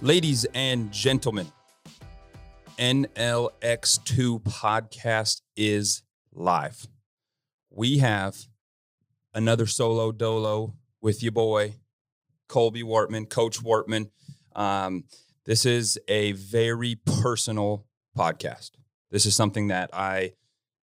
Ladies 0.00 0.46
and 0.54 0.92
gentlemen, 0.92 1.50
NLX2 2.78 4.40
podcast 4.44 5.40
is 5.56 6.04
live. 6.32 6.86
We 7.68 7.98
have 7.98 8.36
another 9.34 9.66
solo 9.66 10.12
dolo 10.12 10.76
with 11.02 11.20
your 11.20 11.32
boy, 11.32 11.74
Colby 12.46 12.84
Wortman, 12.84 13.28
Coach 13.28 13.60
Wortman. 13.60 14.10
Um, 14.54 15.02
this 15.46 15.66
is 15.66 15.98
a 16.06 16.30
very 16.30 16.94
personal 16.94 17.84
podcast. 18.16 18.70
This 19.10 19.26
is 19.26 19.34
something 19.34 19.66
that 19.66 19.90
I 19.92 20.34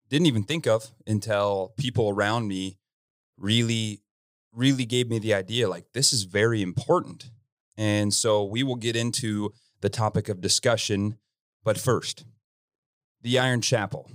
didn't 0.08 0.26
even 0.26 0.42
think 0.42 0.66
of 0.66 0.90
until 1.06 1.72
people 1.76 2.10
around 2.10 2.48
me 2.48 2.80
really, 3.38 4.02
really 4.52 4.86
gave 4.86 5.08
me 5.08 5.20
the 5.20 5.34
idea 5.34 5.68
like, 5.68 5.92
this 5.92 6.12
is 6.12 6.24
very 6.24 6.62
important. 6.62 7.30
And 7.76 8.12
so 8.12 8.44
we 8.44 8.62
will 8.62 8.76
get 8.76 8.96
into 8.96 9.52
the 9.80 9.88
topic 9.88 10.28
of 10.28 10.40
discussion. 10.40 11.18
But 11.64 11.78
first, 11.78 12.24
the 13.22 13.38
Iron 13.38 13.60
Chapel. 13.60 14.10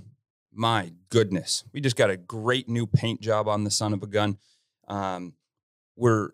My 0.52 0.92
goodness, 1.10 1.64
we 1.72 1.80
just 1.80 1.96
got 1.96 2.10
a 2.10 2.16
great 2.16 2.68
new 2.68 2.86
paint 2.86 3.20
job 3.20 3.46
on 3.46 3.62
the 3.64 3.70
son 3.70 3.92
of 3.92 4.02
a 4.02 4.06
gun. 4.06 4.38
Um, 4.88 5.34
we're 5.96 6.30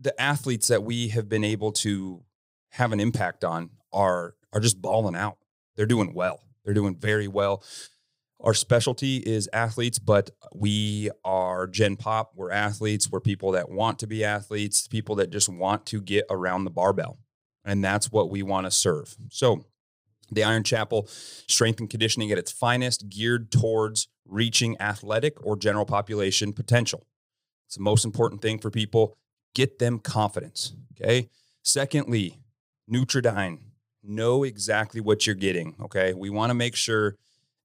the 0.00 0.18
athletes 0.20 0.68
that 0.68 0.82
we 0.82 1.08
have 1.08 1.28
been 1.28 1.44
able 1.44 1.72
to 1.72 2.22
have 2.70 2.92
an 2.92 3.00
impact 3.00 3.44
on 3.44 3.70
are 3.92 4.34
are 4.52 4.60
just 4.60 4.80
balling 4.80 5.16
out. 5.16 5.38
They're 5.76 5.86
doing 5.86 6.14
well. 6.14 6.40
They're 6.64 6.74
doing 6.74 6.96
very 6.96 7.28
well. 7.28 7.62
Our 8.40 8.54
specialty 8.54 9.16
is 9.16 9.48
athletes, 9.52 9.98
but 9.98 10.30
we 10.54 11.10
are 11.24 11.66
Gen 11.66 11.96
Pop. 11.96 12.32
We're 12.36 12.52
athletes. 12.52 13.10
We're 13.10 13.20
people 13.20 13.52
that 13.52 13.68
want 13.68 13.98
to 13.98 14.06
be 14.06 14.24
athletes, 14.24 14.86
people 14.86 15.16
that 15.16 15.30
just 15.30 15.48
want 15.48 15.86
to 15.86 16.00
get 16.00 16.24
around 16.30 16.64
the 16.64 16.70
barbell. 16.70 17.18
And 17.64 17.82
that's 17.82 18.12
what 18.12 18.30
we 18.30 18.44
want 18.44 18.66
to 18.66 18.70
serve. 18.70 19.16
So, 19.30 19.64
the 20.30 20.44
Iron 20.44 20.62
Chapel 20.62 21.06
strength 21.08 21.80
and 21.80 21.88
conditioning 21.88 22.30
at 22.30 22.38
its 22.38 22.52
finest, 22.52 23.08
geared 23.08 23.50
towards 23.50 24.08
reaching 24.26 24.80
athletic 24.80 25.44
or 25.44 25.56
general 25.56 25.86
population 25.86 26.52
potential. 26.52 27.06
It's 27.66 27.76
the 27.76 27.82
most 27.82 28.04
important 28.04 28.42
thing 28.42 28.58
for 28.58 28.70
people. 28.70 29.16
Get 29.54 29.78
them 29.78 29.98
confidence. 29.98 30.74
Okay. 30.92 31.28
Secondly, 31.64 32.38
Nutridyne. 32.90 33.58
Know 34.02 34.44
exactly 34.44 35.00
what 35.00 35.26
you're 35.26 35.34
getting. 35.34 35.74
Okay. 35.82 36.14
We 36.14 36.30
want 36.30 36.50
to 36.50 36.54
make 36.54 36.76
sure 36.76 37.16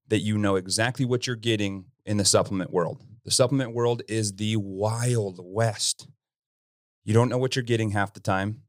that 0.08 0.20
you 0.20 0.38
know 0.38 0.56
exactly 0.56 1.04
what 1.04 1.26
you're 1.26 1.36
getting 1.36 1.86
in 2.04 2.16
the 2.16 2.24
supplement 2.24 2.72
world. 2.72 3.02
The 3.24 3.30
supplement 3.30 3.74
world 3.74 4.02
is 4.08 4.34
the 4.34 4.56
wild 4.56 5.40
west. 5.42 6.08
You 7.04 7.14
don't 7.14 7.28
know 7.28 7.38
what 7.38 7.56
you're 7.56 7.62
getting 7.62 7.90
half 7.90 8.12
the 8.12 8.20
time. 8.20 8.62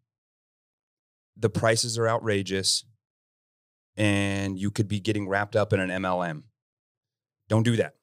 The 1.38 1.50
prices 1.50 1.98
are 1.98 2.08
outrageous, 2.08 2.86
and 3.98 4.58
you 4.58 4.72
could 4.72 4.88
be 4.88 5.00
getting 5.00 5.28
wrapped 5.28 5.56
up 5.56 5.74
in 5.74 5.80
an 5.80 5.90
MLM. 5.90 6.44
Don't 7.50 7.64
do 7.64 7.76
that. 7.76 7.96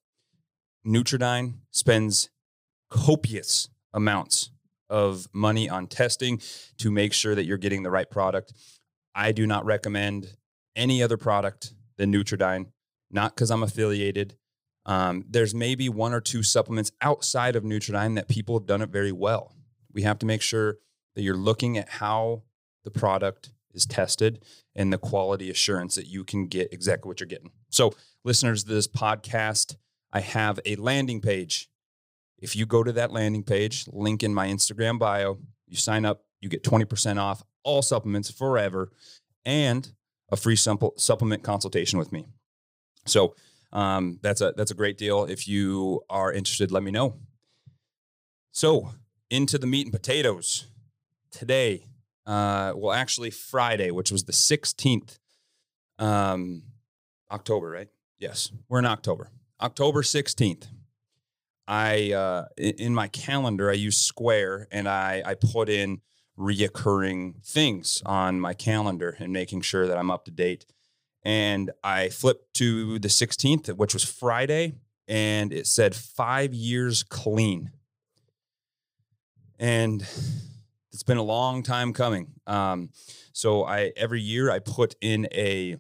Nutridyne 0.87 1.55
spends 1.71 2.29
copious 2.91 3.69
amounts 3.95 4.51
of 4.91 5.27
money 5.33 5.69
on 5.69 5.87
testing 5.87 6.41
to 6.77 6.91
make 6.91 7.15
sure 7.15 7.35
that 7.35 7.45
you're 7.45 7.57
getting 7.57 7.83
the 7.83 7.91
right 7.91 8.11
product. 8.11 8.53
I 9.15 9.33
do 9.33 9.47
not 9.47 9.65
recommend 9.65 10.37
any 10.77 11.03
other 11.03 11.17
product 11.17 11.73
than 11.97 12.13
Nutridyne 12.13 12.67
not 13.13 13.35
because 13.35 13.51
I'm 13.51 13.63
affiliated. 13.63 14.37
Um, 14.85 15.25
there's 15.29 15.55
maybe 15.55 15.89
one 15.89 16.13
or 16.13 16.21
two 16.21 16.43
supplements 16.43 16.91
outside 17.01 17.55
of 17.55 17.63
Nutridyne 17.63 18.17
that 18.17 18.29
people 18.29 18.59
have 18.59 18.67
done 18.67 18.83
it 18.83 18.89
very 18.89 19.13
well. 19.13 19.55
We 19.93 20.03
have 20.03 20.19
to 20.21 20.27
make 20.27 20.43
sure 20.43 20.79
that 21.15 21.23
you're 21.23 21.37
looking 21.37 21.79
at 21.79 21.89
how 21.89 22.43
the 22.85 22.91
product 22.91 23.51
is 23.73 23.87
tested 23.87 24.45
and 24.75 24.93
the 24.93 24.99
quality 24.99 25.51
assurance 25.51 25.95
that 25.95 26.07
you 26.07 26.25
can 26.25 26.47
get 26.47 26.73
exactly 26.73 27.09
what 27.09 27.21
you're 27.21 27.27
getting. 27.27 27.53
So, 27.71 27.95
listeners 28.25 28.65
to 28.65 28.75
this 28.75 28.89
podcast, 28.89 29.77
I 30.13 30.21
have 30.21 30.59
a 30.65 30.77
landing 30.77 31.21
page. 31.21 31.69
If 32.39 32.57
you 32.57 32.67
go 32.67 32.83
to 32.83 32.93
that 32.93 33.13
landing 33.13 33.45
page, 33.45 33.87
link 33.93 34.23
in 34.23 34.35
my 34.35 34.49
Instagram 34.49 34.99
bio, 34.99 35.39
you 35.69 35.77
sign 35.77 36.05
up, 36.05 36.25
you 36.41 36.49
get 36.49 36.65
20% 36.65 37.19
off 37.19 37.45
all 37.65 37.83
supplements 37.83 38.31
forever 38.31 38.91
and 39.45 39.93
a 40.31 40.37
free 40.37 40.57
supplement 40.57 41.43
consultation 41.43 41.99
with 41.99 42.13
me. 42.13 42.27
So 43.07 43.35
um, 43.73 44.19
that's 44.23 44.41
a 44.41 44.53
that's 44.57 44.71
a 44.71 44.75
great 44.75 44.99
deal. 44.99 45.25
If 45.25 45.49
you 45.49 46.03
are 46.11 46.33
interested, 46.33 46.71
let 46.71 46.83
me 46.83 46.91
know. 46.91 47.17
So 48.51 48.91
into 49.31 49.59
the 49.59 49.67
meat 49.67 49.87
and 49.87 49.93
potatoes 49.93 50.67
today. 51.31 51.87
Uh, 52.25 52.73
well, 52.77 52.93
actually 52.93 53.31
Friday, 53.31 53.91
which 53.91 54.13
was 54.13 54.25
the 54.25 54.33
sixteenth, 54.33 55.19
um, 55.99 56.63
October, 57.33 57.71
right? 57.71 57.89
Yes, 58.19 58.53
we're 58.69 58.79
in 58.79 58.87
October. 58.87 59.31
October 59.61 60.03
sixteenth. 60.03 60.69
I 61.67 62.13
uh, 62.13 62.45
in 62.57 62.95
my 62.95 63.09
calendar 63.09 63.71
I 63.71 63.75
use 63.75 63.97
Square 63.97 64.69
and 64.71 64.89
I 64.89 65.23
I 65.25 65.35
put 65.35 65.69
in 65.69 66.01
reoccurring 66.39 67.45
things 67.45 68.03
on 68.07 68.41
my 68.41 68.55
calendar 68.55 69.17
and 69.19 69.33
making 69.33 69.63
sure 69.63 69.87
that 69.87 69.99
I'm 69.99 70.11
up 70.11 70.25
to 70.27 70.31
date 70.31 70.67
and 71.25 71.71
I 71.83 72.09
flipped 72.09 72.55
to 72.55 72.99
the 72.99 73.09
16th, 73.09 73.75
which 73.77 73.95
was 73.95 74.05
Friday, 74.05 74.75
and 75.07 75.53
it 75.53 75.67
said 75.67 75.95
five 75.95 76.53
years 76.55 77.03
clean. 77.03 77.71
And 79.59 80.03
it's 80.93 81.03
been 81.05 81.19
a 81.19 81.23
long 81.23 81.63
time 81.63 81.93
coming. 81.93 82.33
Um, 82.47 82.91
so 83.33 83.65
I 83.65 83.93
every 83.97 84.21
year 84.21 84.51
I 84.51 84.59
put 84.59 84.95
in 85.01 85.27
a 85.33 85.77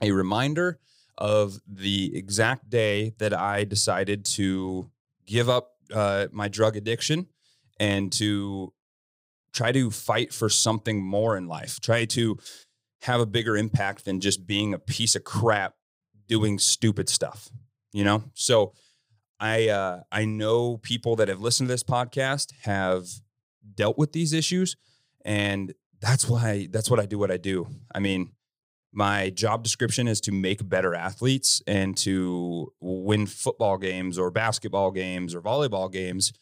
a 0.00 0.10
reminder 0.10 0.78
of 1.16 1.60
the 1.66 2.16
exact 2.16 2.68
day 2.70 3.14
that 3.18 3.32
I 3.32 3.64
decided 3.64 4.24
to 4.24 4.90
give 5.26 5.48
up 5.48 5.72
uh, 5.92 6.26
my 6.32 6.48
drug 6.48 6.76
addiction 6.76 7.28
and 7.78 8.12
to 8.12 8.72
try 9.52 9.70
to 9.72 9.90
fight 9.90 10.32
for 10.32 10.48
something 10.48 11.02
more 11.02 11.36
in 11.36 11.46
life. 11.46 11.80
Try 11.80 12.04
to 12.06 12.38
have 13.04 13.20
a 13.20 13.26
bigger 13.26 13.54
impact 13.54 14.06
than 14.06 14.18
just 14.18 14.46
being 14.46 14.72
a 14.72 14.78
piece 14.78 15.14
of 15.14 15.24
crap 15.24 15.74
doing 16.26 16.58
stupid 16.58 17.06
stuff, 17.10 17.50
you 17.92 18.02
know? 18.02 18.24
So 18.32 18.72
I 19.38 19.68
uh 19.68 20.00
I 20.10 20.24
know 20.24 20.78
people 20.78 21.14
that 21.16 21.28
have 21.28 21.42
listened 21.42 21.68
to 21.68 21.74
this 21.74 21.82
podcast 21.82 22.52
have 22.62 23.06
dealt 23.74 23.98
with 23.98 24.12
these 24.12 24.32
issues 24.32 24.76
and 25.22 25.74
that's 26.00 26.26
why 26.26 26.68
that's 26.70 26.90
what 26.90 26.98
I 26.98 27.04
do 27.04 27.18
what 27.18 27.30
I 27.30 27.36
do. 27.36 27.66
I 27.94 27.98
mean, 27.98 28.32
my 28.90 29.28
job 29.28 29.62
description 29.62 30.08
is 30.08 30.20
to 30.22 30.32
make 30.32 30.66
better 30.66 30.94
athletes 30.94 31.60
and 31.66 31.94
to 31.98 32.72
win 32.80 33.26
football 33.26 33.76
games 33.76 34.18
or 34.18 34.30
basketball 34.30 34.90
games 34.90 35.34
or 35.34 35.42
volleyball 35.42 35.92
games 35.92 36.32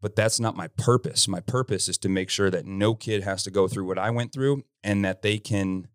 but 0.00 0.16
that's 0.16 0.40
not 0.40 0.56
my 0.56 0.68
purpose. 0.68 1.28
My 1.28 1.40
purpose 1.40 1.88
is 1.88 1.98
to 1.98 2.08
make 2.08 2.30
sure 2.30 2.50
that 2.50 2.66
no 2.66 2.94
kid 2.94 3.22
has 3.22 3.42
to 3.44 3.50
go 3.50 3.68
through 3.68 3.86
what 3.86 3.98
I 3.98 4.10
went 4.10 4.32
through 4.32 4.64
and 4.82 5.04
that 5.04 5.22
they 5.22 5.38
can 5.38 5.88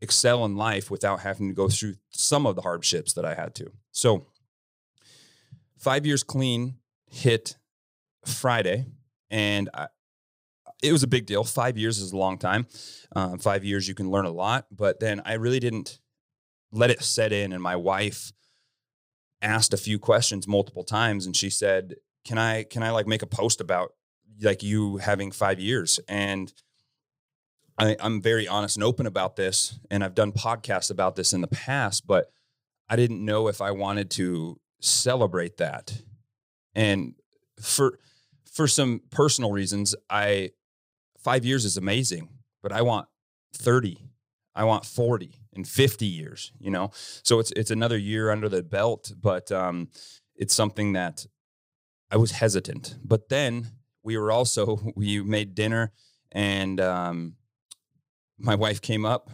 excel 0.00 0.44
in 0.44 0.56
life 0.56 0.90
without 0.90 1.20
having 1.20 1.48
to 1.48 1.54
go 1.54 1.68
through 1.68 1.94
some 2.10 2.46
of 2.46 2.56
the 2.56 2.62
hardships 2.62 3.12
that 3.14 3.24
I 3.24 3.34
had 3.34 3.54
to. 3.56 3.70
So, 3.92 4.26
five 5.78 6.06
years 6.06 6.22
clean 6.22 6.76
hit 7.10 7.56
Friday, 8.24 8.86
and 9.30 9.68
I, 9.74 9.88
it 10.82 10.92
was 10.92 11.02
a 11.02 11.08
big 11.08 11.26
deal. 11.26 11.44
Five 11.44 11.76
years 11.76 11.98
is 11.98 12.12
a 12.12 12.16
long 12.16 12.38
time. 12.38 12.66
Um, 13.14 13.38
five 13.38 13.64
years, 13.64 13.88
you 13.88 13.94
can 13.94 14.10
learn 14.10 14.24
a 14.24 14.30
lot, 14.30 14.66
but 14.70 15.00
then 15.00 15.20
I 15.24 15.34
really 15.34 15.60
didn't 15.60 15.98
let 16.72 16.90
it 16.90 17.02
set 17.02 17.32
in. 17.32 17.52
And 17.52 17.62
my 17.62 17.76
wife 17.76 18.32
asked 19.42 19.74
a 19.74 19.78
few 19.78 19.98
questions 19.98 20.46
multiple 20.46 20.84
times, 20.84 21.26
and 21.26 21.36
she 21.36 21.50
said, 21.50 21.96
can 22.24 22.38
I 22.38 22.64
can 22.64 22.82
I 22.82 22.90
like 22.90 23.06
make 23.06 23.22
a 23.22 23.26
post 23.26 23.60
about 23.60 23.92
like 24.40 24.62
you 24.62 24.98
having 24.98 25.30
five 25.30 25.60
years? 25.60 26.00
And 26.08 26.52
I, 27.78 27.96
I'm 28.00 28.20
very 28.20 28.46
honest 28.46 28.76
and 28.76 28.84
open 28.84 29.06
about 29.06 29.36
this, 29.36 29.78
and 29.90 30.04
I've 30.04 30.14
done 30.14 30.32
podcasts 30.32 30.90
about 30.90 31.16
this 31.16 31.32
in 31.32 31.40
the 31.40 31.48
past, 31.48 32.06
but 32.06 32.30
I 32.88 32.96
didn't 32.96 33.24
know 33.24 33.48
if 33.48 33.62
I 33.62 33.70
wanted 33.70 34.10
to 34.12 34.60
celebrate 34.80 35.56
that. 35.58 36.02
And 36.74 37.14
for 37.60 37.98
for 38.52 38.66
some 38.66 39.00
personal 39.10 39.52
reasons, 39.52 39.94
I 40.10 40.50
five 41.18 41.44
years 41.44 41.64
is 41.64 41.76
amazing, 41.76 42.28
but 42.62 42.72
I 42.72 42.82
want 42.82 43.08
30, 43.54 43.98
I 44.54 44.64
want 44.64 44.84
40 44.84 45.34
and 45.54 45.66
50 45.66 46.06
years, 46.06 46.52
you 46.58 46.70
know? 46.70 46.90
So 47.22 47.38
it's 47.38 47.52
it's 47.52 47.70
another 47.70 47.98
year 47.98 48.30
under 48.30 48.48
the 48.48 48.62
belt, 48.62 49.12
but 49.20 49.50
um, 49.52 49.88
it's 50.36 50.54
something 50.54 50.92
that 50.92 51.26
I 52.10 52.16
was 52.16 52.32
hesitant. 52.32 52.96
But 53.04 53.28
then 53.28 53.68
we 54.02 54.16
were 54.16 54.32
also 54.32 54.92
we 54.96 55.22
made 55.22 55.54
dinner, 55.54 55.92
and 56.32 56.80
um, 56.80 57.36
my 58.38 58.54
wife 58.54 58.80
came 58.80 59.04
up, 59.04 59.30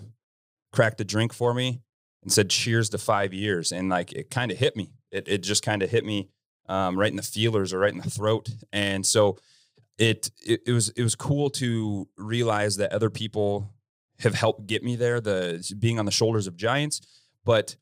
cracked 0.73 1.01
a 1.01 1.05
drink 1.05 1.33
for 1.33 1.55
me, 1.55 1.83
and 2.23 2.33
said, 2.33 2.51
"Cheers 2.51 2.91
to 2.91 2.99
five 2.99 3.33
years." 3.33 3.73
And 3.73 3.89
like 3.89 4.13
it 4.13 4.31
kind 4.31 4.51
of 4.51 4.59
hit 4.59 4.77
me. 4.77 4.93
It 5.11 5.29
it 5.29 5.39
just 5.39 5.63
kind 5.63 5.83
of 5.83 5.91
hit 5.91 6.05
me 6.05 6.29
um, 6.69 6.99
right 6.99 7.11
in 7.11 7.17
the 7.17 7.23
feelers 7.23 7.73
or 7.73 7.79
right 7.79 7.93
in 7.93 8.01
the 8.01 8.11
throat. 8.11 8.51
And 8.73 9.07
so 9.07 9.39
it, 9.99 10.31
it 10.45 10.63
it 10.67 10.73
was 10.73 10.91
it 10.91 11.03
was 11.03 11.15
cool 11.15 11.51
to 11.51 12.09
realize 12.17 12.77
that 12.77 12.93
other 12.93 13.11
people 13.11 13.73
have 14.21 14.35
helped 14.35 14.67
get 14.67 14.83
me 14.83 14.97
there, 14.97 15.21
the 15.21 15.75
being 15.79 15.99
on 15.99 16.07
the 16.07 16.11
shoulders 16.11 16.47
of 16.47 16.57
giants, 16.57 17.01
but 17.45 17.77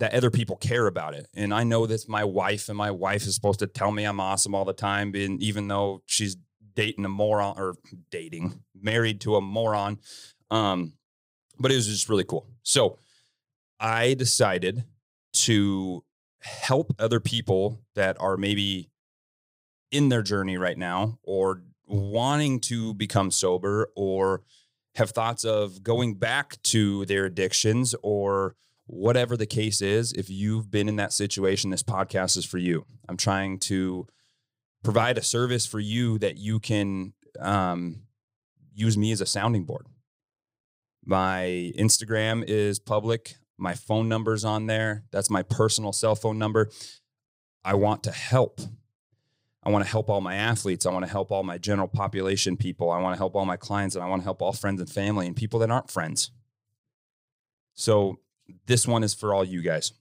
that 0.00 0.14
other 0.14 0.30
people 0.30 0.56
care 0.56 0.86
about 0.86 1.14
it. 1.14 1.28
And 1.34 1.54
I 1.54 1.62
know 1.62 1.86
that's 1.86 2.08
my 2.08 2.24
wife, 2.24 2.68
and 2.68 2.76
my 2.76 2.90
wife 2.90 3.22
is 3.22 3.34
supposed 3.34 3.60
to 3.60 3.66
tell 3.66 3.92
me 3.92 4.04
I'm 4.04 4.18
awesome 4.18 4.54
all 4.54 4.64
the 4.64 4.72
time, 4.72 5.14
even 5.14 5.68
though 5.68 6.02
she's 6.06 6.36
dating 6.74 7.04
a 7.04 7.08
moron 7.08 7.58
or 7.58 7.74
dating, 8.10 8.62
married 8.74 9.20
to 9.22 9.36
a 9.36 9.40
moron. 9.40 9.98
Um, 10.50 10.94
but 11.58 11.70
it 11.70 11.76
was 11.76 11.86
just 11.86 12.08
really 12.08 12.24
cool. 12.24 12.46
So 12.62 12.98
I 13.78 14.14
decided 14.14 14.84
to 15.32 16.02
help 16.40 16.94
other 16.98 17.20
people 17.20 17.80
that 17.94 18.16
are 18.18 18.36
maybe 18.36 18.90
in 19.92 20.08
their 20.08 20.22
journey 20.22 20.56
right 20.56 20.78
now 20.78 21.18
or 21.22 21.62
wanting 21.86 22.60
to 22.60 22.94
become 22.94 23.30
sober 23.30 23.90
or 23.94 24.42
have 24.94 25.10
thoughts 25.10 25.44
of 25.44 25.82
going 25.82 26.14
back 26.14 26.60
to 26.62 27.04
their 27.04 27.26
addictions 27.26 27.94
or 28.02 28.56
whatever 28.90 29.36
the 29.36 29.46
case 29.46 29.80
is, 29.80 30.12
if 30.12 30.28
you've 30.28 30.70
been 30.70 30.88
in 30.88 30.96
that 30.96 31.12
situation, 31.12 31.70
this 31.70 31.82
podcast 31.82 32.36
is 32.36 32.44
for 32.44 32.58
you. 32.58 32.84
I'm 33.08 33.16
trying 33.16 33.58
to 33.60 34.06
provide 34.82 35.16
a 35.16 35.22
service 35.22 35.64
for 35.64 35.78
you 35.78 36.18
that 36.18 36.38
you 36.38 36.58
can 36.58 37.12
um, 37.38 38.02
use 38.74 38.98
me 38.98 39.12
as 39.12 39.20
a 39.20 39.26
sounding 39.26 39.64
board. 39.64 39.86
My 41.04 41.72
Instagram 41.78 42.44
is 42.46 42.78
public. 42.78 43.36
My 43.56 43.74
phone 43.74 44.08
number's 44.08 44.44
on 44.44 44.66
there. 44.66 45.04
That's 45.12 45.30
my 45.30 45.42
personal 45.42 45.92
cell 45.92 46.16
phone 46.16 46.38
number. 46.38 46.70
I 47.64 47.74
want 47.74 48.02
to 48.04 48.12
help. 48.12 48.60
I 49.62 49.70
want 49.70 49.84
to 49.84 49.90
help 49.90 50.08
all 50.08 50.20
my 50.20 50.34
athletes. 50.34 50.84
I 50.84 50.90
want 50.90 51.04
to 51.04 51.10
help 51.10 51.30
all 51.30 51.42
my 51.42 51.58
general 51.58 51.88
population 51.88 52.56
people. 52.56 52.90
I 52.90 53.00
want 53.00 53.14
to 53.14 53.18
help 53.18 53.36
all 53.36 53.44
my 53.44 53.56
clients 53.56 53.94
and 53.94 54.02
I 54.02 54.08
want 54.08 54.22
to 54.22 54.24
help 54.24 54.42
all 54.42 54.52
friends 54.52 54.80
and 54.80 54.90
family 54.90 55.26
and 55.26 55.36
people 55.36 55.60
that 55.60 55.70
aren't 55.70 55.90
friends. 55.90 56.32
So 57.74 58.18
this 58.66 58.86
one 58.86 59.02
is 59.02 59.14
for 59.14 59.34
all 59.34 59.44
you 59.44 59.62
guys. 59.62 59.92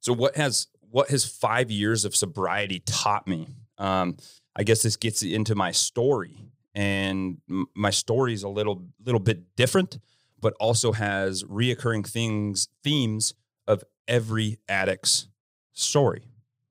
So 0.00 0.12
what 0.12 0.36
has 0.36 0.68
what 0.90 1.10
has 1.10 1.24
5 1.24 1.70
years 1.70 2.04
of 2.04 2.14
sobriety 2.14 2.80
taught 2.80 3.26
me? 3.26 3.48
Um, 3.78 4.16
I 4.54 4.62
guess 4.62 4.82
this 4.82 4.96
gets 4.96 5.22
into 5.22 5.54
my 5.54 5.72
story 5.72 6.36
and 6.74 7.38
my 7.74 7.90
story 7.90 8.34
is 8.34 8.42
a 8.42 8.48
little 8.48 8.86
little 9.04 9.20
bit 9.20 9.56
different 9.56 9.98
but 10.44 10.54
also 10.60 10.92
has 10.92 11.42
reoccurring 11.44 12.06
things 12.06 12.68
themes 12.82 13.32
of 13.66 13.82
every 14.06 14.58
addict's 14.68 15.26
story. 15.72 16.22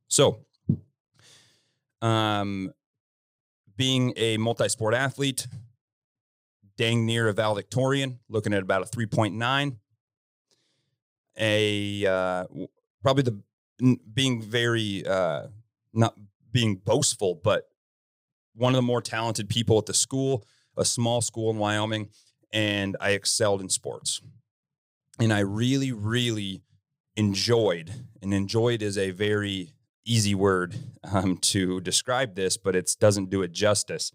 So, 0.07 0.45
um, 1.99 2.71
being 3.75 4.13
a 4.15 4.37
multi-sport 4.37 4.93
athlete, 4.93 5.47
dang 6.77 7.07
near 7.07 7.27
a 7.27 7.33
valedictorian, 7.33 8.19
looking 8.29 8.53
at 8.53 8.61
about 8.61 8.83
a 8.83 8.85
3.9. 8.85 9.77
A 11.37 12.05
uh, 12.05 12.45
probably 13.01 13.23
the 13.23 13.97
being 14.13 14.41
very 14.41 15.05
uh, 15.05 15.47
not 15.93 16.15
being 16.51 16.75
boastful, 16.75 17.39
but 17.43 17.67
one 18.55 18.73
of 18.73 18.75
the 18.75 18.81
more 18.83 19.01
talented 19.01 19.49
people 19.49 19.77
at 19.77 19.85
the 19.85 19.93
school, 19.93 20.45
a 20.77 20.85
small 20.85 21.21
school 21.21 21.49
in 21.49 21.57
Wyoming, 21.57 22.09
and 22.51 22.95
I 23.01 23.11
excelled 23.11 23.61
in 23.61 23.69
sports. 23.69 24.21
And 25.19 25.33
I 25.33 25.39
really, 25.39 25.91
really 25.91 26.61
enjoyed, 27.15 27.91
and 28.21 28.33
enjoyed 28.33 28.81
is 28.81 28.97
a 28.97 29.11
very 29.11 29.73
easy 30.05 30.35
word 30.35 30.75
um, 31.03 31.37
to 31.37 31.79
describe 31.81 32.35
this, 32.35 32.57
but 32.57 32.75
it 32.75 32.95
doesn't 32.99 33.29
do 33.29 33.41
it 33.41 33.51
justice. 33.51 34.11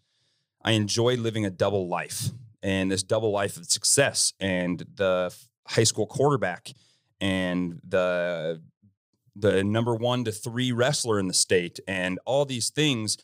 I 0.62 0.72
enjoyed 0.72 1.20
living 1.20 1.46
a 1.46 1.50
double 1.50 1.88
life 1.88 2.30
and 2.62 2.90
this 2.90 3.02
double 3.02 3.30
life 3.30 3.56
of 3.56 3.66
success 3.66 4.32
and 4.40 4.84
the 4.96 5.34
high 5.68 5.84
school 5.84 6.06
quarterback 6.06 6.72
and 7.20 7.80
the 7.86 8.62
the 9.36 9.62
number 9.62 9.94
one 9.94 10.24
to 10.24 10.32
three 10.32 10.72
wrestler 10.72 11.18
in 11.20 11.28
the 11.28 11.34
state 11.34 11.78
and 11.86 12.18
all 12.24 12.44
these 12.44 12.70
things 12.70 13.16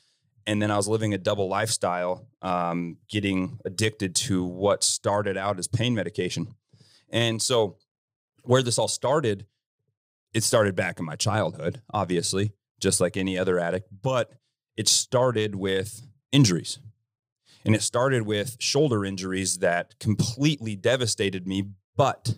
and 0.46 0.60
then 0.60 0.70
I 0.70 0.76
was 0.76 0.88
living 0.88 1.14
a 1.14 1.18
double 1.18 1.48
lifestyle, 1.48 2.26
um, 2.42 2.98
getting 3.08 3.58
addicted 3.64 4.14
to 4.16 4.44
what 4.44 4.84
started 4.84 5.36
out 5.36 5.58
as 5.58 5.66
pain 5.66 5.94
medication. 5.94 6.54
And 7.10 7.40
so, 7.40 7.78
where 8.42 8.62
this 8.62 8.78
all 8.78 8.88
started, 8.88 9.46
it 10.34 10.42
started 10.42 10.76
back 10.76 10.98
in 10.98 11.06
my 11.06 11.16
childhood, 11.16 11.80
obviously, 11.92 12.52
just 12.78 13.00
like 13.00 13.16
any 13.16 13.38
other 13.38 13.58
addict, 13.58 13.88
but 14.02 14.32
it 14.76 14.88
started 14.88 15.54
with 15.54 16.02
injuries. 16.30 16.78
And 17.64 17.74
it 17.74 17.80
started 17.80 18.26
with 18.26 18.56
shoulder 18.60 19.06
injuries 19.06 19.58
that 19.58 19.98
completely 19.98 20.76
devastated 20.76 21.46
me, 21.46 21.70
but 21.96 22.34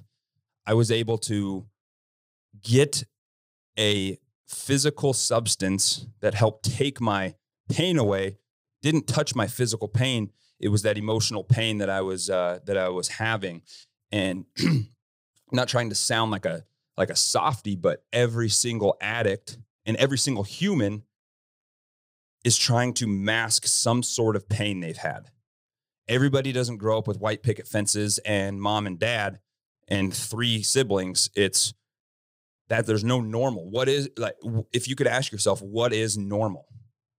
I 0.67 0.75
was 0.75 0.91
able 0.91 1.19
to 1.19 1.67
get 2.63 3.05
a 3.79 4.19
physical 4.47 5.13
substance 5.13 6.07
that 6.21 6.35
helped 6.35 6.65
take 6.65 7.01
my 7.01 7.35
pain 7.69 7.99
away. 7.99 8.39
Didn't 8.83 9.07
touch 9.07 9.35
my 9.35 9.47
physical 9.47 9.89
pain. 9.89 10.31
It 10.59 10.69
was 10.69 10.83
that 10.83 10.97
emotional 10.97 11.45
pain 11.45 11.79
that 11.79 11.91
i 11.91 12.01
was 12.01 12.31
uh, 12.31 12.61
that 12.65 12.77
i 12.77 12.89
was 12.89 13.09
having. 13.09 13.63
And 14.11 14.47
not 15.53 15.69
trying 15.69 15.91
to 15.91 15.95
sound 15.95 16.31
like 16.31 16.47
a 16.47 16.65
like 16.97 17.11
a 17.11 17.17
softy 17.17 17.77
but 17.77 18.05
every 18.13 18.49
single 18.49 18.97
addict 19.01 19.59
and 19.85 19.97
every 19.99 20.19
single 20.19 20.45
human 20.45 21.03
is 22.45 22.57
trying 22.57 22.95
to 22.95 23.07
mask 23.07 23.67
some 23.67 24.03
sort 24.03 24.37
of 24.37 24.49
pain 24.49 24.81
they've 24.81 24.97
had. 24.97 25.31
Everybody 26.09 26.53
doesn't 26.53 26.79
grow 26.79 26.99
up 26.99 27.09
with 27.09 27.19
white 27.19 27.43
picket 27.43 27.67
fences 27.67 28.19
and 28.19 28.61
mom 28.61 28.87
and 28.87 28.99
dad 28.99 29.41
and 29.89 30.13
three 30.13 30.63
siblings 30.63 31.31
it's 31.35 31.75
that 32.69 32.87
there's 32.87 33.05
no 33.05 33.21
normal 33.21 33.71
what 33.71 33.89
is 33.89 34.09
like 34.17 34.35
if 34.73 34.89
you 34.89 34.97
could 34.97 35.07
ask 35.07 35.31
yourself 35.31 35.63
what 35.63 35.93
is 35.93 36.17
normal 36.19 36.67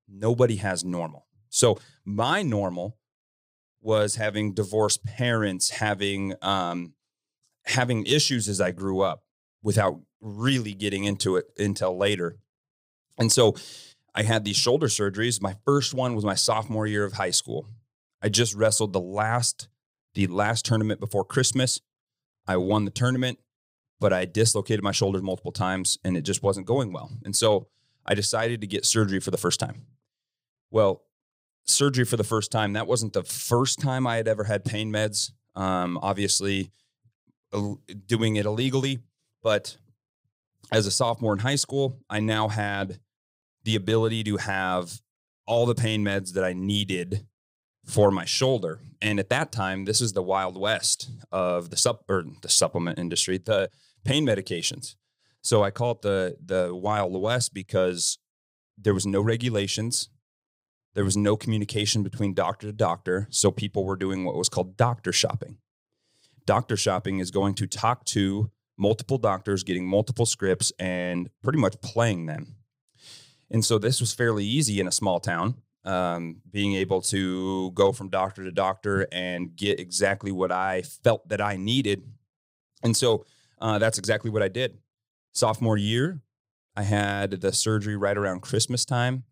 Nobody 0.07 0.57
has 0.57 0.85
normal. 0.85 1.27
So 1.49 1.77
my 2.05 2.41
normal 2.41 2.97
was 3.81 4.15
having 4.15 4.53
divorced 4.53 5.03
parents, 5.03 5.69
having 5.69 6.33
um, 6.41 6.93
having 7.65 8.05
issues 8.05 8.47
as 8.47 8.61
I 8.61 8.71
grew 8.71 9.01
up 9.01 9.23
without 9.61 9.99
really 10.21 10.73
getting 10.73 11.03
into 11.03 11.35
it 11.35 11.45
until 11.57 11.97
later. 11.97 12.37
And 13.17 13.31
so 13.31 13.55
I 14.15 14.23
had 14.23 14.45
these 14.45 14.55
shoulder 14.55 14.87
surgeries. 14.87 15.41
My 15.41 15.55
first 15.65 15.93
one 15.93 16.15
was 16.15 16.25
my 16.25 16.35
sophomore 16.35 16.87
year 16.87 17.03
of 17.03 17.13
high 17.13 17.31
school. 17.31 17.67
I 18.21 18.29
just 18.29 18.55
wrestled 18.55 18.93
the 18.93 19.01
last 19.01 19.67
the 20.13 20.27
last 20.27 20.65
tournament 20.65 20.99
before 20.99 21.25
Christmas. 21.25 21.81
I 22.47 22.57
won 22.57 22.85
the 22.85 22.91
tournament, 22.91 23.39
but 23.99 24.13
I 24.13 24.25
dislocated 24.25 24.83
my 24.83 24.91
shoulders 24.91 25.21
multiple 25.21 25.51
times 25.51 25.97
and 26.03 26.15
it 26.15 26.21
just 26.21 26.43
wasn't 26.43 26.67
going 26.67 26.93
well. 26.93 27.11
And 27.25 27.35
so 27.35 27.67
I 28.05 28.13
decided 28.13 28.61
to 28.61 28.67
get 28.67 28.85
surgery 28.85 29.19
for 29.19 29.31
the 29.31 29.37
first 29.37 29.59
time. 29.59 29.85
Well, 30.71 31.03
surgery 31.65 32.05
for 32.05 32.17
the 32.17 32.23
first 32.23 32.51
time, 32.51 32.73
that 32.73 32.87
wasn't 32.87 33.13
the 33.13 33.23
first 33.23 33.79
time 33.79 34.07
I 34.07 34.17
had 34.17 34.27
ever 34.27 34.45
had 34.45 34.63
pain 34.63 34.91
meds. 34.91 35.31
Um, 35.55 35.99
obviously, 36.01 36.71
doing 38.05 38.35
it 38.35 38.45
illegally, 38.45 38.99
but 39.41 39.77
as 40.71 40.85
a 40.85 40.91
sophomore 40.91 41.33
in 41.33 41.39
high 41.39 41.55
school, 41.55 41.99
I 42.09 42.19
now 42.19 42.47
had 42.47 42.99
the 43.63 43.75
ability 43.75 44.23
to 44.25 44.37
have 44.37 45.01
all 45.45 45.65
the 45.65 45.75
pain 45.75 46.03
meds 46.03 46.33
that 46.33 46.43
I 46.43 46.53
needed 46.53 47.25
for 47.87 48.11
my 48.11 48.25
shoulder. 48.25 48.79
And 49.01 49.19
at 49.19 49.29
that 49.29 49.51
time, 49.51 49.85
this 49.85 50.01
is 50.01 50.13
the 50.13 50.21
wild 50.21 50.59
west 50.59 51.09
of 51.31 51.69
the 51.69 51.77
sup 51.77 52.03
or 52.09 52.25
the 52.41 52.49
supplement 52.49 52.99
industry, 52.99 53.37
the 53.37 53.71
pain 54.03 54.25
medications. 54.25 54.95
So 55.41 55.63
I 55.63 55.71
call 55.71 55.91
it 55.91 56.01
the 56.01 56.37
the 56.43 56.75
wild 56.75 57.19
west 57.19 57.53
because 57.53 58.19
there 58.77 58.93
was 58.93 59.05
no 59.05 59.21
regulations. 59.21 60.09
There 60.93 61.05
was 61.05 61.15
no 61.15 61.37
communication 61.37 62.03
between 62.03 62.33
doctor 62.33 62.67
to 62.67 62.73
doctor. 62.73 63.27
So 63.29 63.51
people 63.51 63.85
were 63.85 63.95
doing 63.95 64.25
what 64.25 64.35
was 64.35 64.49
called 64.49 64.77
doctor 64.77 65.11
shopping. 65.11 65.57
Doctor 66.45 66.75
shopping 66.75 67.19
is 67.19 67.31
going 67.31 67.53
to 67.55 67.67
talk 67.67 68.03
to 68.05 68.51
multiple 68.77 69.17
doctors, 69.17 69.63
getting 69.63 69.87
multiple 69.87 70.25
scripts, 70.25 70.71
and 70.79 71.29
pretty 71.43 71.59
much 71.59 71.81
playing 71.81 72.25
them. 72.25 72.55
And 73.49 73.63
so 73.63 73.77
this 73.77 73.99
was 73.99 74.13
fairly 74.13 74.45
easy 74.45 74.79
in 74.79 74.87
a 74.87 74.91
small 74.91 75.19
town, 75.19 75.55
um, 75.87 76.41
being 76.51 76.75
able 76.75 77.01
to 77.01 77.71
go 77.71 77.91
from 77.93 78.09
doctor 78.09 78.43
to 78.43 78.51
doctor 78.51 79.07
and 79.11 79.55
get 79.55 79.79
exactly 79.79 80.31
what 80.31 80.51
I 80.51 80.81
felt 80.81 81.27
that 81.29 81.39
I 81.39 81.55
needed. 81.55 82.03
And 82.83 82.95
so 82.95 83.25
uh, 83.59 83.79
that's 83.79 83.97
exactly 83.97 84.29
what 84.29 84.43
I 84.43 84.49
did. 84.49 84.77
Sophomore 85.31 85.77
year, 85.77 86.21
I 86.75 86.83
had 86.83 87.31
the 87.31 87.53
surgery 87.53 87.95
right 87.95 88.17
around 88.17 88.41
Christmas 88.41 88.85
time. 88.85 89.23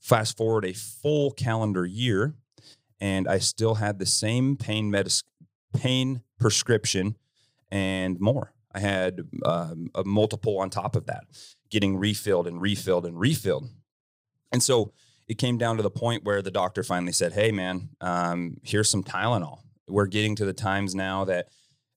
Fast 0.00 0.36
forward 0.36 0.64
a 0.64 0.72
full 0.72 1.30
calendar 1.30 1.84
year, 1.84 2.34
and 3.00 3.28
I 3.28 3.38
still 3.38 3.76
had 3.76 3.98
the 3.98 4.06
same 4.06 4.56
pain 4.56 4.90
medicine, 4.90 5.28
pain 5.76 6.22
prescription, 6.40 7.16
and 7.70 8.18
more. 8.18 8.52
I 8.74 8.80
had 8.80 9.28
um, 9.44 9.90
a 9.94 10.02
multiple 10.04 10.58
on 10.58 10.70
top 10.70 10.96
of 10.96 11.06
that, 11.06 11.24
getting 11.70 11.96
refilled 11.96 12.46
and 12.46 12.60
refilled 12.60 13.06
and 13.06 13.20
refilled. 13.20 13.68
And 14.52 14.62
so 14.62 14.92
it 15.28 15.38
came 15.38 15.58
down 15.58 15.76
to 15.76 15.82
the 15.82 15.90
point 15.90 16.24
where 16.24 16.42
the 16.42 16.50
doctor 16.50 16.82
finally 16.82 17.12
said, 17.12 17.32
Hey, 17.32 17.52
man, 17.52 17.90
um, 18.00 18.58
here's 18.62 18.90
some 18.90 19.02
Tylenol. 19.02 19.60
We're 19.88 20.06
getting 20.06 20.36
to 20.36 20.44
the 20.44 20.52
times 20.52 20.94
now 20.94 21.24
that 21.24 21.48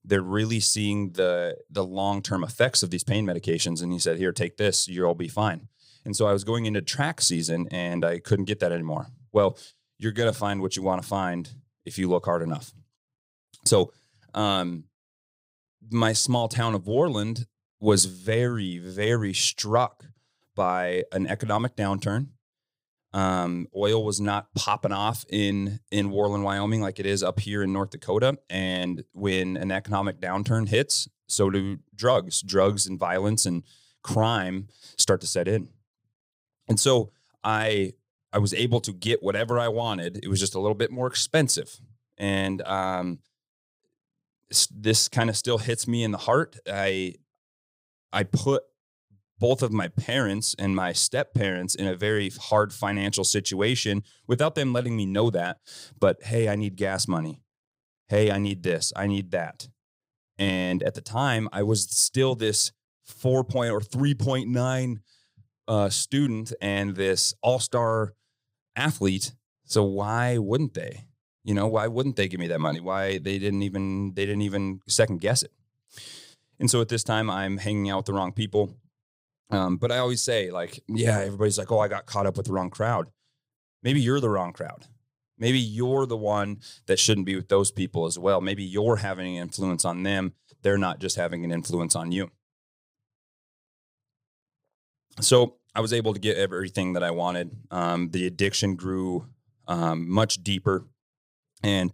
they're 0.06 0.22
really 0.22 0.60
seeing 0.60 1.10
the 1.12 1.56
the 1.68 1.84
long 1.84 2.22
term 2.22 2.44
effects 2.44 2.82
of 2.82 2.90
these 2.90 3.04
pain 3.04 3.26
medications. 3.26 3.82
And 3.82 3.92
he 3.92 3.98
said, 3.98 4.18
"Here, 4.18 4.32
take 4.32 4.56
this. 4.56 4.88
You'll 4.88 5.14
be 5.14 5.28
fine." 5.28 5.68
And 6.04 6.16
so 6.16 6.26
I 6.26 6.32
was 6.32 6.44
going 6.44 6.66
into 6.66 6.80
track 6.80 7.20
season, 7.20 7.66
and 7.70 8.04
I 8.04 8.20
couldn't 8.20 8.44
get 8.44 8.60
that 8.60 8.72
anymore. 8.72 9.08
Well, 9.32 9.58
you're 9.98 10.12
gonna 10.12 10.32
find 10.32 10.62
what 10.62 10.76
you 10.76 10.82
want 10.82 11.02
to 11.02 11.08
find 11.08 11.50
if 11.84 11.98
you 11.98 12.08
look 12.08 12.24
hard 12.24 12.42
enough. 12.42 12.72
So, 13.64 13.92
um, 14.32 14.84
my 15.90 16.12
small 16.12 16.48
town 16.48 16.74
of 16.74 16.84
Worland 16.84 17.46
was 17.80 18.04
very, 18.04 18.78
very 18.78 19.32
struck 19.32 20.04
by 20.54 21.04
an 21.12 21.26
economic 21.26 21.76
downturn 21.76 22.28
um, 23.16 23.66
oil 23.74 24.04
was 24.04 24.20
not 24.20 24.52
popping 24.54 24.92
off 24.92 25.24
in 25.30 25.80
in 25.90 26.10
Worland, 26.10 26.42
Wyoming, 26.42 26.82
like 26.82 27.00
it 27.00 27.06
is 27.06 27.22
up 27.22 27.40
here 27.40 27.62
in 27.62 27.72
North 27.72 27.88
Dakota. 27.88 28.38
And 28.50 29.04
when 29.12 29.56
an 29.56 29.72
economic 29.72 30.20
downturn 30.20 30.68
hits, 30.68 31.08
so 31.26 31.48
do 31.48 31.78
drugs. 31.94 32.42
Drugs 32.42 32.86
and 32.86 32.98
violence 32.98 33.46
and 33.46 33.62
crime 34.02 34.68
start 34.98 35.22
to 35.22 35.26
set 35.26 35.48
in. 35.48 35.70
And 36.68 36.78
so 36.78 37.10
I 37.42 37.94
I 38.34 38.38
was 38.38 38.52
able 38.52 38.80
to 38.80 38.92
get 38.92 39.22
whatever 39.22 39.58
I 39.58 39.68
wanted. 39.68 40.20
It 40.22 40.28
was 40.28 40.38
just 40.38 40.54
a 40.54 40.60
little 40.60 40.74
bit 40.74 40.90
more 40.90 41.06
expensive, 41.06 41.80
and 42.18 42.60
um, 42.62 43.20
this 44.70 45.08
kind 45.08 45.30
of 45.30 45.38
still 45.38 45.56
hits 45.56 45.88
me 45.88 46.04
in 46.04 46.10
the 46.10 46.18
heart. 46.18 46.58
I 46.70 47.14
I 48.12 48.24
put 48.24 48.64
both 49.38 49.62
of 49.62 49.72
my 49.72 49.88
parents 49.88 50.54
and 50.58 50.74
my 50.74 50.92
step 50.92 51.34
parents 51.34 51.74
in 51.74 51.86
a 51.86 51.96
very 51.96 52.30
hard 52.30 52.72
financial 52.72 53.24
situation 53.24 54.02
without 54.26 54.54
them 54.54 54.72
letting 54.72 54.96
me 54.96 55.06
know 55.06 55.30
that. 55.30 55.58
But 55.98 56.22
hey, 56.24 56.48
I 56.48 56.56
need 56.56 56.76
gas 56.76 57.06
money. 57.06 57.42
Hey, 58.08 58.30
I 58.30 58.38
need 58.38 58.62
this. 58.62 58.92
I 58.96 59.06
need 59.06 59.30
that. 59.32 59.68
And 60.38 60.82
at 60.82 60.94
the 60.94 61.00
time, 61.00 61.48
I 61.52 61.62
was 61.62 61.82
still 61.82 62.34
this 62.34 62.72
four 63.04 63.44
point 63.44 63.70
or 63.70 63.80
3.9 63.80 64.98
uh, 65.68 65.88
student 65.88 66.52
and 66.60 66.94
this 66.94 67.34
all 67.42 67.58
star 67.58 68.14
athlete. 68.74 69.34
So 69.64 69.82
why 69.84 70.38
wouldn't 70.38 70.74
they? 70.74 71.06
You 71.44 71.54
know, 71.54 71.66
why 71.66 71.86
wouldn't 71.86 72.16
they 72.16 72.28
give 72.28 72.40
me 72.40 72.48
that 72.48 72.60
money? 72.60 72.80
Why 72.80 73.18
they 73.18 73.38
didn't 73.38 73.62
even 73.62 74.14
they 74.14 74.26
didn't 74.26 74.42
even 74.42 74.80
second 74.88 75.20
guess 75.20 75.42
it. 75.42 75.52
And 76.58 76.70
so 76.70 76.80
at 76.80 76.88
this 76.88 77.04
time, 77.04 77.30
I'm 77.30 77.58
hanging 77.58 77.90
out 77.90 77.98
with 77.98 78.06
the 78.06 78.12
wrong 78.14 78.32
people. 78.32 78.76
Um, 79.50 79.76
but 79.76 79.92
I 79.92 79.98
always 79.98 80.22
say, 80.22 80.50
like, 80.50 80.82
yeah, 80.88 81.20
everybody's 81.20 81.58
like, 81.58 81.70
oh, 81.70 81.78
I 81.78 81.88
got 81.88 82.06
caught 82.06 82.26
up 82.26 82.36
with 82.36 82.46
the 82.46 82.52
wrong 82.52 82.70
crowd. 82.70 83.08
Maybe 83.82 84.00
you're 84.00 84.20
the 84.20 84.30
wrong 84.30 84.52
crowd. 84.52 84.86
Maybe 85.38 85.58
you're 85.58 86.06
the 86.06 86.16
one 86.16 86.60
that 86.86 86.98
shouldn't 86.98 87.26
be 87.26 87.36
with 87.36 87.48
those 87.48 87.70
people 87.70 88.06
as 88.06 88.18
well. 88.18 88.40
Maybe 88.40 88.64
you're 88.64 88.96
having 88.96 89.36
an 89.36 89.42
influence 89.42 89.84
on 89.84 90.02
them. 90.02 90.32
They're 90.62 90.78
not 90.78 90.98
just 90.98 91.16
having 91.16 91.44
an 91.44 91.52
influence 91.52 91.94
on 91.94 92.10
you. 92.10 92.30
So 95.20 95.56
I 95.74 95.80
was 95.80 95.92
able 95.92 96.14
to 96.14 96.20
get 96.20 96.36
everything 96.36 96.94
that 96.94 97.02
I 97.02 97.10
wanted. 97.10 97.50
Um, 97.70 98.10
the 98.10 98.26
addiction 98.26 98.76
grew 98.76 99.26
um, 99.68 100.10
much 100.10 100.42
deeper. 100.42 100.86
And 101.62 101.92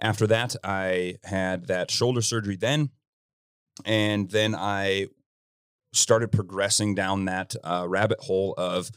after 0.00 0.26
that, 0.26 0.56
I 0.64 1.16
had 1.24 1.66
that 1.66 1.90
shoulder 1.90 2.22
surgery 2.22 2.56
then. 2.56 2.90
And 3.84 4.30
then 4.30 4.54
I 4.54 5.06
started 5.92 6.30
progressing 6.32 6.94
down 6.94 7.24
that 7.24 7.54
uh, 7.64 7.86
rabbit 7.88 8.20
hole 8.20 8.54
of 8.56 8.90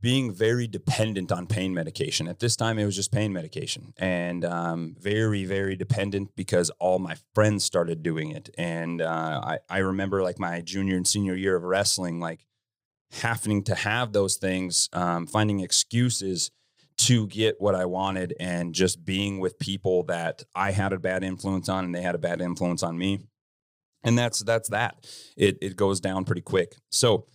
being 0.00 0.32
very 0.32 0.66
dependent 0.68 1.32
on 1.32 1.46
pain 1.46 1.74
medication. 1.74 2.28
At 2.28 2.38
this 2.38 2.54
time, 2.54 2.78
it 2.78 2.84
was 2.84 2.94
just 2.94 3.10
pain 3.10 3.32
medication, 3.32 3.92
and 3.98 4.44
um, 4.44 4.94
very, 4.98 5.44
very 5.44 5.74
dependent 5.74 6.36
because 6.36 6.70
all 6.78 6.98
my 6.98 7.16
friends 7.34 7.64
started 7.64 8.02
doing 8.02 8.30
it. 8.30 8.48
And 8.56 9.02
uh, 9.02 9.40
I, 9.42 9.58
I 9.68 9.78
remember 9.78 10.22
like 10.22 10.38
my 10.38 10.60
junior 10.60 10.96
and 10.96 11.06
senior 11.06 11.34
year 11.34 11.56
of 11.56 11.64
wrestling, 11.64 12.20
like 12.20 12.46
having 13.10 13.64
to 13.64 13.74
have 13.74 14.12
those 14.12 14.36
things, 14.36 14.88
um, 14.92 15.26
finding 15.26 15.60
excuses 15.60 16.52
to 16.98 17.26
get 17.26 17.60
what 17.60 17.74
I 17.74 17.86
wanted, 17.86 18.34
and 18.38 18.74
just 18.74 19.04
being 19.04 19.40
with 19.40 19.58
people 19.58 20.04
that 20.04 20.44
I 20.54 20.70
had 20.70 20.92
a 20.92 20.98
bad 20.98 21.24
influence 21.24 21.68
on, 21.68 21.84
and 21.84 21.94
they 21.94 22.02
had 22.02 22.14
a 22.14 22.18
bad 22.18 22.40
influence 22.40 22.84
on 22.84 22.96
me 22.96 23.20
and 24.04 24.18
that's 24.18 24.40
that's 24.40 24.68
that. 24.70 25.06
It 25.36 25.58
it 25.60 25.76
goes 25.76 26.00
down 26.00 26.24
pretty 26.24 26.42
quick. 26.42 26.74
So 26.90 27.26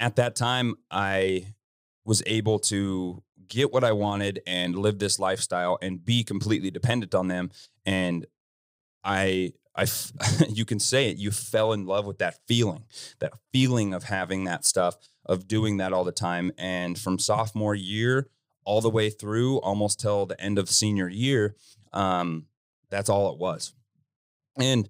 at 0.00 0.16
that 0.16 0.34
time 0.34 0.74
i 0.90 1.46
was 2.04 2.22
able 2.26 2.58
to 2.58 3.22
get 3.46 3.72
what 3.72 3.84
i 3.84 3.92
wanted 3.92 4.40
and 4.46 4.74
live 4.74 4.98
this 4.98 5.18
lifestyle 5.18 5.78
and 5.82 6.04
be 6.04 6.24
completely 6.24 6.70
dependent 6.70 7.14
on 7.14 7.28
them. 7.28 7.50
And 7.86 8.26
i 9.04 9.52
i 9.76 9.86
you 10.48 10.64
can 10.64 10.80
say 10.80 11.10
it 11.10 11.18
you 11.18 11.30
fell 11.30 11.72
in 11.72 11.86
love 11.86 12.06
with 12.06 12.18
that 12.18 12.38
feeling 12.48 12.84
that 13.20 13.32
feeling 13.52 13.94
of 13.94 14.04
having 14.04 14.44
that 14.44 14.64
stuff 14.64 14.96
of 15.26 15.46
doing 15.46 15.76
that 15.76 15.92
all 15.92 16.04
the 16.04 16.12
time. 16.12 16.50
And 16.58 16.98
from 16.98 17.18
sophomore 17.18 17.74
year 17.74 18.28
all 18.64 18.80
the 18.80 18.90
way 18.90 19.10
through 19.10 19.58
almost 19.58 20.00
till 20.00 20.26
the 20.26 20.40
end 20.40 20.58
of 20.58 20.68
senior 20.68 21.08
year 21.08 21.54
um 21.92 22.46
that's 22.88 23.08
all 23.08 23.32
it 23.32 23.38
was. 23.38 23.72
And 24.58 24.88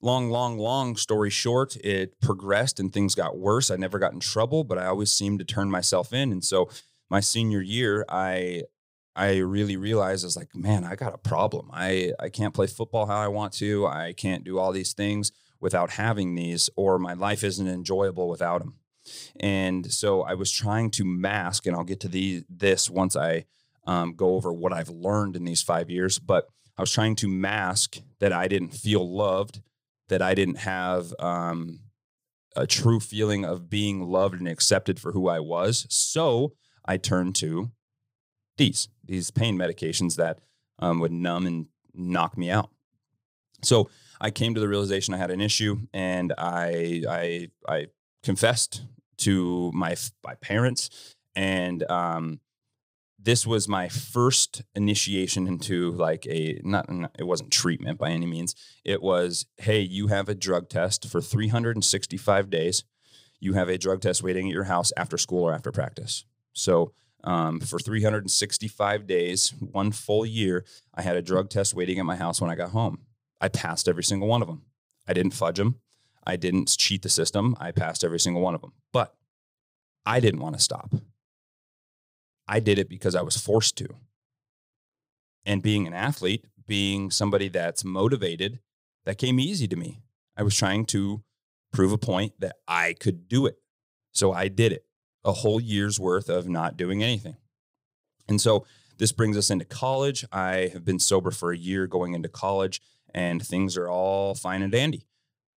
long, 0.00 0.30
long, 0.30 0.58
long 0.58 0.96
story 0.96 1.30
short, 1.30 1.76
it 1.76 2.20
progressed 2.20 2.78
and 2.78 2.92
things 2.92 3.14
got 3.14 3.38
worse. 3.38 3.70
I 3.70 3.76
never 3.76 3.98
got 3.98 4.12
in 4.12 4.20
trouble, 4.20 4.64
but 4.64 4.78
I 4.78 4.86
always 4.86 5.12
seemed 5.12 5.38
to 5.40 5.44
turn 5.44 5.70
myself 5.70 6.12
in. 6.12 6.32
And 6.32 6.44
so 6.44 6.70
my 7.10 7.20
senior 7.20 7.60
year, 7.60 8.04
I 8.08 8.62
I 9.16 9.38
really 9.38 9.76
realized 9.76 10.24
I 10.24 10.28
was 10.28 10.36
like, 10.36 10.54
man, 10.54 10.84
I 10.84 10.94
got 10.94 11.14
a 11.14 11.18
problem. 11.18 11.70
I 11.72 12.12
I 12.20 12.28
can't 12.28 12.54
play 12.54 12.66
football 12.66 13.06
how 13.06 13.18
I 13.18 13.28
want 13.28 13.52
to. 13.54 13.86
I 13.86 14.12
can't 14.12 14.44
do 14.44 14.58
all 14.58 14.72
these 14.72 14.92
things 14.92 15.32
without 15.60 15.90
having 15.90 16.34
these, 16.34 16.70
or 16.76 16.98
my 16.98 17.14
life 17.14 17.42
isn't 17.42 17.66
enjoyable 17.66 18.28
without 18.28 18.60
them. 18.60 18.74
And 19.40 19.90
so 19.92 20.22
I 20.22 20.34
was 20.34 20.52
trying 20.52 20.90
to 20.92 21.04
mask, 21.04 21.66
and 21.66 21.74
I'll 21.74 21.84
get 21.84 22.00
to 22.00 22.08
the 22.08 22.44
this 22.48 22.88
once 22.88 23.16
I 23.16 23.46
um, 23.86 24.14
go 24.14 24.34
over 24.36 24.52
what 24.52 24.72
I've 24.72 24.90
learned 24.90 25.34
in 25.34 25.44
these 25.44 25.62
five 25.62 25.90
years. 25.90 26.18
But 26.18 26.46
I 26.76 26.82
was 26.82 26.92
trying 26.92 27.16
to 27.16 27.28
mask 27.28 27.98
that 28.20 28.32
I 28.32 28.46
didn't 28.46 28.74
feel 28.74 29.08
loved 29.10 29.62
that 30.08 30.22
I 30.22 30.34
didn't 30.34 30.58
have 30.58 31.14
um, 31.18 31.80
a 32.56 32.66
true 32.66 33.00
feeling 33.00 33.44
of 33.44 33.70
being 33.70 34.08
loved 34.08 34.38
and 34.38 34.48
accepted 34.48 34.98
for 34.98 35.12
who 35.12 35.28
I 35.28 35.40
was. 35.40 35.86
So 35.90 36.54
I 36.84 36.96
turned 36.96 37.34
to 37.36 37.70
these 38.56 38.88
these 39.04 39.30
pain 39.30 39.56
medications 39.56 40.16
that 40.16 40.40
um, 40.78 41.00
would 41.00 41.12
numb 41.12 41.46
and 41.46 41.66
knock 41.94 42.36
me 42.36 42.50
out. 42.50 42.70
So 43.62 43.88
I 44.20 44.30
came 44.30 44.54
to 44.54 44.60
the 44.60 44.68
realization 44.68 45.14
I 45.14 45.18
had 45.18 45.30
an 45.30 45.40
issue, 45.40 45.80
and 45.92 46.32
I 46.36 47.02
I 47.08 47.48
I 47.68 47.86
confessed 48.22 48.84
to 49.18 49.70
my 49.72 49.96
my 50.24 50.34
parents, 50.34 50.90
and 51.34 51.88
um, 51.90 52.40
this 53.28 53.46
was 53.46 53.68
my 53.68 53.90
first 53.90 54.62
initiation 54.74 55.46
into 55.46 55.90
like 55.90 56.26
a 56.26 56.58
not, 56.64 56.90
not, 56.90 57.10
it 57.18 57.24
wasn't 57.24 57.50
treatment 57.50 57.98
by 57.98 58.08
any 58.08 58.24
means. 58.24 58.54
It 58.86 59.02
was 59.02 59.44
hey 59.58 59.80
you 59.80 60.06
have 60.06 60.30
a 60.30 60.34
drug 60.34 60.70
test 60.70 61.06
for 61.06 61.20
365 61.20 62.48
days. 62.48 62.84
You 63.38 63.52
have 63.52 63.68
a 63.68 63.76
drug 63.76 64.00
test 64.00 64.22
waiting 64.22 64.46
at 64.46 64.54
your 64.54 64.64
house 64.64 64.94
after 64.96 65.18
school 65.18 65.44
or 65.44 65.52
after 65.52 65.70
practice. 65.70 66.24
So 66.54 66.94
um, 67.22 67.60
for 67.60 67.78
365 67.78 69.06
days 69.06 69.52
one 69.60 69.92
full 69.92 70.24
year 70.24 70.64
i 70.94 71.02
had 71.02 71.16
a 71.16 71.20
drug 71.20 71.50
test 71.50 71.74
waiting 71.74 71.98
at 71.98 72.06
my 72.06 72.16
house 72.16 72.40
when 72.40 72.50
i 72.50 72.54
got 72.54 72.70
home. 72.70 73.00
I 73.42 73.48
passed 73.48 73.88
every 73.88 74.04
single 74.04 74.26
one 74.26 74.40
of 74.40 74.48
them 74.48 74.62
i 75.06 75.12
didn't 75.12 75.34
fudge 75.34 75.58
them 75.58 75.80
i 76.26 76.36
didn't 76.36 76.74
cheat 76.78 77.02
the 77.02 77.10
system. 77.10 77.54
I 77.60 77.72
passed 77.72 78.04
every 78.04 78.20
single 78.20 78.40
one 78.40 78.54
of 78.54 78.62
them 78.62 78.72
but 78.90 79.14
i 80.06 80.18
didn't 80.18 80.40
want 80.40 80.56
to 80.56 80.62
stop 80.62 80.94
I 82.48 82.60
did 82.60 82.78
it 82.78 82.88
because 82.88 83.14
I 83.14 83.22
was 83.22 83.36
forced 83.36 83.76
to. 83.78 83.88
And 85.44 85.62
being 85.62 85.86
an 85.86 85.94
athlete, 85.94 86.44
being 86.66 87.10
somebody 87.10 87.48
that's 87.48 87.84
motivated, 87.84 88.60
that 89.04 89.18
came 89.18 89.38
easy 89.38 89.68
to 89.68 89.76
me. 89.76 90.00
I 90.36 90.42
was 90.42 90.56
trying 90.56 90.86
to 90.86 91.22
prove 91.72 91.92
a 91.92 91.98
point 91.98 92.32
that 92.38 92.56
I 92.66 92.94
could 92.98 93.28
do 93.28 93.46
it. 93.46 93.58
So 94.12 94.32
I 94.32 94.48
did 94.48 94.72
it 94.72 94.84
a 95.24 95.32
whole 95.32 95.60
year's 95.60 96.00
worth 96.00 96.28
of 96.28 96.48
not 96.48 96.76
doing 96.76 97.02
anything. 97.02 97.36
And 98.28 98.40
so 98.40 98.66
this 98.98 99.12
brings 99.12 99.36
us 99.36 99.50
into 99.50 99.64
college. 99.64 100.24
I 100.32 100.70
have 100.72 100.84
been 100.84 100.98
sober 100.98 101.30
for 101.30 101.52
a 101.52 101.58
year 101.58 101.86
going 101.86 102.14
into 102.14 102.28
college, 102.28 102.80
and 103.14 103.44
things 103.44 103.76
are 103.76 103.88
all 103.88 104.34
fine 104.34 104.62
and 104.62 104.72
dandy 104.72 105.06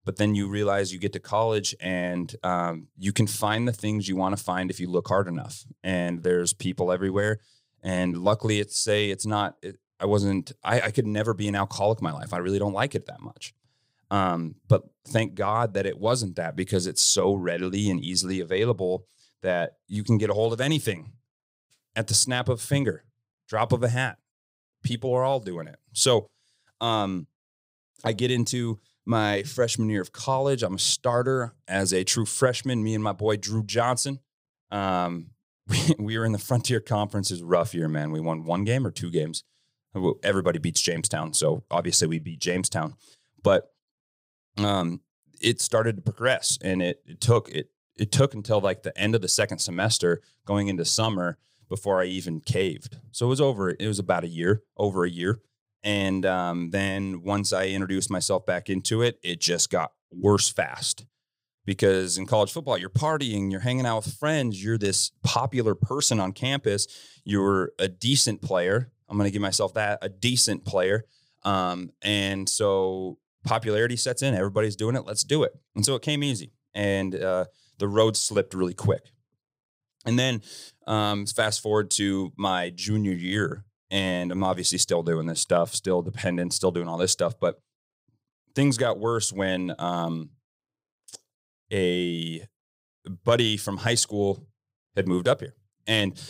but 0.05 0.17
then 0.17 0.35
you 0.35 0.49
realize 0.49 0.93
you 0.93 0.99
get 0.99 1.13
to 1.13 1.21
college 1.21 1.75
and 1.81 2.35
um, 2.43 2.89
you 2.99 3.13
can 3.13 3.27
find 3.27 3.69
the 3.69 3.73
things 3.73 4.09
you 4.09 4.17
want 4.17 4.37
to 4.37 4.43
find 4.43 4.71
if 4.71 4.81
you 4.81 4.89
look 4.89 5.09
hard 5.09 5.29
enough 5.29 5.65
and 5.83 6.23
there's 6.23 6.53
people 6.53 6.91
everywhere 6.93 7.39
and 7.83 8.17
luckily 8.17 8.61
it's 8.61 8.79
say 8.79 9.11
it's 9.11 9.27
not 9.27 9.57
it, 9.63 9.77
i 9.99 10.07
wasn't 10.07 10.53
I, 10.63 10.81
I, 10.83 10.91
could 10.91 11.07
never 11.07 11.33
be 11.33 11.49
an 11.49 11.55
alcoholic 11.55 12.03
my 12.03 12.13
life 12.13 12.35
i 12.35 12.39
really 12.39 12.59
don't 12.59 12.73
like 12.73 12.95
it 12.95 13.07
that 13.07 13.21
much 13.21 13.55
um, 14.11 14.57
but 14.69 14.83
thank 15.07 15.35
god 15.35 15.75
that 15.75 15.87
it 15.87 15.99
wasn't 15.99 16.37
that 16.37 16.57
because 16.57 16.87
it's 16.87 17.03
so 17.03 17.35
readily 17.35 17.89
and 17.91 18.01
easily 18.01 18.41
available 18.41 19.07
that 19.43 19.77
you 19.87 20.05
can 20.05 20.19
get 20.19 20.31
a 20.31 20.35
hold 20.35 20.53
of 20.53 20.61
anything 20.61 21.13
at 21.97 22.07
the 22.07 22.15
snap 22.15 22.49
of 22.49 22.59
a 22.59 22.63
finger, 22.63 23.05
drop 23.49 23.73
of 23.73 23.83
a 23.83 23.89
hat. 23.89 24.19
People 24.83 25.13
are 25.15 25.25
all 25.25 25.41
doing 25.41 25.67
it. 25.67 25.79
So, 25.93 26.29
um, 26.81 27.27
I 28.05 28.13
get 28.13 28.31
into 28.31 28.79
my 29.11 29.43
freshman 29.43 29.91
year 29.91 30.01
of 30.01 30.13
college. 30.13 30.63
I'm 30.63 30.77
a 30.77 30.79
starter 30.79 31.53
as 31.67 31.93
a 31.93 32.05
true 32.05 32.25
freshman. 32.25 32.83
Me 32.83 32.95
and 32.95 33.03
my 33.03 33.13
boy 33.13 33.37
Drew 33.37 33.65
Johnson. 33.65 34.21
Um, 34.71 35.31
we, 35.67 35.95
we 35.99 36.19
were 36.19 36.25
in 36.25 36.33
the 36.33 36.39
Frontier 36.39 36.81
Conference. 36.81 37.33
It 37.33 37.43
rough 37.43 37.75
year, 37.75 37.89
man. 37.89 38.13
We 38.13 38.21
won 38.21 38.45
one 38.45 38.65
game 38.65 38.87
or 38.87 38.93
two 38.93 39.11
games. 39.11 39.43
Everybody 40.23 40.61
beats 40.61 40.81
Jamestown, 40.81 41.35
so 41.35 41.65
obviously 41.69 42.07
we 42.07 42.21
beat 42.21 42.39
Jamestown. 42.39 42.95
But 43.43 43.73
um, 44.57 45.01
it 45.41 45.61
started 45.61 45.97
to 45.97 46.03
progress, 46.03 46.57
and 46.63 46.81
it, 46.81 47.03
it 47.05 47.21
took 47.21 47.49
it 47.49 47.71
it 47.97 48.13
took 48.13 48.33
until 48.33 48.61
like 48.61 48.85
the 48.85 48.97
end 48.97 49.17
of 49.17 49.23
the 49.23 49.29
second 49.29 49.59
semester, 49.59 50.23
going 50.47 50.69
into 50.69 50.85
summer, 50.85 51.39
before 51.69 52.01
I 52.01 52.05
even 52.05 52.41
caved. 52.41 52.99
So 53.11 53.27
it 53.27 53.31
was 53.31 53.41
over. 53.41 53.71
It 53.71 53.89
was 53.89 53.99
about 53.99 54.23
a 54.23 54.29
year, 54.29 54.63
over 54.77 55.05
a 55.05 55.11
year. 55.11 55.41
And 55.83 56.27
um, 56.27 56.71
then 56.71 57.23
once 57.23 57.53
I 57.53 57.69
introduced 57.69 58.11
myself 58.11 58.45
back 58.45 58.69
into 58.69 59.03
it, 59.03 59.19
it 59.23 59.41
just 59.41 59.71
got 59.71 59.93
worse 60.11 60.49
fast. 60.49 61.07
Because 61.65 62.19
in 62.19 62.27
college 62.27 62.53
football, 62.53 62.79
you're 62.79 62.91
partying, 62.91 63.51
you're 63.51 63.61
hanging 63.61 63.87
out 63.87 64.05
with 64.05 64.15
friends, 64.15 64.63
you're 64.63 64.79
this 64.79 65.13
popular 65.23 65.75
person 65.75 66.19
on 66.19 66.33
campus, 66.33 66.87
you're 67.25 67.73
a 67.79 67.87
decent 67.87 68.43
player. 68.43 68.91
I'm 69.09 69.17
going 69.17 69.29
to 69.29 69.33
give 69.33 69.43
myself 69.43 69.75
that 69.75 69.99
a 70.03 70.09
decent 70.09 70.65
player. 70.65 71.05
Um, 71.45 71.91
and 72.03 72.49
so 72.49 73.19
popularity 73.45 73.97
sets 73.97 74.23
in, 74.23 74.35
everybody's 74.35 74.77
doing 74.77 74.97
it, 74.97 75.07
let's 75.07 75.25
do 75.25 75.43
it. 75.43 75.53
And 75.75 75.85
so 75.85 75.95
it 75.95 76.03
came 76.03 76.23
easy. 76.23 76.53
And 76.75 77.15
uh, 77.15 77.47
the 77.79 77.89
road 77.89 78.17
slipped 78.17 78.55
really 78.55 78.75
quick. 78.75 79.13
And 80.07 80.19
then 80.19 80.43
um, 80.87 81.27
fast 81.27 81.61
forward 81.61 81.91
to 81.93 82.33
my 82.37 82.71
junior 82.71 83.13
year, 83.13 83.65
and 83.91 84.31
I'm 84.31 84.45
obviously 84.45 84.79
still 84.79 85.03
doing 85.03 85.27
this 85.27 85.41
stuff, 85.41 85.75
still 85.75 86.03
dependent, 86.03 86.53
still 86.53 86.71
doing 86.71 86.89
all 86.89 86.99
this 86.99 87.13
stuff. 87.13 87.35
But 87.41 87.61
things 88.55 88.77
got 88.77 88.99
worse 88.99 89.33
when 89.33 89.75
um, 89.79 90.31
a 91.73 92.47
buddy 93.25 93.57
from 93.57 93.79
high 93.79 93.95
school 93.95 94.47
had 94.97 95.09
moved 95.09 95.29
up 95.29 95.41
here. 95.41 95.55
And 95.87 96.21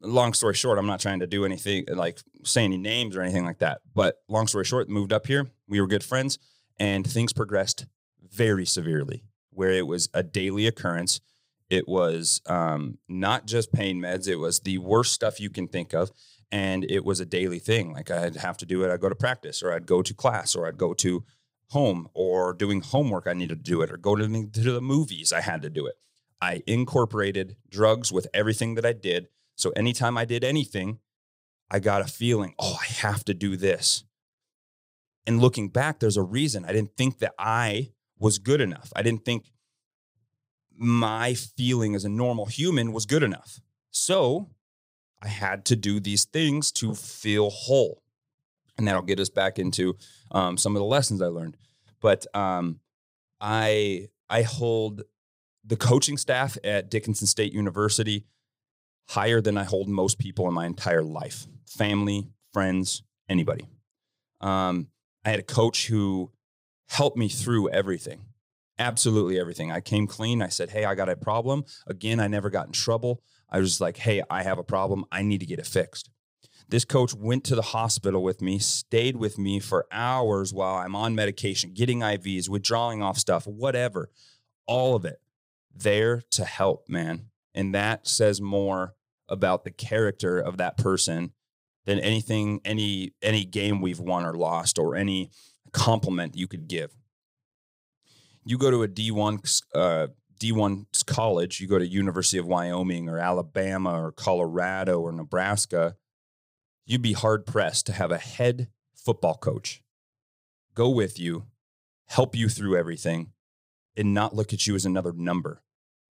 long 0.00 0.32
story 0.32 0.54
short, 0.54 0.78
I'm 0.78 0.86
not 0.86 1.00
trying 1.00 1.20
to 1.20 1.26
do 1.26 1.44
anything 1.44 1.84
like 1.88 2.20
say 2.44 2.64
any 2.64 2.78
names 2.78 3.16
or 3.16 3.22
anything 3.22 3.44
like 3.44 3.58
that. 3.58 3.80
But 3.94 4.16
long 4.28 4.46
story 4.46 4.64
short, 4.64 4.88
moved 4.88 5.12
up 5.12 5.26
here. 5.26 5.50
We 5.68 5.80
were 5.80 5.86
good 5.86 6.04
friends, 6.04 6.38
and 6.78 7.06
things 7.06 7.32
progressed 7.32 7.86
very 8.22 8.66
severely, 8.66 9.24
where 9.50 9.72
it 9.72 9.86
was 9.86 10.08
a 10.14 10.22
daily 10.22 10.66
occurrence. 10.66 11.20
It 11.68 11.88
was 11.88 12.40
um, 12.46 12.98
not 13.08 13.46
just 13.46 13.72
pain 13.72 14.00
meds; 14.00 14.28
it 14.28 14.36
was 14.36 14.60
the 14.60 14.78
worst 14.78 15.12
stuff 15.12 15.40
you 15.40 15.50
can 15.50 15.66
think 15.68 15.92
of 15.92 16.10
and 16.50 16.84
it 16.84 17.04
was 17.04 17.20
a 17.20 17.26
daily 17.26 17.58
thing. 17.58 17.92
Like 17.92 18.10
I'd 18.10 18.36
have 18.36 18.56
to 18.58 18.66
do 18.66 18.82
it. 18.82 18.92
I'd 18.92 19.00
go 19.00 19.08
to 19.08 19.14
practice, 19.14 19.62
or 19.62 19.72
I'd 19.72 19.86
go 19.86 20.02
to 20.02 20.14
class, 20.14 20.54
or 20.54 20.66
I'd 20.66 20.78
go 20.78 20.94
to 20.94 21.24
home, 21.70 22.08
or 22.14 22.52
doing 22.52 22.80
homework. 22.80 23.26
I 23.26 23.32
needed 23.32 23.64
to 23.64 23.70
do 23.70 23.82
it, 23.82 23.90
or 23.90 23.96
go 23.96 24.14
to 24.14 24.26
the, 24.26 24.46
to 24.46 24.72
the 24.72 24.80
movies. 24.80 25.32
I 25.32 25.40
had 25.40 25.62
to 25.62 25.70
do 25.70 25.86
it. 25.86 25.96
I 26.40 26.62
incorporated 26.66 27.56
drugs 27.68 28.12
with 28.12 28.26
everything 28.34 28.74
that 28.74 28.86
I 28.86 28.92
did. 28.92 29.28
So 29.56 29.70
anytime 29.70 30.18
I 30.18 30.24
did 30.24 30.44
anything, 30.44 30.98
I 31.70 31.78
got 31.78 32.02
a 32.02 32.06
feeling, 32.06 32.54
oh, 32.58 32.78
I 32.80 32.92
have 33.00 33.24
to 33.24 33.34
do 33.34 33.56
this. 33.56 34.04
And 35.26 35.40
looking 35.40 35.68
back, 35.68 35.98
there's 35.98 36.16
a 36.16 36.22
reason. 36.22 36.64
I 36.64 36.72
didn't 36.72 36.96
think 36.96 37.18
that 37.18 37.32
I 37.38 37.90
was 38.18 38.38
good 38.38 38.60
enough. 38.60 38.92
I 38.94 39.02
didn't 39.02 39.24
think 39.24 39.50
my 40.78 41.34
feeling 41.34 41.94
as 41.94 42.04
a 42.04 42.08
normal 42.08 42.46
human 42.46 42.92
was 42.92 43.06
good 43.06 43.22
enough. 43.22 43.60
So 43.90 44.50
I 45.22 45.28
had 45.28 45.64
to 45.66 45.76
do 45.76 46.00
these 46.00 46.24
things 46.24 46.70
to 46.72 46.94
feel 46.94 47.50
whole. 47.50 48.02
And 48.78 48.86
that'll 48.86 49.02
get 49.02 49.20
us 49.20 49.30
back 49.30 49.58
into 49.58 49.96
um, 50.30 50.58
some 50.58 50.76
of 50.76 50.80
the 50.80 50.86
lessons 50.86 51.22
I 51.22 51.26
learned. 51.26 51.56
But 52.00 52.26
um, 52.34 52.80
I 53.40 54.08
I 54.28 54.42
hold 54.42 55.02
the 55.64 55.76
coaching 55.76 56.16
staff 56.16 56.56
at 56.62 56.90
Dickinson 56.90 57.26
State 57.26 57.52
University 57.52 58.24
higher 59.08 59.40
than 59.40 59.56
I 59.56 59.64
hold 59.64 59.88
most 59.88 60.18
people 60.18 60.46
in 60.48 60.54
my 60.54 60.66
entire 60.66 61.02
life, 61.02 61.46
family, 61.66 62.28
friends, 62.52 63.02
anybody. 63.28 63.66
Um, 64.40 64.88
I 65.24 65.30
had 65.30 65.40
a 65.40 65.44
coach 65.44 65.86
who 65.86 66.30
helped 66.88 67.16
me 67.16 67.28
through 67.28 67.70
everything, 67.70 68.26
absolutely 68.78 69.40
everything. 69.40 69.72
I 69.72 69.80
came 69.80 70.06
clean. 70.06 70.42
I 70.42 70.48
said, 70.48 70.70
"Hey, 70.70 70.84
I 70.84 70.94
got 70.94 71.08
a 71.08 71.16
problem." 71.16 71.64
Again, 71.86 72.20
I 72.20 72.26
never 72.26 72.50
got 72.50 72.66
in 72.66 72.72
trouble. 72.72 73.22
I 73.50 73.60
was 73.60 73.80
like, 73.80 73.96
hey, 73.96 74.22
I 74.28 74.42
have 74.42 74.58
a 74.58 74.64
problem. 74.64 75.04
I 75.12 75.22
need 75.22 75.40
to 75.40 75.46
get 75.46 75.58
it 75.58 75.66
fixed. 75.66 76.10
This 76.68 76.84
coach 76.84 77.14
went 77.14 77.44
to 77.44 77.54
the 77.54 77.62
hospital 77.62 78.22
with 78.22 78.42
me, 78.42 78.58
stayed 78.58 79.16
with 79.16 79.38
me 79.38 79.60
for 79.60 79.86
hours 79.92 80.52
while 80.52 80.76
I'm 80.76 80.96
on 80.96 81.14
medication, 81.14 81.72
getting 81.72 82.00
IVs, 82.00 82.48
withdrawing 82.48 83.02
off 83.02 83.18
stuff, 83.18 83.46
whatever, 83.46 84.10
all 84.66 84.96
of 84.96 85.04
it 85.04 85.20
there 85.72 86.22
to 86.32 86.44
help, 86.44 86.88
man. 86.88 87.26
And 87.54 87.74
that 87.74 88.08
says 88.08 88.40
more 88.40 88.94
about 89.28 89.64
the 89.64 89.70
character 89.70 90.38
of 90.38 90.56
that 90.56 90.76
person 90.76 91.32
than 91.84 92.00
anything, 92.00 92.60
any 92.64 93.12
any 93.22 93.44
game 93.44 93.80
we've 93.80 94.00
won 94.00 94.24
or 94.24 94.34
lost, 94.34 94.78
or 94.78 94.96
any 94.96 95.30
compliment 95.72 96.36
you 96.36 96.48
could 96.48 96.66
give. 96.68 96.94
You 98.44 98.58
go 98.58 98.70
to 98.70 98.82
a 98.82 98.88
D1 98.88 99.62
uh, 99.74 100.08
D1 100.38 101.06
college, 101.06 101.60
you 101.60 101.66
go 101.66 101.78
to 101.78 101.86
University 101.86 102.38
of 102.38 102.46
Wyoming 102.46 103.08
or 103.08 103.18
Alabama 103.18 104.00
or 104.00 104.12
Colorado 104.12 105.00
or 105.00 105.12
Nebraska, 105.12 105.96
you'd 106.84 107.02
be 107.02 107.12
hard 107.12 107.46
pressed 107.46 107.86
to 107.86 107.92
have 107.92 108.10
a 108.10 108.18
head 108.18 108.68
football 108.94 109.36
coach 109.36 109.82
go 110.76 110.88
with 110.90 111.18
you, 111.18 111.46
help 112.06 112.36
you 112.36 112.48
through 112.48 112.76
everything, 112.76 113.32
and 113.96 114.14
not 114.14 114.36
look 114.36 114.52
at 114.52 114.66
you 114.66 114.76
as 114.76 114.86
another 114.86 115.12
number. 115.12 115.62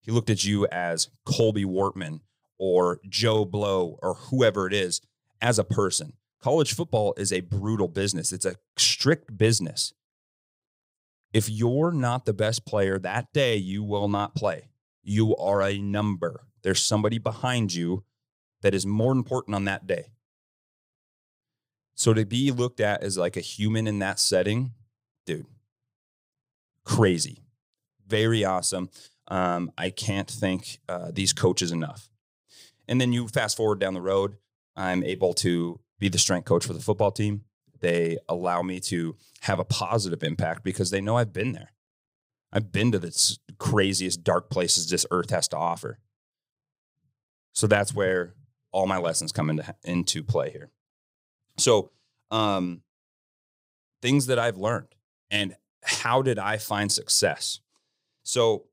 He 0.00 0.10
looked 0.10 0.30
at 0.30 0.44
you 0.44 0.66
as 0.66 1.08
Colby 1.24 1.64
Wortman 1.64 2.20
or 2.58 2.98
Joe 3.08 3.44
Blow 3.44 3.98
or 4.02 4.14
whoever 4.14 4.66
it 4.66 4.72
is 4.72 5.00
as 5.40 5.58
a 5.58 5.64
person. 5.64 6.14
College 6.42 6.74
football 6.74 7.14
is 7.16 7.32
a 7.32 7.40
brutal 7.40 7.88
business. 7.88 8.32
It's 8.32 8.44
a 8.44 8.56
strict 8.76 9.36
business. 9.36 9.92
If 11.34 11.50
you're 11.50 11.90
not 11.90 12.24
the 12.24 12.32
best 12.32 12.64
player 12.64 12.98
that 13.00 13.32
day, 13.32 13.56
you 13.56 13.82
will 13.82 14.08
not 14.08 14.36
play. 14.36 14.68
You 15.02 15.36
are 15.36 15.60
a 15.60 15.76
number. 15.78 16.46
There's 16.62 16.82
somebody 16.82 17.18
behind 17.18 17.74
you 17.74 18.04
that 18.62 18.72
is 18.72 18.86
more 18.86 19.12
important 19.12 19.56
on 19.56 19.64
that 19.64 19.86
day. 19.86 20.12
So 21.96 22.14
to 22.14 22.24
be 22.24 22.52
looked 22.52 22.80
at 22.80 23.02
as 23.02 23.18
like 23.18 23.36
a 23.36 23.40
human 23.40 23.88
in 23.88 23.98
that 23.98 24.20
setting, 24.20 24.72
dude, 25.26 25.46
crazy, 26.84 27.42
very 28.06 28.44
awesome. 28.44 28.88
Um, 29.26 29.72
I 29.76 29.90
can't 29.90 30.30
thank 30.30 30.78
uh, 30.88 31.10
these 31.12 31.32
coaches 31.32 31.72
enough. 31.72 32.08
And 32.86 33.00
then 33.00 33.12
you 33.12 33.26
fast 33.26 33.56
forward 33.56 33.80
down 33.80 33.94
the 33.94 34.00
road, 34.00 34.36
I'm 34.76 35.02
able 35.02 35.34
to 35.34 35.80
be 35.98 36.08
the 36.08 36.18
strength 36.18 36.44
coach 36.44 36.64
for 36.64 36.74
the 36.74 36.80
football 36.80 37.10
team. 37.10 37.42
They 37.84 38.16
allow 38.30 38.62
me 38.62 38.80
to 38.80 39.14
have 39.42 39.58
a 39.58 39.64
positive 39.64 40.22
impact 40.22 40.64
because 40.64 40.88
they 40.88 41.02
know 41.02 41.18
I've 41.18 41.34
been 41.34 41.52
there. 41.52 41.74
I've 42.50 42.72
been 42.72 42.90
to 42.92 42.98
the 42.98 43.38
craziest 43.58 44.24
dark 44.24 44.48
places 44.48 44.88
this 44.88 45.04
earth 45.10 45.28
has 45.28 45.48
to 45.48 45.58
offer. 45.58 45.98
So 47.52 47.66
that's 47.66 47.92
where 47.92 48.36
all 48.72 48.86
my 48.86 48.96
lessons 48.96 49.32
come 49.32 49.50
into 49.50 49.74
into 49.84 50.22
play 50.22 50.50
here. 50.50 50.70
So, 51.58 51.90
um, 52.30 52.80
things 54.00 54.28
that 54.28 54.38
I've 54.38 54.56
learned 54.56 54.94
and 55.30 55.54
how 55.82 56.22
did 56.22 56.38
I 56.38 56.56
find 56.56 56.90
success? 56.90 57.60
So, 58.22 58.64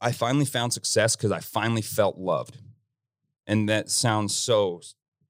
I 0.00 0.12
finally 0.12 0.46
found 0.46 0.72
success 0.72 1.14
because 1.14 1.30
I 1.30 1.40
finally 1.40 1.82
felt 1.82 2.16
loved, 2.16 2.56
and 3.46 3.68
that 3.68 3.90
sounds 3.90 4.34
so 4.34 4.80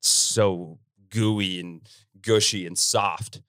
so 0.00 0.78
gooey 1.10 1.58
and 1.58 1.88
gushy 2.24 2.66
and 2.66 2.78
soft. 2.78 3.42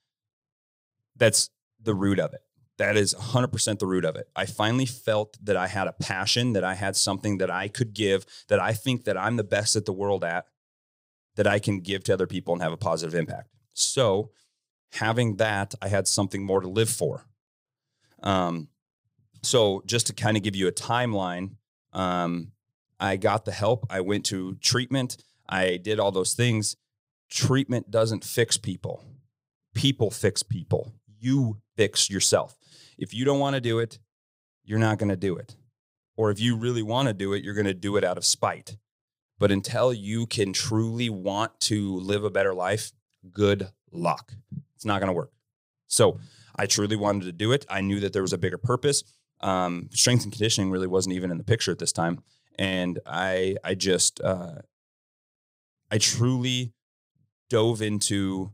That's 1.15 1.49
the 1.81 1.95
root 1.95 2.19
of 2.19 2.33
it. 2.33 2.41
That 2.77 2.97
is 2.97 3.13
100% 3.13 3.79
the 3.79 3.87
root 3.87 4.03
of 4.03 4.17
it. 4.17 4.27
I 4.35 4.45
finally 4.45 4.85
felt 4.85 5.37
that 5.41 5.55
I 5.55 5.67
had 5.67 5.87
a 5.87 5.93
passion, 5.93 6.53
that 6.53 6.63
I 6.63 6.73
had 6.73 6.95
something 6.95 7.37
that 7.37 7.49
I 7.49 7.69
could 7.69 7.93
give, 7.93 8.25
that 8.49 8.59
I 8.59 8.73
think 8.73 9.05
that 9.05 9.17
I'm 9.17 9.37
the 9.37 9.45
best 9.45 9.77
at 9.77 9.85
the 9.85 9.93
world 9.93 10.25
at, 10.25 10.45
that 11.35 11.47
I 11.47 11.59
can 11.59 11.79
give 11.79 12.03
to 12.05 12.13
other 12.13 12.27
people 12.27 12.53
and 12.53 12.61
have 12.61 12.73
a 12.73 12.77
positive 12.77 13.15
impact. 13.15 13.49
So, 13.73 14.31
having 14.91 15.37
that, 15.37 15.73
I 15.81 15.87
had 15.87 16.07
something 16.07 16.45
more 16.45 16.61
to 16.61 16.67
live 16.67 16.89
for. 16.89 17.25
Um, 18.23 18.67
so, 19.41 19.81
just 19.85 20.07
to 20.07 20.13
kind 20.13 20.35
of 20.35 20.43
give 20.43 20.55
you 20.55 20.67
a 20.67 20.71
timeline, 20.71 21.55
um, 21.93 22.51
I 22.99 23.15
got 23.15 23.45
the 23.45 23.51
help. 23.51 23.85
I 23.89 24.01
went 24.01 24.25
to 24.27 24.55
treatment. 24.55 25.17
I 25.47 25.77
did 25.77 25.99
all 25.99 26.11
those 26.11 26.33
things 26.33 26.75
treatment 27.29 27.91
doesn't 27.91 28.23
fix 28.23 28.57
people. 28.57 29.03
People 29.73 30.11
fix 30.11 30.43
people. 30.43 30.93
You 31.19 31.57
fix 31.75 32.09
yourself. 32.09 32.55
If 32.97 33.13
you 33.13 33.25
don't 33.25 33.39
want 33.39 33.55
to 33.55 33.61
do 33.61 33.79
it, 33.79 33.99
you're 34.63 34.79
not 34.79 34.97
going 34.97 35.09
to 35.09 35.15
do 35.15 35.35
it. 35.35 35.55
Or 36.17 36.31
if 36.31 36.39
you 36.39 36.55
really 36.55 36.81
want 36.83 37.07
to 37.07 37.13
do 37.13 37.33
it, 37.33 37.43
you're 37.43 37.53
going 37.53 37.65
to 37.65 37.73
do 37.73 37.97
it 37.97 38.03
out 38.03 38.17
of 38.17 38.25
spite. 38.25 38.77
But 39.37 39.51
until 39.51 39.93
you 39.93 40.27
can 40.27 40.53
truly 40.53 41.09
want 41.09 41.59
to 41.61 41.97
live 41.99 42.23
a 42.23 42.29
better 42.29 42.53
life, 42.53 42.93
good 43.31 43.69
luck. 43.91 44.33
It's 44.75 44.85
not 44.85 44.99
going 44.99 45.09
to 45.09 45.13
work. 45.13 45.31
So 45.87 46.19
I 46.55 46.65
truly 46.65 46.95
wanted 46.95 47.25
to 47.25 47.31
do 47.31 47.51
it. 47.51 47.65
I 47.69 47.81
knew 47.81 47.99
that 47.99 48.13
there 48.13 48.21
was 48.21 48.33
a 48.33 48.37
bigger 48.37 48.57
purpose. 48.57 49.03
Um, 49.41 49.89
strength 49.91 50.23
and 50.23 50.31
conditioning 50.31 50.71
really 50.71 50.87
wasn't 50.87 51.15
even 51.15 51.31
in 51.31 51.37
the 51.37 51.43
picture 51.43 51.71
at 51.71 51.79
this 51.79 51.91
time, 51.91 52.23
and 52.57 52.99
I 53.05 53.57
I 53.63 53.75
just 53.75 54.21
uh, 54.21 54.59
I 55.91 55.97
truly 55.97 56.73
dove 57.49 57.81
into 57.81 58.51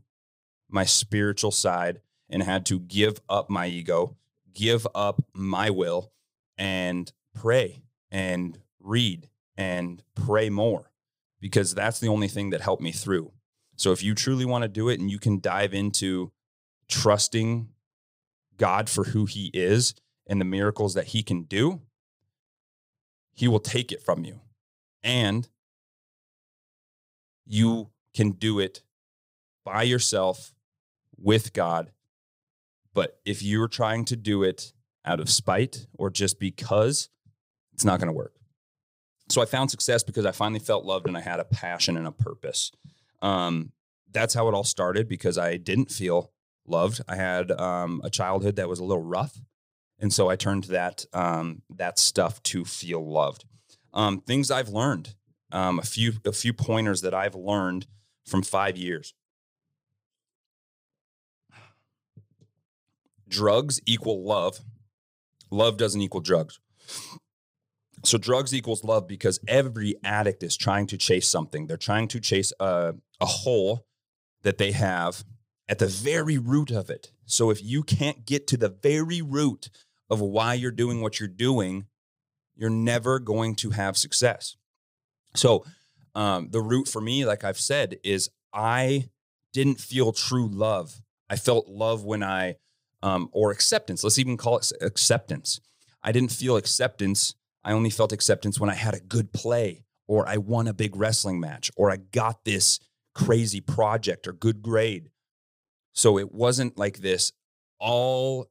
my 0.68 0.84
spiritual 0.84 1.50
side 1.50 2.00
and 2.28 2.42
had 2.42 2.64
to 2.66 2.78
give 2.80 3.20
up 3.28 3.50
my 3.50 3.66
ego, 3.66 4.16
give 4.54 4.86
up 4.94 5.22
my 5.32 5.70
will, 5.70 6.12
and 6.56 7.12
pray 7.34 7.82
and 8.10 8.58
read 8.80 9.28
and 9.56 10.02
pray 10.14 10.48
more 10.50 10.90
because 11.40 11.74
that's 11.74 12.00
the 12.00 12.08
only 12.08 12.28
thing 12.28 12.50
that 12.50 12.60
helped 12.60 12.82
me 12.82 12.92
through. 12.92 13.32
So 13.76 13.92
if 13.92 14.02
you 14.02 14.14
truly 14.14 14.44
want 14.44 14.62
to 14.62 14.68
do 14.68 14.88
it 14.88 15.00
and 15.00 15.10
you 15.10 15.18
can 15.18 15.40
dive 15.40 15.74
into 15.74 16.32
trusting 16.88 17.68
God 18.56 18.88
for 18.88 19.04
who 19.04 19.26
he 19.26 19.50
is 19.52 19.94
and 20.26 20.40
the 20.40 20.44
miracles 20.44 20.94
that 20.94 21.08
he 21.08 21.22
can 21.22 21.42
do, 21.42 21.80
he 23.34 23.48
will 23.48 23.60
take 23.60 23.90
it 23.92 24.02
from 24.02 24.24
you. 24.24 24.40
And 25.02 25.48
you 27.44 27.90
can 28.14 28.32
do 28.32 28.58
it 28.58 28.82
by 29.64 29.82
yourself 29.82 30.54
with 31.16 31.52
God. 31.52 31.92
But 32.94 33.20
if 33.24 33.42
you're 33.42 33.68
trying 33.68 34.04
to 34.06 34.16
do 34.16 34.42
it 34.42 34.72
out 35.04 35.20
of 35.20 35.30
spite 35.30 35.86
or 35.94 36.10
just 36.10 36.38
because, 36.38 37.08
it's 37.72 37.84
not 37.84 37.98
going 37.98 38.08
to 38.08 38.12
work. 38.12 38.34
So 39.28 39.40
I 39.40 39.46
found 39.46 39.70
success 39.70 40.02
because 40.02 40.26
I 40.26 40.32
finally 40.32 40.60
felt 40.60 40.84
loved 40.84 41.06
and 41.06 41.16
I 41.16 41.20
had 41.20 41.40
a 41.40 41.44
passion 41.44 41.96
and 41.96 42.06
a 42.06 42.12
purpose. 42.12 42.70
Um, 43.22 43.72
that's 44.10 44.34
how 44.34 44.48
it 44.48 44.54
all 44.54 44.64
started 44.64 45.08
because 45.08 45.38
I 45.38 45.56
didn't 45.56 45.90
feel 45.90 46.32
loved. 46.66 47.00
I 47.08 47.16
had 47.16 47.50
um, 47.52 48.00
a 48.04 48.10
childhood 48.10 48.56
that 48.56 48.68
was 48.68 48.78
a 48.78 48.84
little 48.84 49.04
rough, 49.04 49.40
and 49.98 50.12
so 50.12 50.28
I 50.28 50.36
turned 50.36 50.64
that 50.64 51.06
um, 51.12 51.62
that 51.70 51.98
stuff 51.98 52.42
to 52.44 52.64
feel 52.64 53.04
loved. 53.04 53.44
Um, 53.94 54.20
things 54.20 54.50
I've 54.50 54.68
learned, 54.68 55.14
um, 55.50 55.78
a 55.78 55.82
few 55.82 56.12
a 56.26 56.32
few 56.32 56.52
pointers 56.52 57.00
that 57.02 57.14
I've 57.14 57.34
learned 57.34 57.86
from 58.24 58.42
five 58.42 58.76
years. 58.76 59.14
Drugs 63.28 63.80
equal 63.86 64.24
love. 64.24 64.60
Love 65.50 65.76
doesn't 65.76 66.00
equal 66.00 66.20
drugs. 66.20 66.60
So 68.04 68.18
drugs 68.18 68.54
equals 68.54 68.84
love 68.84 69.06
because 69.06 69.38
every 69.46 69.94
addict 70.02 70.42
is 70.42 70.56
trying 70.56 70.86
to 70.88 70.98
chase 70.98 71.28
something. 71.28 71.66
They're 71.66 71.76
trying 71.76 72.08
to 72.08 72.20
chase 72.20 72.52
a, 72.58 72.94
a 73.20 73.26
hole 73.26 73.86
that 74.42 74.58
they 74.58 74.72
have 74.72 75.24
at 75.68 75.78
the 75.78 75.86
very 75.86 76.36
root 76.36 76.70
of 76.70 76.90
it. 76.90 77.12
So 77.26 77.50
if 77.50 77.62
you 77.62 77.82
can't 77.82 78.26
get 78.26 78.46
to 78.48 78.56
the 78.56 78.68
very 78.68 79.22
root 79.22 79.70
of 80.10 80.20
why 80.20 80.54
you're 80.54 80.70
doing 80.72 81.00
what 81.00 81.20
you're 81.20 81.28
doing, 81.28 81.86
you're 82.56 82.70
never 82.70 83.18
going 83.18 83.54
to 83.56 83.70
have 83.70 83.96
success. 83.96 84.56
So 85.34 85.64
um, 86.14 86.48
the 86.50 86.60
root 86.60 86.88
for 86.88 87.00
me, 87.00 87.24
like 87.24 87.44
I've 87.44 87.58
said, 87.58 87.98
is 88.04 88.30
I 88.52 89.08
didn't 89.52 89.80
feel 89.80 90.12
true 90.12 90.48
love. 90.48 91.00
I 91.28 91.36
felt 91.36 91.68
love 91.68 92.04
when 92.04 92.22
I, 92.22 92.56
um, 93.02 93.28
or 93.32 93.50
acceptance. 93.50 94.04
Let's 94.04 94.18
even 94.18 94.36
call 94.36 94.58
it 94.58 94.72
acceptance. 94.80 95.60
I 96.02 96.12
didn't 96.12 96.32
feel 96.32 96.56
acceptance. 96.56 97.34
I 97.64 97.72
only 97.72 97.90
felt 97.90 98.12
acceptance 98.12 98.58
when 98.58 98.70
I 98.70 98.74
had 98.74 98.94
a 98.94 99.00
good 99.00 99.32
play, 99.32 99.84
or 100.06 100.28
I 100.28 100.36
won 100.36 100.68
a 100.68 100.74
big 100.74 100.96
wrestling 100.96 101.40
match, 101.40 101.70
or 101.76 101.90
I 101.90 101.96
got 101.96 102.44
this 102.44 102.80
crazy 103.14 103.60
project 103.60 104.26
or 104.26 104.32
good 104.32 104.62
grade. 104.62 105.10
So 105.94 106.18
it 106.18 106.32
wasn't 106.32 106.78
like 106.78 106.98
this 106.98 107.32
all 107.78 108.50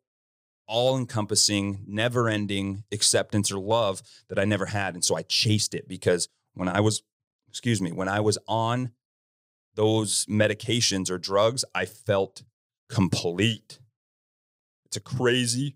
all 0.67 0.97
encompassing, 0.97 1.83
never 1.85 2.29
ending 2.29 2.85
acceptance 2.93 3.51
or 3.51 3.59
love 3.59 4.01
that 4.29 4.39
I 4.39 4.45
never 4.45 4.67
had. 4.67 4.93
And 4.93 5.03
so 5.03 5.17
I 5.17 5.23
chased 5.23 5.73
it 5.73 5.85
because 5.85 6.29
when 6.53 6.69
I 6.69 6.79
was, 6.79 7.03
excuse 7.51 7.81
me, 7.81 7.91
when 7.91 8.07
I 8.07 8.21
was 8.21 8.37
on 8.47 8.91
those 9.75 10.25
medications 10.27 11.11
or 11.11 11.17
drugs, 11.17 11.65
I 11.75 11.83
felt 11.83 12.43
complete. 12.89 13.79
It's 14.85 14.95
a 14.95 15.01
crazy, 15.01 15.75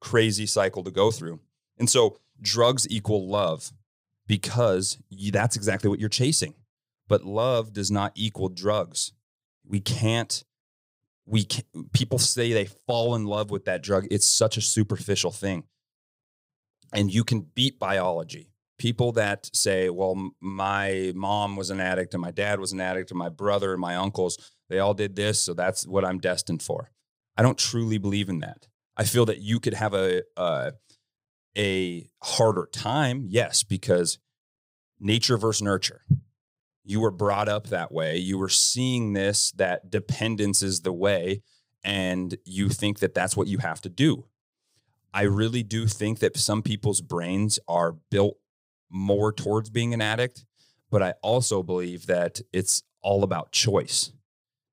crazy 0.00 0.44
cycle 0.44 0.84
to 0.84 0.90
go 0.90 1.10
through. 1.10 1.40
And 1.78 1.88
so 1.88 2.18
drugs 2.42 2.86
equal 2.90 3.26
love 3.26 3.72
because 4.26 4.98
you, 5.08 5.32
that's 5.32 5.56
exactly 5.56 5.88
what 5.88 5.98
you're 5.98 6.10
chasing. 6.10 6.52
But 7.08 7.24
love 7.24 7.72
does 7.72 7.90
not 7.90 8.12
equal 8.14 8.50
drugs. 8.50 9.12
We 9.66 9.80
can't 9.80 10.44
we 11.24 11.44
can, 11.44 11.64
people 11.92 12.18
say 12.18 12.52
they 12.52 12.66
fall 12.66 13.14
in 13.14 13.24
love 13.24 13.50
with 13.50 13.64
that 13.64 13.82
drug. 13.82 14.06
It's 14.10 14.26
such 14.26 14.56
a 14.56 14.62
superficial 14.62 15.30
thing. 15.30 15.64
And 16.92 17.12
you 17.12 17.24
can 17.24 17.40
beat 17.54 17.78
biology. 17.78 18.50
People 18.78 19.12
that 19.12 19.50
say, 19.52 19.90
well, 19.90 20.30
my 20.40 21.12
mom 21.14 21.56
was 21.56 21.70
an 21.70 21.80
addict 21.80 22.14
and 22.14 22.20
my 22.20 22.30
dad 22.30 22.60
was 22.60 22.72
an 22.72 22.80
addict 22.80 23.10
and 23.10 23.18
my 23.18 23.28
brother 23.28 23.72
and 23.72 23.80
my 23.80 23.96
uncles, 23.96 24.38
they 24.68 24.78
all 24.78 24.94
did 24.94 25.16
this. 25.16 25.40
So 25.40 25.54
that's 25.54 25.86
what 25.86 26.04
I'm 26.04 26.18
destined 26.18 26.62
for. 26.62 26.90
I 27.36 27.42
don't 27.42 27.58
truly 27.58 27.98
believe 27.98 28.28
in 28.28 28.40
that. 28.40 28.66
I 28.96 29.04
feel 29.04 29.26
that 29.26 29.40
you 29.40 29.60
could 29.60 29.74
have 29.74 29.94
a, 29.94 30.22
a, 30.36 30.72
a 31.56 32.08
harder 32.22 32.68
time. 32.72 33.24
Yes, 33.28 33.62
because 33.64 34.18
nature 35.00 35.36
versus 35.36 35.62
nurture 35.62 36.02
you 36.88 37.00
were 37.00 37.10
brought 37.10 37.50
up 37.50 37.66
that 37.66 37.92
way. 37.92 38.16
You 38.16 38.38
were 38.38 38.48
seeing 38.48 39.12
this, 39.12 39.52
that 39.52 39.90
dependence 39.90 40.62
is 40.62 40.80
the 40.80 40.92
way, 40.92 41.42
and 41.84 42.34
you 42.46 42.70
think 42.70 43.00
that 43.00 43.12
that's 43.12 43.36
what 43.36 43.46
you 43.46 43.58
have 43.58 43.82
to 43.82 43.90
do. 43.90 44.24
I 45.12 45.22
really 45.22 45.62
do 45.62 45.86
think 45.86 46.20
that 46.20 46.38
some 46.38 46.62
people's 46.62 47.02
brains 47.02 47.58
are 47.68 47.92
built 48.10 48.38
more 48.90 49.32
towards 49.32 49.70
being 49.70 49.94
an 49.94 50.00
addict, 50.00 50.44
but 50.90 51.02
I 51.02 51.14
also 51.22 51.62
believe 51.62 52.06
that 52.06 52.40
it's 52.52 52.82
all 53.02 53.22
about 53.22 53.52
choice. 53.52 54.12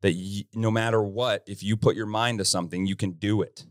That 0.01 0.15
no 0.53 0.71
matter 0.71 1.01
what, 1.01 1.43
if 1.47 1.63
you 1.63 1.77
put 1.77 1.95
your 1.95 2.05
mind 2.05 2.39
to 2.39 2.45
something, 2.45 2.85
you 2.85 2.95
can 2.95 3.11
do 3.13 3.41
it. 3.41 3.65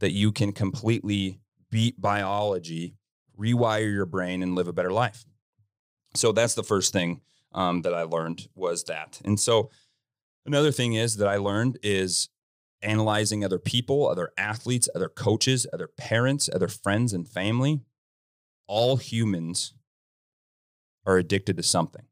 That 0.00 0.12
you 0.12 0.32
can 0.32 0.52
completely 0.52 1.40
beat 1.70 2.00
biology, 2.00 2.96
rewire 3.38 3.92
your 3.92 4.06
brain, 4.06 4.42
and 4.42 4.54
live 4.54 4.68
a 4.68 4.72
better 4.72 4.92
life. 4.92 5.24
So 6.14 6.32
that's 6.32 6.54
the 6.54 6.62
first 6.62 6.92
thing 6.92 7.20
um, 7.52 7.82
that 7.82 7.94
I 7.94 8.02
learned 8.02 8.48
was 8.54 8.84
that. 8.84 9.20
And 9.24 9.38
so 9.38 9.70
another 10.44 10.72
thing 10.72 10.94
is 10.94 11.16
that 11.16 11.28
I 11.28 11.36
learned 11.36 11.78
is 11.82 12.28
analyzing 12.82 13.44
other 13.44 13.58
people, 13.58 14.08
other 14.08 14.30
athletes, 14.38 14.88
other 14.94 15.08
coaches, 15.08 15.66
other 15.72 15.88
parents, 15.96 16.48
other 16.52 16.68
friends 16.68 17.12
and 17.12 17.28
family. 17.28 17.80
All 18.68 18.96
humans 18.96 19.74
are 21.06 21.16
addicted 21.16 21.56
to 21.56 21.62
something. 21.62 22.04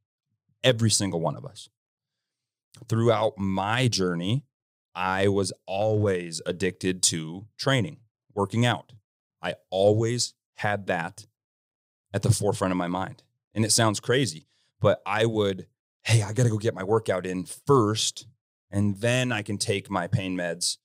Every 0.62 0.90
single 0.90 1.20
one 1.20 1.36
of 1.36 1.44
us. 1.44 1.68
Throughout 2.88 3.36
my 3.36 3.88
journey, 3.88 4.44
I 4.94 5.28
was 5.28 5.52
always 5.66 6.40
addicted 6.46 7.02
to 7.04 7.46
training, 7.58 7.98
working 8.34 8.64
out. 8.64 8.92
I 9.42 9.56
always 9.70 10.34
had 10.56 10.86
that 10.86 11.26
at 12.12 12.22
the 12.22 12.30
forefront 12.30 12.72
of 12.72 12.78
my 12.78 12.86
mind. 12.86 13.22
And 13.54 13.64
it 13.64 13.72
sounds 13.72 14.00
crazy, 14.00 14.46
but 14.80 15.02
I 15.04 15.26
would, 15.26 15.66
hey, 16.04 16.22
I 16.22 16.32
got 16.32 16.44
to 16.44 16.50
go 16.50 16.58
get 16.58 16.74
my 16.74 16.84
workout 16.84 17.26
in 17.26 17.44
first, 17.44 18.26
and 18.70 19.00
then 19.00 19.32
I 19.32 19.42
can 19.42 19.58
take 19.58 19.90
my 19.90 20.06
pain 20.06 20.36
meds 20.36 20.78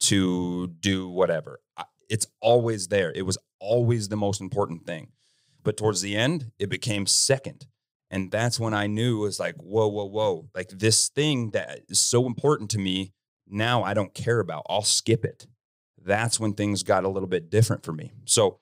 to 0.00 0.68
do 0.80 1.08
whatever. 1.08 1.60
It's 2.08 2.26
always 2.40 2.88
there. 2.88 3.12
It 3.12 3.22
was 3.22 3.38
always 3.58 4.08
the 4.08 4.16
most 4.16 4.40
important 4.40 4.86
thing. 4.86 5.08
But 5.66 5.76
towards 5.76 6.00
the 6.00 6.16
end, 6.16 6.52
it 6.60 6.70
became 6.70 7.06
second. 7.06 7.66
And 8.08 8.30
that's 8.30 8.60
when 8.60 8.72
I 8.72 8.86
knew 8.86 9.18
it 9.18 9.22
was 9.22 9.40
like, 9.40 9.56
whoa, 9.56 9.88
whoa, 9.88 10.04
whoa. 10.04 10.48
Like 10.54 10.68
this 10.68 11.08
thing 11.08 11.50
that 11.50 11.80
is 11.88 11.98
so 11.98 12.24
important 12.26 12.70
to 12.70 12.78
me, 12.78 13.12
now 13.48 13.82
I 13.82 13.92
don't 13.92 14.14
care 14.14 14.38
about. 14.38 14.62
I'll 14.70 14.82
skip 14.82 15.24
it. 15.24 15.48
That's 16.00 16.38
when 16.38 16.52
things 16.52 16.84
got 16.84 17.02
a 17.02 17.08
little 17.08 17.28
bit 17.28 17.50
different 17.50 17.84
for 17.84 17.92
me. 17.92 18.12
So 18.26 18.60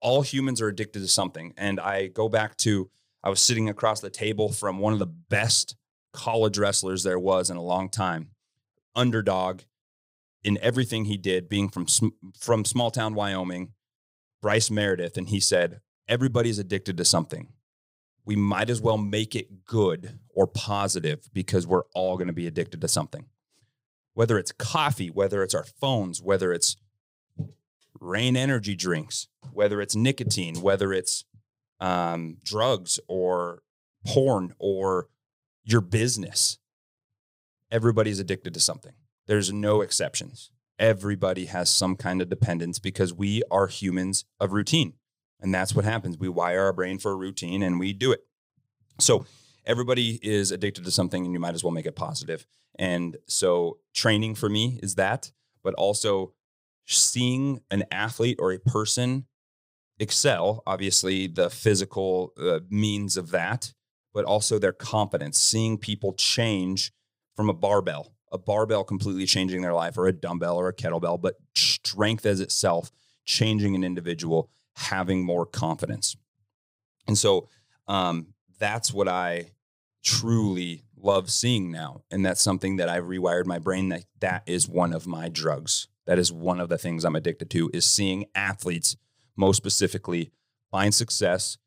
all 0.00 0.22
humans 0.22 0.60
are 0.62 0.68
addicted 0.68 1.00
to 1.00 1.08
something. 1.08 1.52
And 1.56 1.80
I 1.80 2.06
go 2.06 2.28
back 2.28 2.56
to 2.58 2.90
I 3.24 3.28
was 3.28 3.40
sitting 3.40 3.68
across 3.68 4.00
the 4.00 4.08
table 4.08 4.52
from 4.52 4.78
one 4.78 4.92
of 4.92 5.00
the 5.00 5.06
best 5.06 5.74
college 6.12 6.58
wrestlers 6.58 7.02
there 7.02 7.18
was 7.18 7.50
in 7.50 7.56
a 7.56 7.62
long 7.62 7.88
time, 7.88 8.30
underdog 8.94 9.62
in 10.44 10.58
everything 10.62 11.06
he 11.06 11.16
did, 11.16 11.48
being 11.48 11.68
from 11.70 11.86
from 12.38 12.64
small 12.64 12.92
town 12.92 13.14
Wyoming, 13.14 13.72
Bryce 14.40 14.70
Meredith, 14.70 15.16
and 15.16 15.28
he 15.28 15.40
said 15.40 15.80
everybody's 16.08 16.58
addicted 16.58 16.96
to 16.96 17.04
something. 17.04 17.48
We 18.24 18.36
might 18.36 18.70
as 18.70 18.80
well 18.80 18.98
make 18.98 19.34
it 19.34 19.64
good 19.64 20.18
or 20.34 20.46
positive 20.46 21.28
because 21.32 21.66
we're 21.66 21.84
all 21.94 22.16
going 22.16 22.26
to 22.26 22.32
be 22.32 22.46
addicted 22.46 22.80
to 22.80 22.88
something. 22.88 23.26
Whether 24.14 24.38
it's 24.38 24.52
coffee, 24.52 25.08
whether 25.08 25.42
it's 25.42 25.54
our 25.54 25.64
phones, 25.64 26.20
whether 26.20 26.52
it's 26.52 26.76
Reign 28.00 28.36
energy 28.36 28.74
drinks, 28.74 29.28
whether 29.52 29.80
it's 29.80 29.96
nicotine, 29.96 30.60
whether 30.60 30.92
it's 30.92 31.24
um, 31.80 32.36
drugs 32.44 32.98
or 33.08 33.62
porn 34.06 34.54
or 34.58 35.08
your 35.64 35.80
business. 35.80 36.58
Everybody's 37.70 38.20
addicted 38.20 38.54
to 38.54 38.60
something. 38.60 38.92
There's 39.26 39.52
no 39.52 39.80
exceptions. 39.80 40.50
Everybody 40.78 41.46
has 41.46 41.70
some 41.70 41.96
kind 41.96 42.20
of 42.20 42.28
dependence 42.28 42.78
because 42.78 43.12
we 43.12 43.42
are 43.50 43.66
humans 43.66 44.24
of 44.38 44.52
routine. 44.52 44.94
And 45.40 45.54
that's 45.54 45.74
what 45.74 45.84
happens. 45.84 46.18
We 46.18 46.28
wire 46.28 46.64
our 46.64 46.72
brain 46.72 46.98
for 46.98 47.12
a 47.12 47.16
routine 47.16 47.62
and 47.62 47.78
we 47.78 47.92
do 47.92 48.12
it. 48.12 48.26
So 48.98 49.26
everybody 49.64 50.18
is 50.22 50.50
addicted 50.50 50.84
to 50.84 50.90
something 50.90 51.24
and 51.24 51.32
you 51.32 51.40
might 51.40 51.54
as 51.54 51.62
well 51.62 51.72
make 51.72 51.86
it 51.86 51.96
positive. 51.96 52.46
And 52.78 53.16
so 53.26 53.78
training 53.94 54.34
for 54.34 54.48
me 54.48 54.80
is 54.82 54.94
that, 54.94 55.32
but 55.62 55.74
also 55.74 56.32
seeing 56.86 57.60
an 57.70 57.84
athlete 57.90 58.38
or 58.40 58.52
a 58.52 58.58
person 58.58 59.26
excel, 59.98 60.62
obviously 60.66 61.26
the 61.26 61.50
physical 61.50 62.32
uh, 62.40 62.60
means 62.70 63.16
of 63.16 63.30
that, 63.30 63.72
but 64.14 64.24
also 64.24 64.58
their 64.58 64.72
confidence, 64.72 65.38
seeing 65.38 65.78
people 65.78 66.12
change 66.14 66.92
from 67.34 67.50
a 67.50 67.54
barbell, 67.54 68.14
a 68.32 68.38
barbell 68.38 68.84
completely 68.84 69.26
changing 69.26 69.62
their 69.62 69.74
life 69.74 69.98
or 69.98 70.06
a 70.06 70.12
dumbbell 70.12 70.56
or 70.56 70.68
a 70.68 70.74
kettlebell, 70.74 71.20
but 71.20 71.36
strength 71.54 72.24
as 72.24 72.40
itself 72.40 72.90
changing 73.24 73.74
an 73.74 73.84
individual, 73.84 74.50
having 74.76 75.24
more 75.24 75.46
confidence. 75.46 76.16
And 77.06 77.16
so 77.16 77.48
um, 77.88 78.34
that's 78.58 78.92
what 78.92 79.08
I 79.08 79.52
truly 80.04 80.82
love 80.96 81.30
seeing 81.30 81.70
now. 81.70 82.02
And 82.10 82.24
that's 82.24 82.42
something 82.42 82.76
that 82.76 82.88
I've 82.88 83.04
rewired 83.04 83.46
my 83.46 83.58
brain 83.58 83.88
that 83.90 84.04
that 84.20 84.42
is 84.46 84.68
one 84.68 84.92
of 84.92 85.06
my 85.06 85.28
drugs. 85.28 85.88
That 86.06 86.18
is 86.18 86.32
one 86.32 86.60
of 86.60 86.68
the 86.68 86.78
things 86.78 87.04
I'm 87.04 87.16
addicted 87.16 87.50
to 87.50 87.70
is 87.74 87.86
seeing 87.86 88.26
athletes 88.34 88.96
most 89.36 89.56
specifically 89.56 90.30
find 90.70 90.94
success 90.94 91.58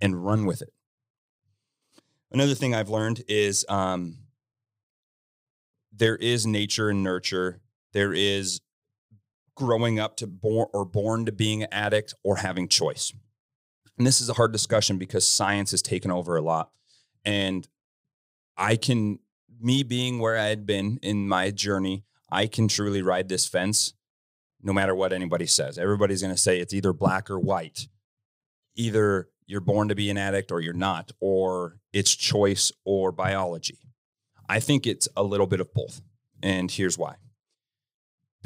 and 0.00 0.24
run 0.24 0.46
with 0.46 0.62
it. 0.62 0.72
Another 2.30 2.54
thing 2.54 2.74
I've 2.74 2.90
learned 2.90 3.24
is 3.28 3.64
um, 3.68 4.18
there 5.92 6.16
is 6.16 6.46
nature 6.46 6.90
and 6.90 7.02
nurture. 7.02 7.60
There 7.92 8.12
is 8.12 8.60
growing 9.58 9.98
up 9.98 10.16
to 10.16 10.26
born 10.26 10.68
or 10.72 10.84
born 10.84 11.26
to 11.26 11.32
being 11.32 11.64
an 11.64 11.68
addict 11.72 12.14
or 12.22 12.36
having 12.36 12.68
choice. 12.68 13.12
And 13.98 14.06
this 14.06 14.20
is 14.20 14.28
a 14.28 14.34
hard 14.34 14.52
discussion 14.52 14.98
because 14.98 15.26
science 15.26 15.72
has 15.72 15.82
taken 15.82 16.12
over 16.12 16.36
a 16.36 16.40
lot. 16.40 16.70
And 17.24 17.66
I 18.56 18.76
can, 18.76 19.18
me 19.60 19.82
being 19.82 20.20
where 20.20 20.38
I 20.38 20.46
had 20.46 20.64
been 20.64 21.00
in 21.02 21.28
my 21.28 21.50
journey, 21.50 22.04
I 22.30 22.46
can 22.46 22.68
truly 22.68 23.02
ride 23.02 23.28
this 23.28 23.48
fence 23.48 23.94
no 24.62 24.72
matter 24.72 24.94
what 24.94 25.12
anybody 25.12 25.46
says. 25.46 25.76
Everybody's 25.76 26.22
going 26.22 26.34
to 26.34 26.40
say 26.40 26.60
it's 26.60 26.72
either 26.72 26.92
black 26.92 27.28
or 27.28 27.40
white. 27.40 27.88
Either 28.76 29.28
you're 29.46 29.60
born 29.60 29.88
to 29.88 29.96
be 29.96 30.08
an 30.08 30.18
addict 30.18 30.52
or 30.52 30.60
you're 30.60 30.72
not, 30.72 31.10
or 31.18 31.80
it's 31.92 32.14
choice 32.14 32.70
or 32.84 33.10
biology. 33.10 33.78
I 34.48 34.60
think 34.60 34.86
it's 34.86 35.08
a 35.16 35.24
little 35.24 35.48
bit 35.48 35.60
of 35.60 35.74
both. 35.74 36.00
And 36.42 36.70
here's 36.70 36.96
why 36.96 37.16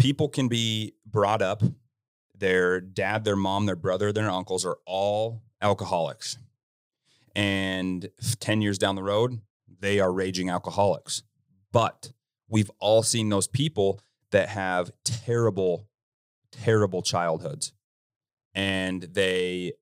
people 0.02 0.28
can 0.28 0.48
be 0.48 0.94
brought 1.06 1.40
up, 1.40 1.62
their 2.36 2.80
dad, 2.80 3.22
their 3.24 3.36
mom, 3.36 3.66
their 3.66 3.76
brother, 3.76 4.12
their 4.12 4.28
uncles 4.28 4.66
are 4.66 4.78
all 4.84 5.44
alcoholics. 5.62 6.38
And 7.36 8.10
10 8.40 8.62
years 8.62 8.78
down 8.78 8.96
the 8.96 9.02
road, 9.04 9.40
they 9.78 10.00
are 10.00 10.12
raging 10.12 10.50
alcoholics. 10.50 11.22
But 11.70 12.10
we've 12.48 12.70
all 12.80 13.04
seen 13.04 13.28
those 13.28 13.46
people 13.46 14.00
that 14.32 14.48
have 14.48 14.90
terrible, 15.04 15.86
terrible 16.50 17.02
childhoods. 17.02 17.72
And 18.54 19.02
they 19.02 19.74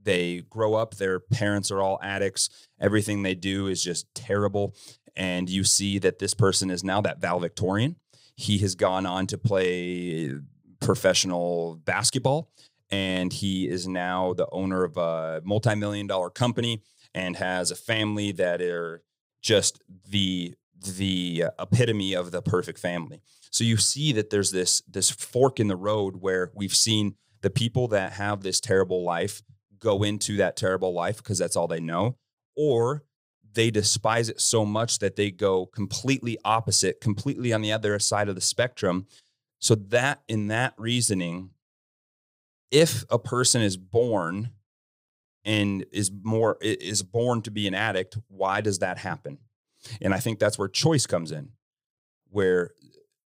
they 0.00 0.42
grow 0.50 0.74
up, 0.74 0.96
their 0.96 1.18
parents 1.18 1.70
are 1.70 1.80
all 1.80 1.98
addicts. 2.02 2.48
Everything 2.78 3.22
they 3.22 3.34
do 3.34 3.66
is 3.66 3.82
just 3.82 4.06
terrible. 4.14 4.76
And 5.16 5.48
you 5.48 5.64
see 5.64 5.98
that 5.98 6.18
this 6.18 6.34
person 6.34 6.70
is 6.70 6.84
now 6.84 7.00
that 7.00 7.20
valedictorian. 7.20 7.96
He 8.36 8.58
has 8.58 8.74
gone 8.74 9.06
on 9.06 9.26
to 9.28 9.38
play 9.38 10.32
professional 10.80 11.76
basketball 11.84 12.50
and 12.90 13.32
he 13.32 13.68
is 13.68 13.88
now 13.88 14.34
the 14.34 14.48
owner 14.52 14.84
of 14.84 14.96
a 14.96 15.40
multi-million 15.44 16.06
dollar 16.06 16.30
company 16.30 16.82
and 17.14 17.36
has 17.36 17.70
a 17.70 17.76
family 17.76 18.32
that 18.32 18.60
are 18.60 19.02
just 19.42 19.82
the 20.08 20.54
the 20.96 21.44
epitome 21.58 22.12
of 22.12 22.30
the 22.30 22.42
perfect 22.42 22.78
family. 22.78 23.22
So 23.50 23.64
you 23.64 23.76
see 23.76 24.12
that 24.12 24.30
there's 24.30 24.50
this 24.50 24.82
this 24.82 25.10
fork 25.10 25.60
in 25.60 25.68
the 25.68 25.76
road 25.76 26.16
where 26.16 26.50
we've 26.54 26.74
seen 26.74 27.14
the 27.40 27.50
people 27.50 27.88
that 27.88 28.12
have 28.12 28.42
this 28.42 28.60
terrible 28.60 29.02
life 29.02 29.42
go 29.78 30.02
into 30.02 30.36
that 30.38 30.56
terrible 30.56 30.92
life 30.92 31.18
because 31.18 31.38
that's 31.38 31.56
all 31.56 31.68
they 31.68 31.80
know, 31.80 32.16
or 32.56 33.04
they 33.54 33.70
despise 33.70 34.28
it 34.28 34.40
so 34.40 34.64
much 34.64 34.98
that 34.98 35.16
they 35.16 35.30
go 35.30 35.66
completely 35.66 36.38
opposite, 36.44 37.00
completely 37.00 37.52
on 37.52 37.62
the 37.62 37.72
other 37.72 37.98
side 37.98 38.28
of 38.28 38.34
the 38.34 38.40
spectrum. 38.40 39.06
So 39.60 39.74
that 39.74 40.22
in 40.28 40.48
that 40.48 40.74
reasoning, 40.76 41.50
if 42.70 43.04
a 43.10 43.18
person 43.18 43.62
is 43.62 43.76
born 43.76 44.50
and 45.44 45.84
is 45.92 46.10
more 46.22 46.58
is 46.60 47.02
born 47.02 47.42
to 47.42 47.50
be 47.50 47.66
an 47.66 47.74
addict, 47.74 48.18
why 48.28 48.60
does 48.60 48.80
that 48.80 48.98
happen? 48.98 49.38
And 50.00 50.14
I 50.14 50.18
think 50.18 50.38
that's 50.38 50.58
where 50.58 50.68
choice 50.68 51.06
comes 51.06 51.30
in, 51.30 51.50
where 52.30 52.72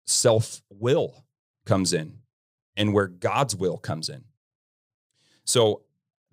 self 0.05 0.61
will 0.69 1.25
comes 1.65 1.93
in, 1.93 2.19
and 2.75 2.93
where 2.93 3.07
God's 3.07 3.55
will 3.55 3.77
comes 3.77 4.09
in. 4.09 4.23
So 5.43 5.84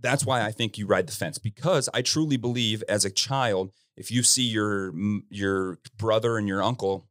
that's 0.02 0.26
why 0.26 0.42
I 0.42 0.50
think 0.50 0.76
you 0.76 0.86
ride 0.86 1.06
the 1.06 1.12
fence 1.12 1.38
because 1.38 1.88
I 1.94 2.02
truly 2.02 2.36
believe 2.36 2.82
as 2.88 3.04
a 3.04 3.10
child, 3.10 3.72
if 3.96 4.10
you 4.10 4.22
see 4.22 4.42
your 4.42 4.92
your 5.30 5.78
brother 5.96 6.36
and 6.36 6.48
your 6.48 6.62
uncle 6.62 7.08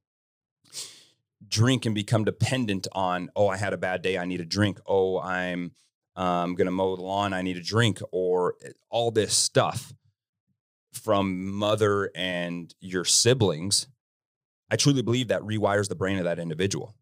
drink 1.48 1.86
and 1.86 1.96
become 1.96 2.24
dependent 2.24 2.88
on, 2.94 3.30
oh, 3.36 3.48
I 3.48 3.58
had 3.58 3.74
a 3.74 3.78
bad 3.78 4.02
day, 4.02 4.18
I 4.18 4.26
need 4.26 4.42
a 4.42 4.46
drink. 4.46 4.80
Oh, 4.86 5.20
I'm 5.20 5.72
um, 6.16 6.56
going 6.56 6.66
to 6.66 6.72
mow 6.72 6.96
the 6.96 7.02
lawn, 7.02 7.34
I 7.34 7.42
need 7.42 7.58
a 7.58 7.64
drink, 7.64 8.00
or 8.12 8.56
eh, 8.64 8.72
all 8.90 9.12
this 9.12 9.34
stuff 9.34 9.94
from 10.94 11.52
mother 11.52 12.12
and 12.16 12.74
your 12.80 13.06
siblings. 13.06 13.88
I 14.70 14.76
truly 14.76 15.02
believe 15.02 15.30
that 15.30 15.42
rewires 15.42 15.90
the 15.90 15.96
brain 15.96 16.18
of 16.18 16.26
that 16.26 16.40
individual. 16.40 16.96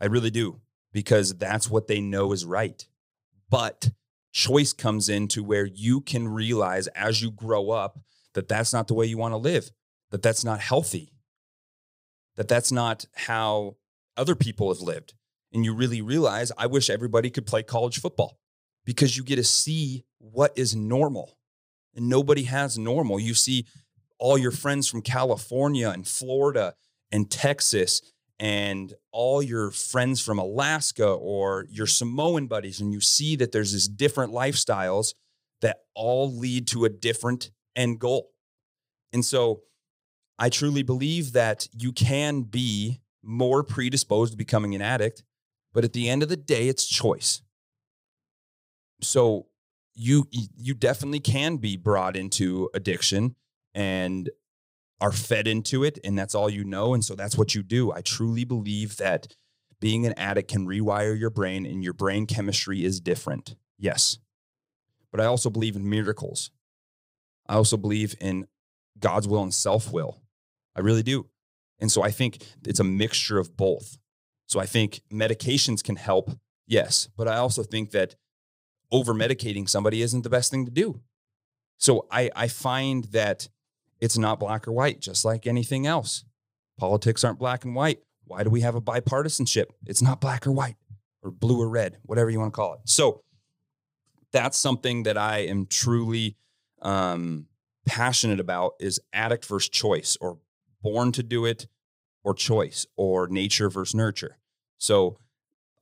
I 0.00 0.06
really 0.06 0.30
do, 0.30 0.60
because 0.92 1.34
that's 1.34 1.70
what 1.70 1.86
they 1.86 2.00
know 2.00 2.32
is 2.32 2.44
right. 2.44 2.86
But 3.50 3.90
choice 4.32 4.72
comes 4.72 5.08
into 5.08 5.44
where 5.44 5.66
you 5.66 6.00
can 6.00 6.26
realize 6.28 6.86
as 6.88 7.22
you 7.22 7.30
grow 7.30 7.70
up 7.70 7.98
that 8.34 8.48
that's 8.48 8.72
not 8.72 8.88
the 8.88 8.94
way 8.94 9.06
you 9.06 9.18
want 9.18 9.32
to 9.32 9.38
live, 9.38 9.70
that 10.10 10.22
that's 10.22 10.44
not 10.44 10.60
healthy, 10.60 11.12
that 12.36 12.48
that's 12.48 12.72
not 12.72 13.04
how 13.14 13.76
other 14.16 14.34
people 14.34 14.72
have 14.72 14.80
lived. 14.82 15.14
And 15.52 15.64
you 15.64 15.74
really 15.74 16.00
realize, 16.00 16.50
I 16.56 16.66
wish 16.66 16.88
everybody 16.88 17.28
could 17.30 17.46
play 17.46 17.62
college 17.62 18.00
football 18.00 18.38
because 18.84 19.16
you 19.16 19.22
get 19.22 19.36
to 19.36 19.44
see 19.44 20.04
what 20.18 20.52
is 20.56 20.74
normal. 20.74 21.36
And 21.94 22.08
nobody 22.08 22.44
has 22.44 22.78
normal. 22.78 23.20
You 23.20 23.34
see 23.34 23.66
all 24.18 24.38
your 24.38 24.50
friends 24.50 24.88
from 24.88 25.02
California 25.02 25.90
and 25.90 26.08
Florida 26.08 26.74
and 27.10 27.30
Texas 27.30 28.00
and 28.38 28.94
all 29.12 29.42
your 29.42 29.70
friends 29.70 30.20
from 30.20 30.38
Alaska 30.38 31.06
or 31.06 31.66
your 31.70 31.86
Samoan 31.86 32.46
buddies, 32.46 32.80
and 32.80 32.92
you 32.92 33.00
see 33.00 33.36
that 33.36 33.52
there's 33.52 33.72
this 33.72 33.86
different 33.86 34.32
lifestyles 34.32 35.14
that 35.60 35.78
all 35.94 36.34
lead 36.34 36.66
to 36.68 36.84
a 36.84 36.88
different 36.88 37.50
end 37.76 38.00
goal. 38.00 38.30
And 39.12 39.24
so 39.24 39.62
I 40.38 40.48
truly 40.48 40.82
believe 40.82 41.32
that 41.32 41.68
you 41.72 41.92
can 41.92 42.42
be 42.42 43.00
more 43.22 43.62
predisposed 43.62 44.32
to 44.32 44.36
becoming 44.36 44.74
an 44.74 44.82
addict, 44.82 45.22
but 45.72 45.84
at 45.84 45.92
the 45.92 46.08
end 46.08 46.22
of 46.22 46.28
the 46.28 46.36
day, 46.36 46.68
it's 46.68 46.86
choice. 46.86 47.42
So 49.00 49.46
you 49.94 50.26
you 50.30 50.74
definitely 50.74 51.20
can 51.20 51.56
be 51.56 51.76
brought 51.76 52.16
into 52.16 52.70
addiction 52.74 53.36
and 53.74 54.30
are 55.02 55.10
fed 55.10 55.48
into 55.48 55.82
it 55.82 55.98
and 56.04 56.16
that's 56.16 56.32
all 56.32 56.48
you 56.48 56.62
know 56.62 56.94
and 56.94 57.04
so 57.04 57.16
that's 57.16 57.36
what 57.36 57.56
you 57.56 57.62
do. 57.64 57.92
I 57.92 58.02
truly 58.02 58.44
believe 58.44 58.98
that 58.98 59.26
being 59.80 60.06
an 60.06 60.14
addict 60.16 60.48
can 60.48 60.64
rewire 60.64 61.18
your 61.18 61.28
brain 61.28 61.66
and 61.66 61.82
your 61.82 61.92
brain 61.92 62.24
chemistry 62.24 62.84
is 62.84 63.00
different. 63.00 63.56
Yes. 63.76 64.18
But 65.10 65.20
i 65.20 65.24
also 65.24 65.50
believe 65.50 65.74
in 65.74 65.90
miracles. 65.90 66.52
I 67.48 67.54
also 67.56 67.76
believe 67.76 68.14
in 68.20 68.46
god's 69.00 69.26
will 69.26 69.42
and 69.42 69.52
self-will. 69.52 70.22
I 70.76 70.80
really 70.80 71.02
do. 71.02 71.26
And 71.80 71.90
so 71.90 72.02
i 72.02 72.12
think 72.12 72.38
it's 72.64 72.80
a 72.80 72.84
mixture 72.84 73.38
of 73.40 73.56
both. 73.56 73.98
So 74.46 74.60
i 74.60 74.66
think 74.66 75.00
medications 75.12 75.82
can 75.82 75.96
help 75.96 76.30
yes 76.68 77.08
but 77.16 77.26
i 77.26 77.38
also 77.38 77.64
think 77.64 77.90
that 77.90 78.14
over 78.92 79.12
medicating 79.12 79.68
somebody 79.68 80.00
isn't 80.00 80.22
the 80.22 80.30
best 80.30 80.52
thing 80.52 80.64
to 80.64 80.70
do. 80.70 81.00
So 81.78 82.06
i 82.08 82.30
i 82.36 82.46
find 82.46 83.06
that 83.06 83.48
it's 84.02 84.18
not 84.18 84.40
black 84.40 84.66
or 84.66 84.72
white, 84.72 85.00
just 85.00 85.24
like 85.24 85.46
anything 85.46 85.86
else. 85.86 86.24
Politics 86.76 87.22
aren't 87.22 87.38
black 87.38 87.64
and 87.64 87.76
white. 87.76 88.00
Why 88.24 88.42
do 88.42 88.50
we 88.50 88.62
have 88.62 88.74
a 88.74 88.80
bipartisanship? 88.80 89.66
It's 89.86 90.02
not 90.02 90.20
black 90.20 90.44
or 90.44 90.50
white 90.50 90.74
or 91.22 91.30
blue 91.30 91.60
or 91.60 91.68
red, 91.68 91.98
whatever 92.02 92.28
you 92.28 92.40
want 92.40 92.52
to 92.52 92.56
call 92.56 92.74
it. 92.74 92.80
So 92.84 93.22
that's 94.32 94.58
something 94.58 95.04
that 95.04 95.16
I 95.16 95.38
am 95.42 95.66
truly 95.66 96.36
um, 96.82 97.46
passionate 97.86 98.40
about 98.40 98.72
is 98.80 98.98
addict 99.12 99.44
versus 99.44 99.68
choice 99.68 100.18
or 100.20 100.38
born 100.82 101.12
to 101.12 101.22
do 101.22 101.44
it 101.44 101.68
or 102.24 102.34
choice 102.34 102.84
or 102.96 103.28
nature 103.28 103.70
versus 103.70 103.94
nurture. 103.94 104.36
So 104.78 105.16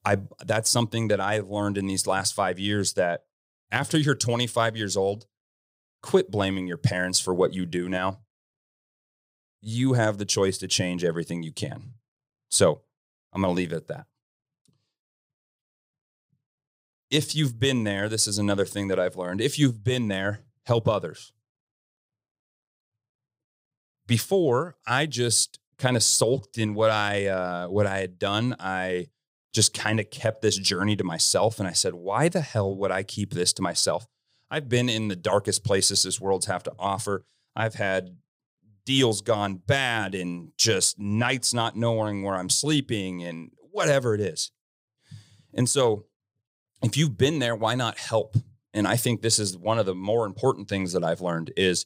I 0.04 0.18
that's 0.44 0.68
something 0.68 1.08
that 1.08 1.20
I've 1.22 1.48
learned 1.48 1.78
in 1.78 1.86
these 1.86 2.06
last 2.06 2.34
5 2.34 2.58
years 2.58 2.92
that 2.94 3.24
after 3.72 3.96
you're 3.96 4.14
25 4.14 4.76
years 4.76 4.94
old, 4.94 5.26
quit 6.02 6.30
blaming 6.30 6.66
your 6.66 6.76
parents 6.76 7.20
for 7.20 7.34
what 7.34 7.54
you 7.54 7.66
do 7.66 7.88
now. 7.88 8.20
You 9.60 9.94
have 9.94 10.18
the 10.18 10.24
choice 10.24 10.58
to 10.58 10.68
change 10.68 11.04
everything 11.04 11.42
you 11.42 11.52
can. 11.52 11.94
So, 12.50 12.82
I'm 13.32 13.42
going 13.42 13.54
to 13.54 13.56
leave 13.56 13.72
it 13.72 13.76
at 13.76 13.88
that. 13.88 14.06
If 17.10 17.34
you've 17.34 17.58
been 17.58 17.84
there, 17.84 18.08
this 18.08 18.26
is 18.26 18.38
another 18.38 18.64
thing 18.64 18.88
that 18.88 18.98
I've 18.98 19.16
learned. 19.16 19.40
If 19.40 19.58
you've 19.58 19.82
been 19.82 20.08
there, 20.08 20.40
help 20.64 20.88
others. 20.88 21.32
Before, 24.06 24.76
I 24.86 25.06
just 25.06 25.58
kind 25.78 25.96
of 25.96 26.02
sulked 26.02 26.58
in 26.58 26.74
what 26.74 26.90
I 26.90 27.26
uh, 27.26 27.66
what 27.68 27.86
I 27.86 27.98
had 27.98 28.18
done. 28.18 28.54
I 28.60 29.08
just 29.52 29.74
kind 29.74 29.98
of 29.98 30.10
kept 30.10 30.42
this 30.42 30.56
journey 30.56 30.94
to 30.96 31.04
myself, 31.04 31.58
and 31.58 31.66
I 31.68 31.72
said, 31.72 31.94
"Why 31.94 32.28
the 32.28 32.40
hell 32.40 32.76
would 32.76 32.90
I 32.90 33.02
keep 33.02 33.34
this 33.34 33.52
to 33.54 33.62
myself?" 33.62 34.06
I've 34.50 34.68
been 34.68 34.88
in 34.88 35.08
the 35.08 35.16
darkest 35.16 35.64
places 35.64 36.02
this 36.02 36.20
world's 36.20 36.46
have 36.46 36.62
to 36.64 36.72
offer. 36.78 37.24
I've 37.54 37.74
had 37.74 38.16
deals 38.84 39.20
gone 39.20 39.56
bad 39.56 40.14
and 40.14 40.52
just 40.56 40.98
nights 40.98 41.54
not 41.54 41.76
knowing 41.76 42.22
where 42.22 42.34
I'm 42.34 42.50
sleeping 42.50 43.22
and 43.22 43.50
whatever 43.70 44.14
it 44.14 44.20
is. 44.20 44.50
And 45.54 45.68
so, 45.68 46.06
if 46.82 46.96
you've 46.96 47.18
been 47.18 47.38
there, 47.38 47.54
why 47.54 47.74
not 47.74 47.98
help? 47.98 48.36
And 48.72 48.88
I 48.88 48.96
think 48.96 49.20
this 49.20 49.38
is 49.38 49.56
one 49.56 49.78
of 49.78 49.86
the 49.86 49.94
more 49.94 50.26
important 50.26 50.68
things 50.68 50.92
that 50.92 51.04
I've 51.04 51.20
learned 51.20 51.52
is 51.56 51.84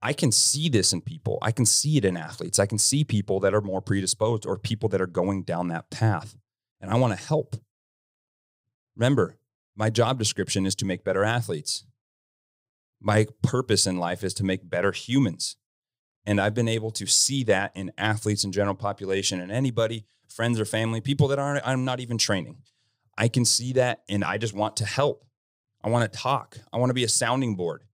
I 0.00 0.12
can 0.12 0.32
see 0.32 0.68
this 0.68 0.92
in 0.92 1.00
people. 1.00 1.38
I 1.42 1.50
can 1.50 1.66
see 1.66 1.96
it 1.96 2.04
in 2.04 2.16
athletes. 2.16 2.58
I 2.58 2.66
can 2.66 2.78
see 2.78 3.04
people 3.04 3.40
that 3.40 3.54
are 3.54 3.60
more 3.60 3.80
predisposed 3.80 4.46
or 4.46 4.58
people 4.58 4.88
that 4.90 5.00
are 5.00 5.06
going 5.06 5.42
down 5.42 5.68
that 5.68 5.90
path. 5.90 6.36
And 6.80 6.90
I 6.90 6.96
want 6.96 7.18
to 7.18 7.26
help. 7.26 7.56
Remember, 8.96 9.36
my 9.76 9.90
job 9.90 10.18
description 10.18 10.66
is 10.66 10.74
to 10.76 10.84
make 10.84 11.04
better 11.04 11.24
athletes. 11.24 11.84
My 13.00 13.26
purpose 13.42 13.86
in 13.86 13.98
life 13.98 14.24
is 14.24 14.34
to 14.34 14.44
make 14.44 14.68
better 14.68 14.92
humans. 14.92 15.56
And 16.24 16.40
I've 16.40 16.54
been 16.54 16.68
able 16.68 16.90
to 16.92 17.06
see 17.06 17.44
that 17.44 17.72
in 17.74 17.92
athletes 17.98 18.44
and 18.44 18.52
general 18.52 18.74
population 18.74 19.40
and 19.40 19.52
anybody, 19.52 20.06
friends 20.28 20.58
or 20.58 20.64
family, 20.64 21.00
people 21.00 21.28
that 21.28 21.38
aren't, 21.38 21.66
I'm 21.66 21.84
not 21.84 22.00
even 22.00 22.16
training. 22.16 22.62
I 23.18 23.28
can 23.28 23.44
see 23.44 23.72
that 23.74 24.02
and 24.08 24.24
I 24.24 24.38
just 24.38 24.54
want 24.54 24.76
to 24.76 24.86
help. 24.86 25.24
I 25.82 25.90
want 25.90 26.10
to 26.10 26.18
talk. 26.18 26.58
I 26.72 26.78
want 26.78 26.90
to 26.90 26.94
be 26.94 27.04
a 27.04 27.08
sounding 27.08 27.56
board. 27.56 27.84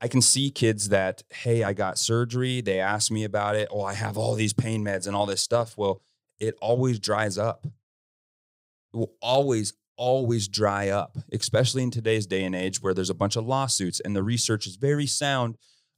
I 0.00 0.08
can 0.08 0.20
see 0.20 0.50
kids 0.50 0.88
that, 0.90 1.22
hey, 1.30 1.62
I 1.62 1.72
got 1.72 1.98
surgery. 1.98 2.60
They 2.60 2.80
asked 2.80 3.10
me 3.10 3.24
about 3.24 3.54
it. 3.54 3.68
Oh, 3.70 3.82
I 3.82 3.94
have 3.94 4.18
all 4.18 4.34
these 4.34 4.52
pain 4.52 4.84
meds 4.84 5.06
and 5.06 5.14
all 5.14 5.24
this 5.24 5.40
stuff. 5.40 5.78
Well, 5.78 6.02
it 6.38 6.54
always 6.60 6.98
dries 6.98 7.38
up. 7.38 7.64
It 7.64 8.96
will 8.96 9.14
always, 9.22 9.72
always 9.96 10.48
dry 10.48 10.88
up, 10.88 11.16
especially 11.32 11.82
in 11.82 11.90
today's 11.90 12.26
day 12.26 12.44
and 12.44 12.54
age 12.54 12.82
where 12.82 12.94
there's 12.94 13.10
a 13.10 13.14
bunch 13.14 13.36
of 13.36 13.46
lawsuits 13.46 14.00
and 14.00 14.14
the 14.14 14.22
research 14.22 14.66
is 14.66 14.76
very 14.76 15.06
sound 15.06 15.56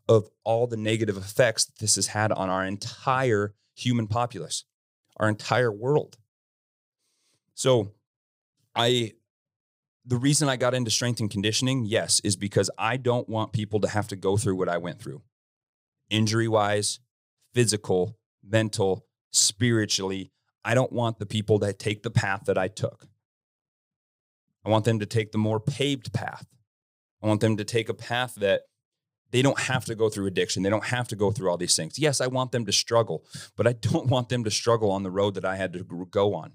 of 0.08 0.28
all 0.44 0.66
the 0.66 0.76
negative 0.76 1.16
effects 1.16 1.66
that 1.66 1.78
this 1.78 1.96
has 1.96 2.08
had 2.08 2.32
on 2.32 2.48
our 2.48 2.64
entire 2.64 3.54
human 3.74 4.06
populace, 4.06 4.64
our 5.18 5.28
entire 5.28 5.72
world. 5.72 6.16
So 7.54 7.92
I 8.74 9.12
the 10.06 10.16
reason 10.16 10.48
I 10.48 10.56
got 10.56 10.72
into 10.72 10.90
strength 10.90 11.20
and 11.20 11.30
conditioning, 11.30 11.84
yes, 11.84 12.20
is 12.24 12.34
because 12.34 12.70
I 12.78 12.96
don't 12.96 13.28
want 13.28 13.52
people 13.52 13.78
to 13.80 13.88
have 13.88 14.08
to 14.08 14.16
go 14.16 14.38
through 14.38 14.56
what 14.56 14.68
I 14.68 14.78
went 14.78 15.02
through. 15.02 15.20
Injury 16.08 16.48
wise, 16.48 17.00
physical, 17.52 18.16
mental, 18.42 19.04
spiritually. 19.30 20.32
I 20.64 20.74
don't 20.74 20.92
want 20.92 21.18
the 21.18 21.26
people 21.26 21.58
that 21.58 21.78
take 21.78 22.02
the 22.02 22.10
path 22.10 22.44
that 22.46 22.56
I 22.56 22.68
took. 22.68 23.06
I 24.68 24.70
want 24.70 24.84
them 24.84 24.98
to 24.98 25.06
take 25.06 25.32
the 25.32 25.38
more 25.38 25.60
paved 25.60 26.12
path. 26.12 26.46
I 27.22 27.26
want 27.26 27.40
them 27.40 27.56
to 27.56 27.64
take 27.64 27.88
a 27.88 27.94
path 27.94 28.34
that 28.34 28.64
they 29.30 29.40
don't 29.40 29.58
have 29.60 29.86
to 29.86 29.94
go 29.94 30.10
through 30.10 30.26
addiction. 30.26 30.62
They 30.62 30.68
don't 30.68 30.84
have 30.84 31.08
to 31.08 31.16
go 31.16 31.30
through 31.30 31.50
all 31.50 31.56
these 31.56 31.74
things. 31.74 31.98
Yes, 31.98 32.20
I 32.20 32.26
want 32.26 32.52
them 32.52 32.66
to 32.66 32.72
struggle, 32.72 33.24
but 33.56 33.66
I 33.66 33.72
don't 33.72 34.06
want 34.10 34.28
them 34.28 34.44
to 34.44 34.50
struggle 34.50 34.90
on 34.90 35.04
the 35.04 35.10
road 35.10 35.36
that 35.36 35.44
I 35.46 35.56
had 35.56 35.72
to 35.72 35.84
go 36.10 36.34
on. 36.34 36.52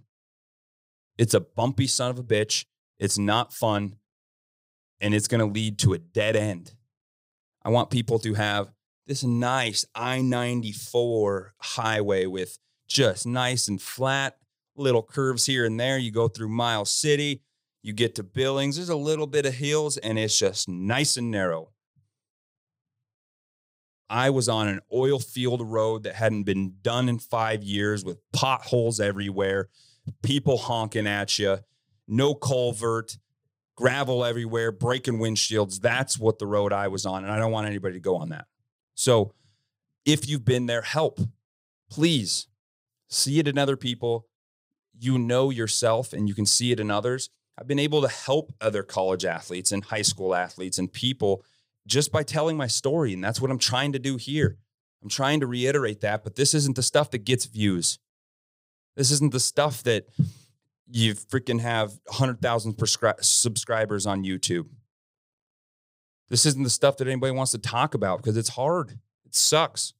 It's 1.17 1.33
a 1.33 1.39
bumpy 1.39 1.87
son 1.87 2.11
of 2.11 2.19
a 2.19 2.23
bitch. 2.23 2.65
It's 2.99 3.17
not 3.17 3.51
fun 3.51 3.95
and 5.01 5.15
it's 5.15 5.27
going 5.27 5.39
to 5.39 5.51
lead 5.51 5.79
to 5.79 5.93
a 5.93 5.97
dead 5.97 6.35
end. 6.35 6.75
I 7.65 7.69
want 7.69 7.89
people 7.89 8.19
to 8.19 8.35
have 8.35 8.69
this 9.07 9.23
nice 9.23 9.85
I 9.95 10.21
94 10.21 11.55
highway 11.57 12.27
with 12.27 12.59
just 12.87 13.25
nice 13.25 13.67
and 13.67 13.81
flat 13.81 14.37
little 14.75 15.01
curves 15.01 15.47
here 15.47 15.65
and 15.65 15.79
there. 15.79 15.97
You 15.97 16.11
go 16.11 16.27
through 16.27 16.49
Miles 16.49 16.91
City, 16.91 17.41
you 17.83 17.93
get 17.93 18.15
to 18.15 18.23
Billings, 18.23 18.77
there's 18.77 18.89
a 18.89 18.95
little 18.95 19.27
bit 19.27 19.45
of 19.45 19.53
hills, 19.53 19.97
and 19.97 20.17
it's 20.17 20.39
just 20.39 20.67
nice 20.67 21.17
and 21.17 21.29
narrow. 21.29 21.69
I 24.09 24.29
was 24.31 24.49
on 24.49 24.67
an 24.67 24.79
oil 24.91 25.19
field 25.19 25.61
road 25.61 26.03
that 26.03 26.15
hadn't 26.15 26.43
been 26.43 26.75
done 26.81 27.09
in 27.09 27.19
five 27.19 27.63
years 27.63 28.03
with 28.03 28.19
potholes 28.31 28.99
everywhere, 28.99 29.69
people 30.21 30.57
honking 30.57 31.07
at 31.07 31.37
you 31.37 31.59
no 32.07 32.33
culvert, 32.33 33.17
gravel 33.75 34.23
everywhere, 34.23 34.71
breaking 34.71 35.19
windshields. 35.19 35.79
That's 35.79 36.19
what 36.19 36.39
the 36.39 36.47
road 36.47 36.73
I 36.73 36.87
was 36.87 37.05
on. 37.05 37.23
And 37.23 37.31
I 37.31 37.37
don't 37.37 37.51
want 37.51 37.67
anybody 37.67 37.95
to 37.95 37.99
go 37.99 38.15
on 38.15 38.29
that. 38.29 38.45
So 38.95 39.33
if 40.05 40.27
you've 40.27 40.45
been 40.45 40.65
there, 40.65 40.81
help. 40.81 41.19
Please 41.89 42.47
see 43.09 43.39
it 43.39 43.47
in 43.47 43.57
other 43.57 43.77
people. 43.77 44.27
You 44.99 45.17
know 45.17 45.49
yourself 45.49 46.13
and 46.13 46.27
you 46.27 46.35
can 46.35 46.45
see 46.45 46.71
it 46.71 46.79
in 46.79 46.91
others. 46.91 47.29
I've 47.57 47.67
been 47.67 47.79
able 47.79 48.01
to 48.01 48.07
help 48.07 48.53
other 48.59 48.83
college 48.83 49.25
athletes 49.25 49.71
and 49.71 49.83
high 49.83 50.01
school 50.01 50.33
athletes 50.33 50.77
and 50.79 50.91
people 50.91 51.43
just 51.85 52.11
by 52.11 52.23
telling 52.23 52.57
my 52.57 52.67
story. 52.67 53.13
And 53.13 53.23
that's 53.23 53.39
what 53.39 53.51
I'm 53.51 53.59
trying 53.59 53.91
to 53.93 53.99
do 53.99 54.17
here. 54.17 54.57
I'm 55.03 55.09
trying 55.09 55.41
to 55.41 55.47
reiterate 55.47 56.01
that, 56.01 56.23
but 56.23 56.35
this 56.35 56.53
isn't 56.53 56.75
the 56.75 56.83
stuff 56.83 57.11
that 57.11 57.25
gets 57.25 57.45
views. 57.45 57.99
This 58.95 59.11
isn't 59.11 59.33
the 59.33 59.39
stuff 59.39 59.83
that 59.83 60.07
you 60.89 61.13
freaking 61.13 61.59
have 61.59 61.99
100,000 62.05 62.73
prescri- 62.73 63.23
subscribers 63.23 64.05
on 64.05 64.23
YouTube. 64.23 64.67
This 66.29 66.45
isn't 66.45 66.63
the 66.63 66.69
stuff 66.69 66.97
that 66.97 67.07
anybody 67.07 67.33
wants 67.33 67.51
to 67.51 67.57
talk 67.57 67.93
about 67.93 68.17
because 68.17 68.37
it's 68.37 68.49
hard. 68.49 68.91
It 69.25 69.35
sucks. 69.35 69.93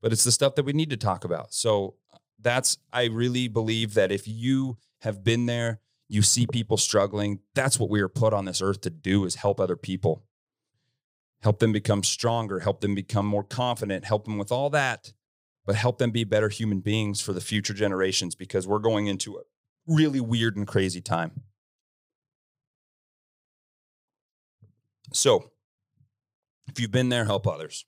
But 0.00 0.12
it's 0.12 0.24
the 0.24 0.32
stuff 0.32 0.54
that 0.56 0.64
we 0.64 0.72
need 0.72 0.90
to 0.90 0.96
talk 0.96 1.24
about. 1.24 1.52
So 1.52 1.94
uh, 2.12 2.18
that's, 2.40 2.78
I 2.92 3.04
really 3.04 3.48
believe 3.48 3.94
that 3.94 4.10
if 4.10 4.26
you 4.26 4.78
have 5.02 5.22
been 5.22 5.46
there, 5.46 5.80
you 6.12 6.20
see 6.20 6.46
people 6.46 6.76
struggling, 6.76 7.40
that's 7.54 7.80
what 7.80 7.88
we 7.88 8.02
are 8.02 8.08
put 8.08 8.34
on 8.34 8.44
this 8.44 8.60
earth 8.60 8.82
to 8.82 8.90
do 8.90 9.24
is 9.24 9.36
help 9.36 9.58
other 9.58 9.76
people. 9.76 10.26
Help 11.40 11.58
them 11.58 11.72
become 11.72 12.02
stronger, 12.02 12.60
help 12.60 12.82
them 12.82 12.94
become 12.94 13.24
more 13.24 13.42
confident, 13.42 14.04
help 14.04 14.26
them 14.26 14.36
with 14.36 14.52
all 14.52 14.68
that, 14.68 15.14
but 15.64 15.74
help 15.74 15.96
them 15.96 16.10
be 16.10 16.22
better 16.22 16.50
human 16.50 16.80
beings 16.80 17.22
for 17.22 17.32
the 17.32 17.40
future 17.40 17.72
generations 17.72 18.34
because 18.34 18.68
we're 18.68 18.78
going 18.78 19.06
into 19.06 19.36
a 19.36 19.40
really 19.86 20.20
weird 20.20 20.54
and 20.54 20.66
crazy 20.66 21.00
time. 21.00 21.44
So, 25.14 25.50
if 26.68 26.78
you've 26.78 26.90
been 26.90 27.08
there, 27.08 27.24
help 27.24 27.46
others. 27.46 27.86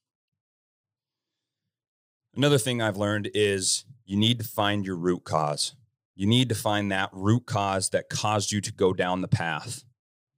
Another 2.35 2.59
thing 2.59 2.81
I've 2.81 2.97
learned 2.97 3.31
is 3.35 3.85
you 4.07 4.17
need 4.17 4.39
to 4.39 4.49
find 4.49 4.87
your 4.87 4.97
root 4.97 5.25
cause. 5.25 5.75
You 6.17 6.27
need 6.27 6.49
to 6.49 6.55
find 6.55 6.93
that 6.93 7.11
root 7.13 7.47
cause 7.47 7.91
that 7.91 8.09
caused 8.09 8.53
you 8.53 8.61
to 8.61 8.73
go 8.73 8.93
down 8.93 9.21
the 9.21 9.29
path, 9.29 9.85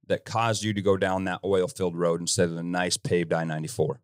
that 0.07 0.25
caused 0.25 0.63
you 0.63 0.73
to 0.73 0.81
go 0.81 0.97
down 0.97 1.25
that 1.25 1.41
oil 1.43 1.67
filled 1.67 1.95
road 1.95 2.19
instead 2.19 2.49
of 2.49 2.55
the 2.55 2.63
nice 2.63 2.97
paved 2.97 3.31
I 3.31 3.43
94. 3.43 4.01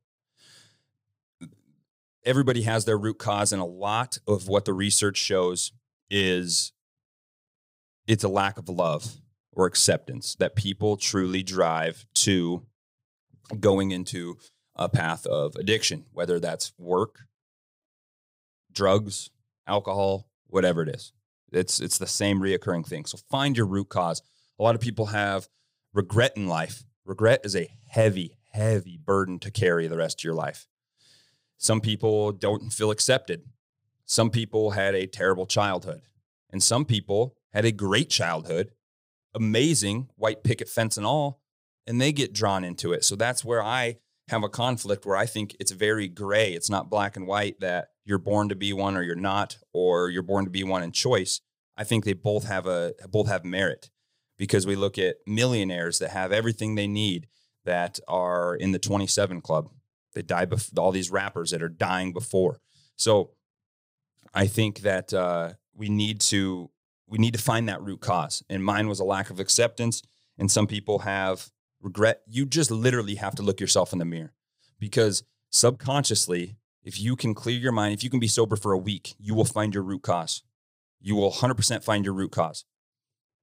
Everybody 2.26 2.62
has 2.62 2.86
their 2.86 2.98
root 2.98 3.18
cause, 3.18 3.52
and 3.52 3.62
a 3.62 3.66
lot 3.66 4.18
of 4.28 4.48
what 4.48 4.66
the 4.66 4.74
research 4.74 5.18
shows 5.18 5.72
is 6.10 6.72
it's 8.08 8.24
a 8.24 8.30
lack 8.30 8.58
of 8.58 8.70
love 8.70 9.18
or 9.52 9.66
acceptance 9.66 10.36
that 10.36 10.56
people 10.56 10.96
truly 10.96 11.44
drive 11.44 12.06
to 12.14 12.66
going 13.60 13.92
into 13.92 14.38
a 14.76 14.90
path 14.90 15.26
of 15.26 15.56
addiction, 15.56 16.06
whether 16.12 16.40
that's 16.40 16.74
work, 16.78 17.26
drugs, 18.72 19.30
alcohol, 19.68 20.28
whatever 20.48 20.82
it 20.82 20.90
is. 20.90 21.14
It's 21.54 21.80
it's 21.80 21.98
the 21.98 22.08
same 22.08 22.40
reoccurring 22.40 22.86
thing. 22.86 23.06
So 23.06 23.18
find 23.30 23.56
your 23.56 23.66
root 23.66 23.90
cause. 23.90 24.22
A 24.60 24.64
lot 24.64 24.76
of 24.76 24.82
people 24.82 25.08
have 25.08 25.48
regret 25.94 26.34
in 26.36 26.48
life. 26.48 26.84
Regret 27.06 27.42
is 27.44 27.56
a 27.56 27.70
heavy, 27.88 28.38
heavy 28.52 28.98
burden 28.98 29.40
to 29.40 29.52
carry 29.52 29.88
the 29.88 29.98
rest 29.98 30.22
of 30.22 30.24
your 30.24 30.34
life. 30.34 30.68
Some 31.58 31.82
people 31.82 32.32
don't 32.32 32.72
feel 32.72 32.92
accepted. 32.92 33.44
Some 34.06 34.30
people 34.30 34.72
had 34.72 34.96
a 34.96 35.08
terrible 35.08 35.46
childhood. 35.46 36.02
And 36.52 36.62
some 36.62 36.86
people 36.86 37.36
had 37.52 37.66
a 37.66 37.72
great 37.72 38.10
childhood, 38.10 38.72
amazing 39.34 40.10
white 40.16 40.44
picket 40.44 40.70
fence 40.70 40.98
and 40.98 41.06
all, 41.06 41.42
and 41.88 42.00
they 42.00 42.12
get 42.12 42.34
drawn 42.34 42.64
into 42.64 42.94
it. 42.94 43.04
So 43.04 43.16
that's 43.16 43.44
where 43.44 43.64
I 43.64 43.98
have 44.30 44.44
a 44.44 44.50
conflict 44.50 45.06
where 45.06 45.18
I 45.18 45.26
think 45.26 45.56
it's 45.60 45.72
very 45.72 46.08
gray. 46.08 46.54
It's 46.54 46.70
not 46.70 46.90
black 46.90 47.16
and 47.16 47.28
white 47.28 47.60
that 47.60 47.90
you're 48.06 48.18
born 48.18 48.50
to 48.50 48.56
be 48.56 48.74
one 48.74 48.96
or 48.98 49.04
you're 49.04 49.16
not, 49.16 49.58
or 49.74 50.10
you're 50.10 50.24
born 50.24 50.46
to 50.46 50.52
be 50.52 50.64
one 50.64 50.84
in 50.84 50.92
choice. 50.92 51.42
I 51.78 51.84
think 51.84 52.06
they 52.06 52.14
both 52.14 52.46
have 52.46 52.68
a 52.68 52.94
both 53.10 53.28
have 53.28 53.44
merit 53.44 53.90
because 54.38 54.68
we 54.68 54.76
look 54.76 54.98
at 54.98 55.18
millionaires 55.26 56.00
that 56.00 56.10
have 56.10 56.32
everything 56.32 56.76
they 56.76 56.88
need 56.88 57.28
that 57.66 58.00
are 58.08 58.56
in 58.56 58.72
the 58.72 58.80
27 58.80 59.42
club. 59.42 59.70
They 60.14 60.22
die 60.22 60.46
before 60.46 60.84
all 60.84 60.92
these 60.92 61.10
rappers 61.10 61.52
that 61.52 61.64
are 61.64 61.70
dying 61.70 62.14
before. 62.14 62.60
So 62.96 63.32
I 64.34 64.48
think 64.48 64.80
that 64.80 65.14
uh, 65.14 65.54
we 65.74 65.90
need 65.90 66.22
to 66.22 66.70
we 67.08 67.18
need 67.18 67.34
to 67.34 67.42
find 67.42 67.70
that 67.70 67.82
root 67.82 68.02
cause. 68.02 68.44
And 68.50 68.64
mine 68.64 68.88
was 68.88 69.00
a 69.00 69.04
lack 69.04 69.30
of 69.30 69.40
acceptance. 69.40 70.02
And 70.38 70.50
some 70.50 70.66
people 70.66 71.00
have 71.00 71.52
regret. 71.82 72.22
You 72.28 72.46
just 72.46 72.72
literally 72.72 73.16
have 73.16 73.36
to 73.36 73.44
look 73.44 73.60
yourself 73.60 73.94
in 73.94 74.00
the 74.00 74.06
mirror 74.06 74.34
because 74.80 75.24
subconsciously, 75.52 76.56
if 76.84 77.00
you 77.00 77.16
can 77.16 77.34
clear 77.34 77.58
your 77.58 77.72
mind, 77.72 77.94
if 77.94 78.04
you 78.04 78.10
can 78.10 78.20
be 78.20 78.28
sober 78.28 78.56
for 78.56 78.72
a 78.72 78.78
week, 78.78 79.16
you 79.20 79.34
will 79.34 79.46
find 79.46 79.74
your 79.74 79.84
root 79.84 80.04
cause. 80.04 80.44
You 81.02 81.16
will 81.16 81.32
100% 81.32 81.84
find 81.84 82.06
your 82.06 82.14
root 82.14 82.32
cause. 82.32 82.66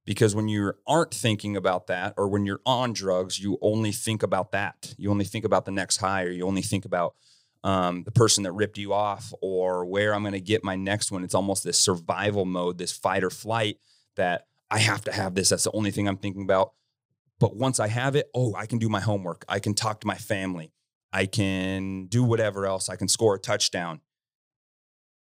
Because 0.07 0.35
when 0.35 0.49
you 0.49 0.73
aren't 0.87 1.15
thinking 1.15 1.57
about 1.57 1.87
that, 1.89 2.15
or 2.17 2.29
when 2.29 2.47
you're 2.47 2.63
on 2.65 2.93
drugs, 2.93 3.39
you 3.39 3.59
only 3.61 3.93
think 3.93 4.23
about 4.23 4.53
that. 4.53 4.95
You 4.97 5.11
only 5.11 5.25
think 5.25 5.45
about 5.45 5.67
the 5.67 5.71
next 5.71 5.99
high, 5.99 6.25
or 6.25 6.31
you 6.31 6.47
only 6.47 6.63
think 6.63 6.85
about 6.85 7.15
um, 7.63 8.03
the 8.05 8.11
person 8.11 8.45
that 8.45 8.53
ripped 8.53 8.79
you 8.79 8.93
off, 8.93 9.33
or 9.43 9.85
where 9.85 10.15
I'm 10.15 10.23
going 10.23 10.33
to 10.33 10.41
get 10.41 10.65
my 10.65 10.75
next 10.75 11.13
one. 11.13 11.23
It's 11.23 11.35
almost 11.35 11.65
this 11.65 11.79
survival 11.79 12.47
mode, 12.47 12.79
this 12.79 12.93
fight 12.93 13.23
or 13.23 13.31
flight 13.31 13.77
that 14.17 14.47
I 14.71 14.79
have 14.79 15.05
to 15.05 15.13
have 15.13 15.35
this. 15.35 15.51
That's 15.51 15.65
the 15.65 15.73
only 15.73 15.91
thing 15.91 16.09
I'm 16.09 16.17
thinking 16.17 16.43
about. 16.43 16.73
But 17.39 17.57
once 17.57 17.79
I 17.79 17.89
have 17.89 18.17
it, 18.17 18.31
oh, 18.35 18.55
I 18.55 18.67
can 18.67 18.79
do 18.79 18.89
my 18.89 19.01
homework. 19.01 19.45
I 19.49 19.59
can 19.59 19.75
talk 19.75 20.01
to 20.01 20.07
my 20.07 20.17
family. 20.17 20.73
I 21.13 21.27
can 21.27 22.07
do 22.07 22.23
whatever 22.23 22.67
else. 22.67 22.89
I 22.89 22.97
can 22.97 23.09
score 23.09 23.35
a 23.35 23.39
touchdown. 23.39 24.01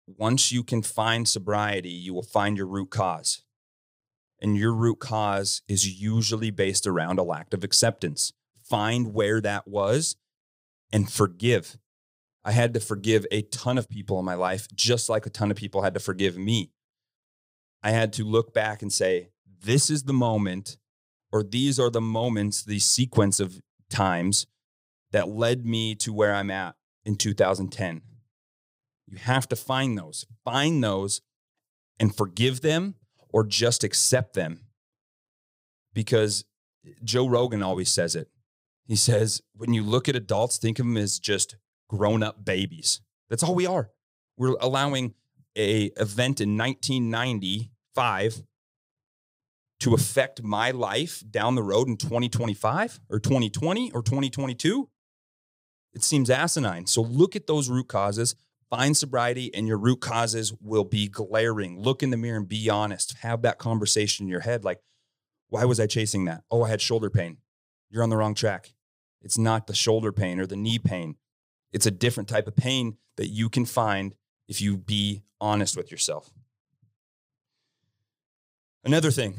Once 0.07 0.51
you 0.51 0.63
can 0.63 0.81
find 0.81 1.27
sobriety, 1.27 1.89
you 1.89 2.13
will 2.13 2.23
find 2.23 2.57
your 2.57 2.67
root 2.67 2.89
cause. 2.91 3.43
And 4.41 4.57
your 4.57 4.73
root 4.73 4.99
cause 4.99 5.61
is 5.67 5.99
usually 5.99 6.51
based 6.51 6.85
around 6.85 7.19
a 7.19 7.23
lack 7.23 7.53
of 7.53 7.63
acceptance. 7.63 8.33
Find 8.63 9.13
where 9.13 9.41
that 9.41 9.67
was 9.67 10.15
and 10.91 11.11
forgive. 11.11 11.77
I 12.43 12.51
had 12.51 12.73
to 12.75 12.79
forgive 12.79 13.25
a 13.31 13.41
ton 13.43 13.77
of 13.77 13.89
people 13.89 14.19
in 14.19 14.25
my 14.25 14.35
life, 14.35 14.67
just 14.75 15.09
like 15.09 15.25
a 15.25 15.31
ton 15.31 15.49
of 15.49 15.57
people 15.57 15.81
had 15.81 15.93
to 15.95 15.99
forgive 15.99 16.37
me. 16.37 16.71
I 17.81 17.91
had 17.91 18.13
to 18.13 18.23
look 18.23 18.53
back 18.53 18.81
and 18.81 18.91
say, 18.91 19.29
this 19.61 19.89
is 19.89 20.03
the 20.03 20.13
moment, 20.13 20.77
or 21.31 21.41
these 21.43 21.79
are 21.79 21.89
the 21.89 22.01
moments, 22.01 22.63
the 22.63 22.79
sequence 22.79 23.39
of 23.39 23.61
times 23.89 24.45
that 25.15 25.29
led 25.29 25.65
me 25.65 25.95
to 25.95 26.11
where 26.11 26.35
I'm 26.35 26.51
at 26.51 26.75
in 27.05 27.15
2010. 27.15 28.01
You 29.07 29.17
have 29.17 29.47
to 29.47 29.55
find 29.55 29.97
those, 29.97 30.25
find 30.43 30.83
those 30.83 31.21
and 31.97 32.13
forgive 32.13 32.59
them 32.59 32.95
or 33.29 33.45
just 33.45 33.85
accept 33.85 34.33
them. 34.33 34.65
Because 35.93 36.43
Joe 37.01 37.29
Rogan 37.29 37.63
always 37.63 37.89
says 37.89 38.13
it. 38.13 38.27
He 38.87 38.97
says, 38.97 39.41
when 39.55 39.73
you 39.73 39.83
look 39.83 40.09
at 40.09 40.17
adults, 40.17 40.57
think 40.57 40.79
of 40.79 40.85
them 40.85 40.97
as 40.97 41.17
just 41.17 41.55
grown 41.87 42.21
up 42.21 42.43
babies. 42.43 42.99
That's 43.29 43.41
all 43.41 43.55
we 43.55 43.65
are. 43.65 43.91
We're 44.35 44.57
allowing 44.59 45.13
a 45.55 45.91
event 45.95 46.41
in 46.41 46.57
1995 46.57 48.43
to 49.79 49.93
affect 49.93 50.43
my 50.43 50.71
life 50.71 51.23
down 51.31 51.55
the 51.55 51.63
road 51.63 51.87
in 51.87 51.95
2025 51.95 52.99
or 53.09 53.21
2020 53.21 53.93
or 53.93 54.03
2022. 54.03 54.89
It 55.95 56.03
seems 56.03 56.29
asinine. 56.29 56.85
So 56.85 57.01
look 57.01 57.35
at 57.35 57.47
those 57.47 57.69
root 57.69 57.87
causes, 57.87 58.35
Find 58.69 58.97
sobriety, 58.97 59.53
and 59.53 59.67
your 59.67 59.77
root 59.77 60.01
causes 60.01 60.51
will 60.59 60.83
be 60.83 61.07
glaring. 61.07 61.79
Look 61.79 62.01
in 62.01 62.09
the 62.09 62.17
mirror 62.17 62.37
and 62.37 62.47
be 62.47 62.69
honest. 62.69 63.15
Have 63.19 63.43
that 63.43 63.59
conversation 63.59 64.25
in 64.25 64.29
your 64.29 64.39
head 64.39 64.63
like, 64.63 64.81
why 65.49 65.65
was 65.65 65.79
I 65.79 65.85
chasing 65.85 66.25
that? 66.25 66.43
Oh, 66.49 66.63
I 66.63 66.69
had 66.69 66.81
shoulder 66.81 67.09
pain. 67.09 67.37
You're 67.91 68.01
on 68.01 68.09
the 68.09 68.17
wrong 68.17 68.33
track. 68.33 68.73
It's 69.21 69.37
not 69.37 69.67
the 69.67 69.75
shoulder 69.75 70.11
pain 70.11 70.39
or 70.39 70.47
the 70.47 70.55
knee 70.55 70.79
pain. 70.79 71.15
It's 71.71 71.85
a 71.85 71.91
different 71.91 72.27
type 72.27 72.47
of 72.47 72.55
pain 72.55 72.97
that 73.17 73.27
you 73.27 73.49
can 73.49 73.65
find 73.65 74.15
if 74.47 74.61
you 74.61 74.77
be 74.77 75.23
honest 75.39 75.77
with 75.77 75.91
yourself. 75.91 76.31
Another 78.83 79.11
thing, 79.11 79.35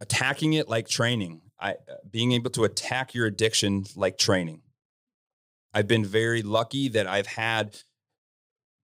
attacking 0.00 0.52
it 0.52 0.68
like 0.68 0.88
training. 0.88 1.42
I, 1.58 1.72
uh, 1.72 1.96
being 2.10 2.32
able 2.32 2.50
to 2.52 2.64
attack 2.64 3.14
your 3.14 3.26
addiction 3.26 3.84
like 3.96 4.18
training. 4.18 4.62
I've 5.74 5.88
been 5.88 6.04
very 6.04 6.40
lucky 6.42 6.88
that 6.90 7.08
I've 7.08 7.26
had 7.26 7.76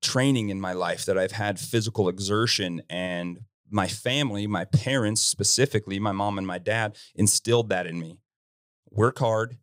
training 0.02 0.48
in 0.48 0.60
my 0.60 0.72
life 0.72 1.06
that 1.06 1.16
I've 1.16 1.32
had 1.32 1.60
physical 1.60 2.08
exertion 2.08 2.82
and 2.90 3.38
my 3.70 3.86
family, 3.86 4.48
my 4.48 4.64
parents 4.64 5.20
specifically, 5.20 6.00
my 6.00 6.10
mom 6.10 6.36
and 6.36 6.46
my 6.46 6.58
dad 6.58 6.96
instilled 7.14 7.68
that 7.68 7.86
in 7.86 8.00
me. 8.00 8.18
Work 8.90 9.20
hard 9.20 9.58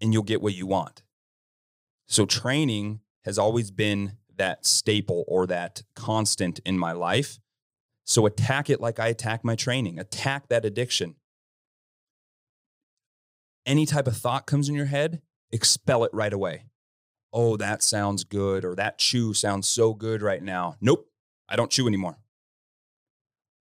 and 0.00 0.12
you'll 0.12 0.22
get 0.22 0.40
what 0.40 0.54
you 0.54 0.66
want. 0.66 1.02
So 2.06 2.26
training 2.26 3.00
has 3.24 3.36
always 3.36 3.72
been 3.72 4.18
that 4.36 4.64
staple 4.64 5.24
or 5.26 5.46
that 5.48 5.82
constant 5.96 6.60
in 6.64 6.78
my 6.78 6.92
life. 6.92 7.40
So 8.04 8.24
attack 8.26 8.70
it 8.70 8.80
like 8.80 9.00
I 9.00 9.08
attack 9.08 9.44
my 9.44 9.56
training, 9.56 9.98
attack 9.98 10.48
that 10.48 10.64
addiction. 10.64 11.16
Any 13.66 13.84
type 13.84 14.06
of 14.06 14.16
thought 14.16 14.46
comes 14.46 14.68
in 14.68 14.74
your 14.74 14.86
head, 14.86 15.20
expel 15.52 16.04
it 16.04 16.10
right 16.12 16.32
away 16.32 16.64
oh, 17.32 17.56
that 17.56 17.82
sounds 17.82 18.24
good, 18.24 18.64
or 18.64 18.74
that 18.74 18.98
chew 18.98 19.34
sounds 19.34 19.68
so 19.68 19.94
good 19.94 20.22
right 20.22 20.42
now. 20.42 20.76
Nope, 20.80 21.08
I 21.48 21.56
don't 21.56 21.70
chew 21.70 21.86
anymore. 21.86 22.18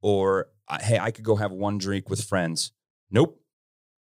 Or, 0.02 0.48
hey, 0.82 0.98
I 1.00 1.12
could 1.12 1.26
go 1.26 1.36
have 1.36 1.52
one 1.52 1.78
drink 1.78 2.10
with 2.10 2.24
friends. 2.24 2.72
Nope. 3.12 3.42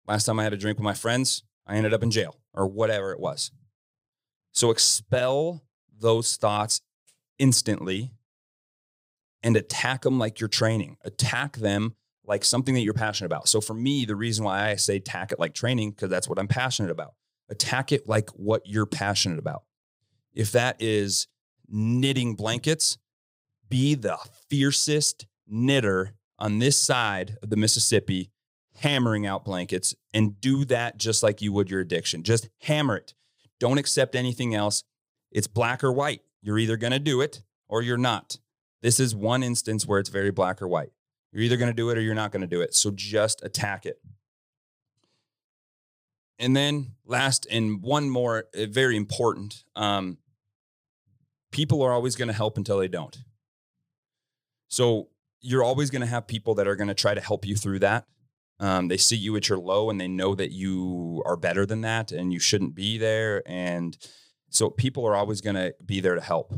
Last 0.07 0.25
time 0.25 0.39
I 0.39 0.45
had 0.45 0.53
a 0.53 0.57
drink 0.57 0.79
with 0.79 0.85
my 0.85 0.95
friends, 0.95 1.43
I 1.67 1.77
ended 1.77 1.95
up 1.95 2.03
in 2.03 2.11
jail 2.11 2.37
or 2.55 2.67
whatever 2.67 3.13
it 3.13 3.21
was. 3.21 3.51
So 4.53 4.71
expel 4.71 5.63
those 5.97 6.37
thoughts 6.37 6.81
instantly 7.39 8.13
and 9.43 9.57
attack 9.57 10.03
them 10.03 10.19
like 10.19 10.41
you're 10.41 10.49
training. 10.49 10.99
Attack 11.05 11.57
them 11.57 11.95
like 12.25 12.45
something 12.45 12.75
that 12.75 12.83
you're 12.83 12.95
passionate 12.95 13.27
about. 13.27 13.49
So 13.49 13.61
for 13.61 13.75
me, 13.75 14.05
the 14.05 14.17
reason 14.17 14.45
why 14.45 14.71
I 14.71 14.77
say 14.77 14.97
attack 14.97 15.33
it 15.33 15.41
like 15.41 15.55
training, 15.55 15.91
because 15.91 16.11
that's 16.11 16.29
what 16.29 16.39
I'm 16.39 16.49
passionate 16.49 16.91
about 16.91 17.15
attack 17.53 17.93
it 17.93 18.09
like 18.09 18.31
what 18.31 18.63
you're 18.65 18.87
passionate 18.87 19.39
about. 19.39 19.63
If 20.35 20.51
that 20.53 20.77
is 20.81 21.29
knitting 21.69 22.35
blankets, 22.35 22.99
be 23.69 23.95
the 23.95 24.19
fiercest 24.49 25.27
knitter 25.47 26.15
on 26.39 26.59
this 26.59 26.77
side 26.77 27.37
of 27.43 27.51
the 27.51 27.57
Mississippi, 27.57 28.31
hammering 28.79 29.27
out 29.27 29.45
blankets, 29.45 29.95
and 30.13 30.41
do 30.41 30.65
that 30.65 30.99
just 30.99 31.23
like 31.23 31.41
you 31.41 31.53
would 31.53 31.71
your 31.71 31.81
addiction. 31.81 32.23
Just 32.23 32.49
hammer 32.63 32.97
it. 32.97 33.15
Don't 33.61 33.79
accept 33.79 34.17
anything 34.17 34.55
else. 34.55 34.83
It's 35.31 35.47
black 35.47 35.85
or 35.85 35.93
white. 35.93 36.23
You're 36.41 36.59
either 36.59 36.77
going 36.77 36.93
to 36.93 36.99
do 36.99 37.21
it 37.21 37.43
or 37.69 37.83
you're 37.83 37.97
not. 37.97 38.39
This 38.81 38.99
is 38.99 39.15
one 39.15 39.43
instance 39.43 39.87
where 39.87 40.01
it's 40.01 40.11
very 40.11 40.31
black 40.31 40.61
or 40.61 40.69
white. 40.69 40.93
You're 41.33 41.43
either 41.43 41.57
going 41.57 41.71
to 41.71 41.77
do 41.77 41.91
it 41.91 41.99
or 41.99 42.01
you're 42.01 42.15
not 42.15 42.33
going 42.33 42.41
to 42.41 42.47
do 42.47 42.61
it. 42.61 42.75
So 42.75 42.91
just 42.91 43.45
attack 43.45 43.87
it. 43.87 44.01
And 46.43 46.57
then 46.57 46.97
last 47.07 47.47
and 47.53 47.81
one 47.81 48.11
more 48.11 48.47
uh, 48.59 48.67
very 48.67 48.97
important, 48.97 49.63
um, 49.77 50.19
people 51.53 51.83
are 51.83 51.93
always 51.93 52.17
going 52.17 52.27
to 52.27 52.35
help 52.35 52.59
until 52.59 52.79
they 52.79 52.89
don't. 52.89 53.17
So 54.67 55.11
you're 55.41 55.63
always 55.63 55.91
going 55.91 56.01
to 56.01 56.09
have 56.09 56.27
people 56.27 56.57
that 56.57 56.67
are 56.67 56.75
going 56.75 56.89
to 56.89 56.95
try 56.95 57.15
to 57.15 57.21
help 57.21 57.47
you 57.47 57.55
through 57.55 57.79
that. 57.79 58.07
Um, 58.59 58.89
they 58.89 58.97
see 58.97 59.15
you 59.15 59.37
at 59.37 59.49
your 59.49 59.59
low 59.59 59.89
and 59.89 60.01
they 60.01 60.09
know 60.09 60.35
that 60.35 60.51
you 60.51 61.23
are 61.27 61.37
better 61.37 61.65
than 61.65 61.81
that 61.83 62.11
and 62.11 62.33
you 62.33 62.41
shouldn't 62.41 62.75
be 62.75 62.99
there. 62.99 63.45
And 63.47 63.97
so 64.51 64.69
people 64.69 65.07
are 65.07 65.15
always 65.15 65.41
going 65.41 65.57
to 65.57 65.75
be 65.85 66.01
there 66.01 66.17
to 66.17 66.21
help. 66.21 66.55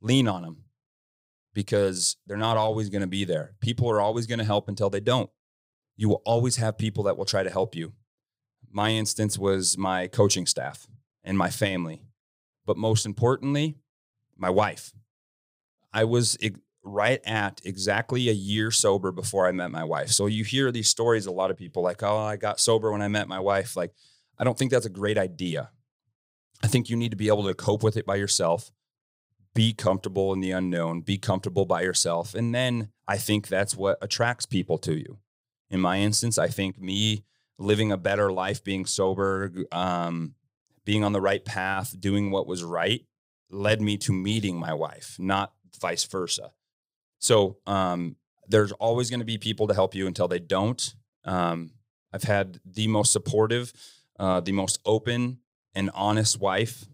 Lean 0.00 0.28
on 0.28 0.42
them 0.42 0.64
because 1.54 2.18
they're 2.24 2.36
not 2.36 2.56
always 2.56 2.88
going 2.88 3.02
to 3.02 3.08
be 3.08 3.24
there. 3.24 3.56
People 3.60 3.90
are 3.90 4.00
always 4.00 4.28
going 4.28 4.38
to 4.38 4.44
help 4.44 4.68
until 4.68 4.90
they 4.90 5.00
don't. 5.00 5.30
You 5.96 6.08
will 6.08 6.22
always 6.24 6.56
have 6.56 6.78
people 6.78 7.02
that 7.04 7.16
will 7.16 7.24
try 7.24 7.42
to 7.42 7.50
help 7.50 7.74
you. 7.74 7.92
My 8.70 8.90
instance 8.90 9.38
was 9.38 9.78
my 9.78 10.06
coaching 10.06 10.46
staff 10.46 10.86
and 11.24 11.38
my 11.38 11.50
family, 11.50 12.02
but 12.66 12.76
most 12.76 13.06
importantly, 13.06 13.76
my 14.36 14.50
wife. 14.50 14.92
I 15.92 16.04
was 16.04 16.36
right 16.84 17.20
at 17.26 17.60
exactly 17.64 18.28
a 18.28 18.32
year 18.32 18.70
sober 18.70 19.10
before 19.10 19.46
I 19.46 19.52
met 19.52 19.70
my 19.70 19.82
wife. 19.82 20.10
So 20.10 20.26
you 20.26 20.44
hear 20.44 20.70
these 20.70 20.88
stories, 20.88 21.26
a 21.26 21.32
lot 21.32 21.50
of 21.50 21.56
people 21.56 21.82
like, 21.82 22.02
oh, 22.02 22.18
I 22.18 22.36
got 22.36 22.60
sober 22.60 22.92
when 22.92 23.02
I 23.02 23.08
met 23.08 23.28
my 23.28 23.40
wife. 23.40 23.76
Like, 23.76 23.92
I 24.38 24.44
don't 24.44 24.58
think 24.58 24.70
that's 24.70 24.86
a 24.86 24.90
great 24.90 25.18
idea. 25.18 25.70
I 26.62 26.68
think 26.68 26.88
you 26.88 26.96
need 26.96 27.10
to 27.10 27.16
be 27.16 27.28
able 27.28 27.44
to 27.44 27.54
cope 27.54 27.82
with 27.82 27.96
it 27.96 28.06
by 28.06 28.16
yourself, 28.16 28.70
be 29.54 29.72
comfortable 29.72 30.32
in 30.32 30.40
the 30.40 30.52
unknown, 30.52 31.00
be 31.00 31.18
comfortable 31.18 31.64
by 31.64 31.82
yourself. 31.82 32.34
And 32.34 32.54
then 32.54 32.90
I 33.08 33.18
think 33.18 33.48
that's 33.48 33.76
what 33.76 33.98
attracts 34.00 34.46
people 34.46 34.78
to 34.78 34.94
you. 34.94 35.18
In 35.70 35.80
my 35.80 35.98
instance, 35.98 36.38
I 36.38 36.48
think 36.48 36.78
me 36.78 37.24
living 37.58 37.92
a 37.92 37.96
better 37.96 38.32
life, 38.32 38.62
being 38.62 38.86
sober, 38.86 39.52
um, 39.72 40.34
being 40.84 41.04
on 41.04 41.12
the 41.12 41.20
right 41.20 41.44
path, 41.44 41.98
doing 41.98 42.30
what 42.30 42.46
was 42.46 42.62
right, 42.62 43.04
led 43.50 43.80
me 43.80 43.96
to 43.98 44.12
meeting 44.12 44.58
my 44.58 44.72
wife, 44.72 45.16
not 45.18 45.52
vice 45.80 46.04
versa. 46.04 46.52
So 47.18 47.58
um, 47.66 48.16
there's 48.48 48.72
always 48.72 49.10
going 49.10 49.20
to 49.20 49.26
be 49.26 49.38
people 49.38 49.66
to 49.68 49.74
help 49.74 49.94
you 49.94 50.06
until 50.06 50.28
they 50.28 50.38
don't. 50.38 50.94
Um, 51.24 51.72
I've 52.12 52.22
had 52.22 52.60
the 52.64 52.86
most 52.88 53.12
supportive, 53.12 53.72
uh, 54.18 54.40
the 54.40 54.52
most 54.52 54.78
open 54.84 55.38
and 55.74 55.90
honest 55.94 56.40
wife 56.40 56.86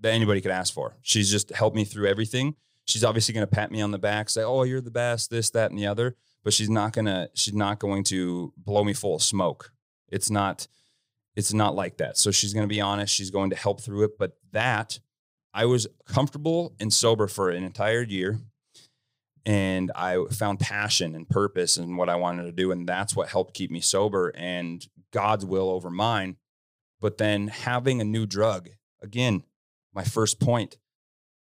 that 0.00 0.12
anybody 0.12 0.40
could 0.40 0.50
ask 0.50 0.72
for. 0.72 0.96
She's 1.02 1.30
just 1.30 1.50
helped 1.50 1.76
me 1.76 1.84
through 1.84 2.06
everything. 2.06 2.54
She's 2.84 3.02
obviously 3.02 3.34
going 3.34 3.46
to 3.46 3.52
pat 3.52 3.72
me 3.72 3.80
on 3.80 3.90
the 3.90 3.98
back, 3.98 4.30
say, 4.30 4.42
"Oh, 4.42 4.62
you're 4.62 4.80
the 4.80 4.90
best," 4.90 5.30
this, 5.30 5.50
that, 5.50 5.70
and 5.70 5.78
the 5.78 5.86
other. 5.86 6.14
But 6.46 6.52
she's 6.52 6.70
not 6.70 6.92
gonna. 6.92 7.28
She's 7.34 7.54
not 7.54 7.80
going 7.80 8.04
to 8.04 8.52
blow 8.56 8.84
me 8.84 8.92
full 8.92 9.16
of 9.16 9.22
smoke. 9.22 9.72
It's 10.06 10.30
not. 10.30 10.68
It's 11.34 11.52
not 11.52 11.74
like 11.74 11.96
that. 11.96 12.16
So 12.16 12.30
she's 12.30 12.52
to 12.54 12.68
be 12.68 12.80
honest. 12.80 13.12
She's 13.12 13.32
going 13.32 13.50
to 13.50 13.56
help 13.56 13.80
through 13.80 14.04
it. 14.04 14.12
But 14.16 14.36
that, 14.52 15.00
I 15.52 15.64
was 15.64 15.88
comfortable 16.06 16.76
and 16.78 16.92
sober 16.92 17.26
for 17.26 17.50
an 17.50 17.64
entire 17.64 18.02
year, 18.02 18.38
and 19.44 19.90
I 19.96 20.24
found 20.30 20.60
passion 20.60 21.16
and 21.16 21.28
purpose 21.28 21.78
in 21.78 21.96
what 21.96 22.08
I 22.08 22.14
wanted 22.14 22.44
to 22.44 22.52
do, 22.52 22.70
and 22.70 22.88
that's 22.88 23.16
what 23.16 23.28
helped 23.28 23.54
keep 23.54 23.72
me 23.72 23.80
sober 23.80 24.28
and 24.36 24.86
God's 25.12 25.44
will 25.44 25.68
over 25.68 25.90
mine. 25.90 26.36
But 27.00 27.18
then 27.18 27.48
having 27.48 28.00
a 28.00 28.04
new 28.04 28.24
drug 28.24 28.68
again 29.02 29.42
my 29.92 30.04
first 30.04 30.38
point 30.38 30.76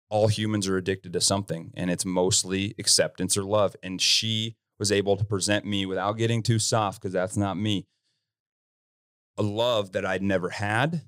all 0.10 0.28
humans 0.28 0.68
are 0.68 0.78
addicted 0.78 1.14
to 1.14 1.22
something 1.22 1.72
and 1.74 1.90
it's 1.90 2.06
mostly 2.06 2.76
acceptance 2.78 3.36
or 3.36 3.44
love 3.44 3.76
and 3.82 4.00
she 4.00 4.56
was 4.80 4.92
able 4.92 5.16
to 5.18 5.24
present 5.24 5.66
me 5.66 5.86
without 5.86 6.14
getting 6.14 6.42
too 6.42 6.60
soft 6.60 7.02
because 7.02 7.14
that's 7.14 7.38
not 7.38 7.58
me 7.58 7.86
a 9.38 9.44
love 9.44 9.92
that 9.94 10.06
i'd 10.06 10.22
never 10.22 10.50
had 10.50 11.02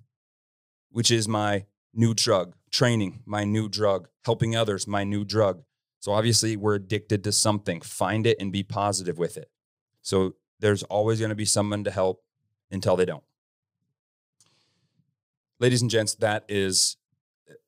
which 0.89 1.11
is 1.11 1.27
my 1.27 1.65
new 1.93 2.13
drug 2.13 2.55
training 2.71 3.21
my 3.25 3.43
new 3.43 3.69
drug 3.69 4.07
helping 4.25 4.55
others 4.55 4.87
my 4.87 5.03
new 5.03 5.23
drug 5.23 5.63
so 5.99 6.11
obviously 6.11 6.55
we're 6.55 6.75
addicted 6.75 7.23
to 7.23 7.31
something 7.31 7.81
find 7.81 8.25
it 8.25 8.37
and 8.39 8.51
be 8.51 8.63
positive 8.63 9.17
with 9.17 9.37
it 9.37 9.49
so 10.01 10.35
there's 10.59 10.83
always 10.83 11.19
going 11.19 11.29
to 11.29 11.35
be 11.35 11.45
someone 11.45 11.83
to 11.83 11.91
help 11.91 12.23
until 12.71 12.95
they 12.95 13.05
don't 13.05 13.23
ladies 15.59 15.81
and 15.81 15.91
gents 15.91 16.15
that 16.15 16.43
is 16.49 16.97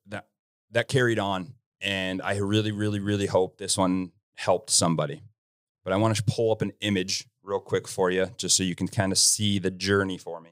that 0.06 0.26
that 0.70 0.88
carried 0.88 1.18
on. 1.18 1.54
And 1.80 2.20
I 2.22 2.36
really, 2.38 2.72
really, 2.72 3.00
really 3.00 3.26
hope 3.26 3.58
this 3.58 3.78
one 3.78 4.10
helped 4.34 4.70
somebody. 4.70 5.22
But 5.88 5.94
I 5.94 5.96
want 5.96 6.14
to 6.14 6.22
pull 6.24 6.52
up 6.52 6.60
an 6.60 6.72
image 6.82 7.26
real 7.42 7.60
quick 7.60 7.88
for 7.88 8.10
you, 8.10 8.26
just 8.36 8.58
so 8.58 8.62
you 8.62 8.74
can 8.74 8.88
kind 8.88 9.10
of 9.10 9.16
see 9.16 9.58
the 9.58 9.70
journey 9.70 10.18
for 10.18 10.38
me. 10.38 10.50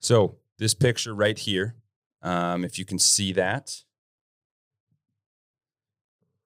So, 0.00 0.36
this 0.58 0.74
picture 0.74 1.14
right 1.14 1.38
here, 1.38 1.76
um, 2.20 2.66
if 2.66 2.78
you 2.78 2.84
can 2.84 2.98
see 2.98 3.32
that, 3.32 3.76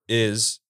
is 0.09 0.61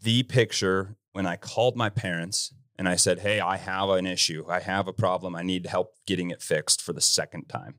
the 0.00 0.22
picture 0.22 0.96
when 1.12 1.26
I 1.26 1.36
called 1.36 1.76
my 1.76 1.90
parents 1.90 2.54
and 2.78 2.88
I 2.88 2.96
said, 2.96 3.18
Hey, 3.18 3.38
I 3.38 3.58
have 3.58 3.90
an 3.90 4.06
issue. 4.06 4.46
I 4.48 4.60
have 4.60 4.88
a 4.88 4.94
problem. 4.94 5.36
I 5.36 5.42
need 5.42 5.66
help 5.66 5.92
getting 6.06 6.30
it 6.30 6.40
fixed 6.40 6.80
for 6.80 6.94
the 6.94 7.02
second 7.02 7.50
time. 7.50 7.74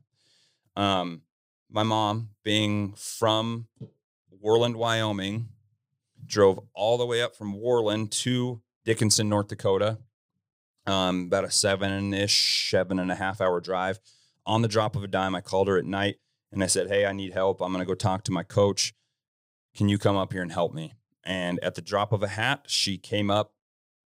Um, 0.76 1.22
my 1.68 1.82
mom, 1.82 2.28
being 2.44 2.92
from 2.92 3.66
Worland, 4.44 4.76
Wyoming, 4.76 5.48
drove 6.26 6.60
all 6.74 6.96
the 6.96 7.06
way 7.06 7.22
up 7.22 7.36
from 7.36 7.54
Worland 7.54 8.10
to 8.22 8.62
Dickinson, 8.84 9.28
North 9.28 9.48
Dakota, 9.48 9.98
um, 10.86 11.24
about 11.26 11.44
a 11.44 11.50
seven 11.50 12.14
ish, 12.14 12.70
seven 12.70 12.98
and 12.98 13.10
a 13.10 13.16
half 13.16 13.40
hour 13.40 13.60
drive. 13.60 14.00
On 14.46 14.62
the 14.62 14.68
drop 14.68 14.96
of 14.96 15.04
a 15.04 15.08
dime, 15.08 15.34
I 15.34 15.40
called 15.40 15.68
her 15.68 15.78
at 15.78 15.84
night 15.84 16.16
and 16.52 16.62
I 16.62 16.66
said, 16.66 16.88
Hey, 16.88 17.04
I 17.06 17.12
need 17.12 17.32
help. 17.32 17.60
I'm 17.60 17.72
going 17.72 17.84
to 17.84 17.88
go 17.88 17.94
talk 17.94 18.24
to 18.24 18.32
my 18.32 18.42
coach. 18.42 18.94
Can 19.76 19.88
you 19.88 19.98
come 19.98 20.16
up 20.16 20.32
here 20.32 20.42
and 20.42 20.52
help 20.52 20.74
me? 20.74 20.94
And 21.22 21.62
at 21.62 21.74
the 21.74 21.82
drop 21.82 22.12
of 22.12 22.22
a 22.22 22.28
hat, 22.28 22.64
she 22.66 22.96
came 22.98 23.30
up, 23.30 23.52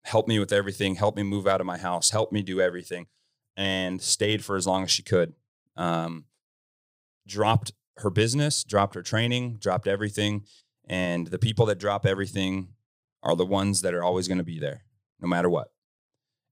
helped 0.05 0.29
me 0.29 0.39
with 0.39 0.53
everything, 0.53 0.95
helped 0.95 1.17
me 1.17 1.25
move 1.25 1.47
out 1.47 1.61
of 1.61 1.67
my 1.67 1.77
house, 1.77 2.11
helped 2.11 2.33
me 2.33 2.43
do 2.43 2.61
everything, 2.61 3.07
and 3.57 4.01
stayed 4.01 4.45
for 4.45 4.57
as 4.57 4.67
long 4.67 4.85
as 4.85 4.91
she 4.91 5.03
could. 5.03 5.35
Um, 5.77 6.27
dropped 7.27 7.73
her 7.99 8.11
business, 8.11 8.65
dropped 8.65 8.95
her 8.95 9.03
training, 9.03 9.57
dropped 9.57 9.87
everything. 9.87 10.45
And 10.89 11.29
the 11.29 11.39
people 11.39 11.67
that 11.67 11.79
drop 11.79 12.05
everything 12.07 12.69
are 13.23 13.37
the 13.37 13.47
ones 13.47 13.83
that 13.83 13.95
are 13.95 14.03
always 14.03 14.29
going 14.29 14.39
to 14.39 14.45
be 14.45 14.59
there, 14.59 14.85
no 15.21 15.29
matter 15.29 15.49
what. 15.49 15.73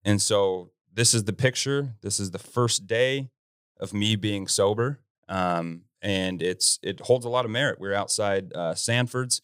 And 0.04 0.22
so 0.22 0.70
this 0.92 1.14
is 1.14 1.24
the 1.24 1.32
picture. 1.32 1.94
This 2.02 2.20
is 2.20 2.30
the 2.30 2.38
first 2.38 2.86
day 2.86 3.30
of 3.78 3.92
me 3.92 4.16
being 4.16 4.46
sober. 4.46 5.00
Um, 5.28 5.82
and 6.02 6.42
it's 6.42 6.78
it 6.82 7.00
holds 7.00 7.24
a 7.24 7.28
lot 7.28 7.44
of 7.44 7.50
merit. 7.50 7.80
We 7.80 7.88
are 7.88 7.94
outside 7.94 8.52
uh, 8.54 8.74
Sanford's 8.74 9.42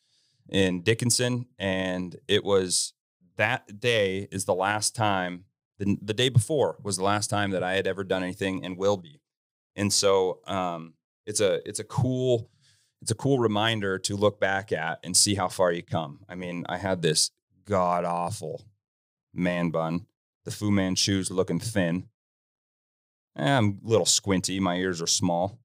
in 0.49 0.82
Dickinson, 0.82 1.47
and 1.59 2.16
it 2.28 2.44
was 2.44 2.94
that 3.36 3.80
day 3.80 4.28
is 4.30 4.44
the 4.44 4.55
last 4.55 4.94
time, 4.94 5.44
the, 5.78 5.99
the 6.01 6.14
day 6.14 6.28
before 6.28 6.78
was 6.82 6.97
the 6.97 7.05
last 7.05 7.28
time 7.28 7.51
that 7.51 7.62
I 7.62 7.74
had 7.74 7.86
ever 7.86 8.05
done 8.05 8.22
anything 8.22 8.64
and 8.64 8.78
will 8.78 8.97
be. 8.97 9.20
And 9.74 9.92
so 9.92 10.40
um, 10.47 10.94
it's 11.27 11.41
a 11.41 11.66
it's 11.68 11.81
a 11.81 11.85
cool 11.85 12.49
it's 13.03 13.11
a 13.11 13.16
cool 13.16 13.39
reminder 13.39 13.99
to 13.99 14.16
look 14.16 14.41
back 14.41 14.72
at 14.72 14.99
and 15.05 15.16
see 15.16 15.35
how 15.35 15.49
far 15.49 15.70
you 15.72 15.83
come. 15.83 16.20
I 16.29 16.35
mean, 16.35 16.64
I 16.68 16.79
had 16.79 17.03
this 17.03 17.31
god 17.66 18.05
awful 18.05 18.62
man 19.35 19.70
bun, 19.70 20.07
the 20.45 20.51
Fu 20.51 20.70
Manchus 20.70 21.31
looking 21.31 21.61
thin. 21.61 22.09
Eh, 23.37 23.57
I'm 23.57 23.81
a 23.85 23.89
little 23.89 24.07
squinty, 24.07 24.61
my 24.61 24.77
ears 24.77 25.03
are 25.03 25.07
small, 25.07 25.59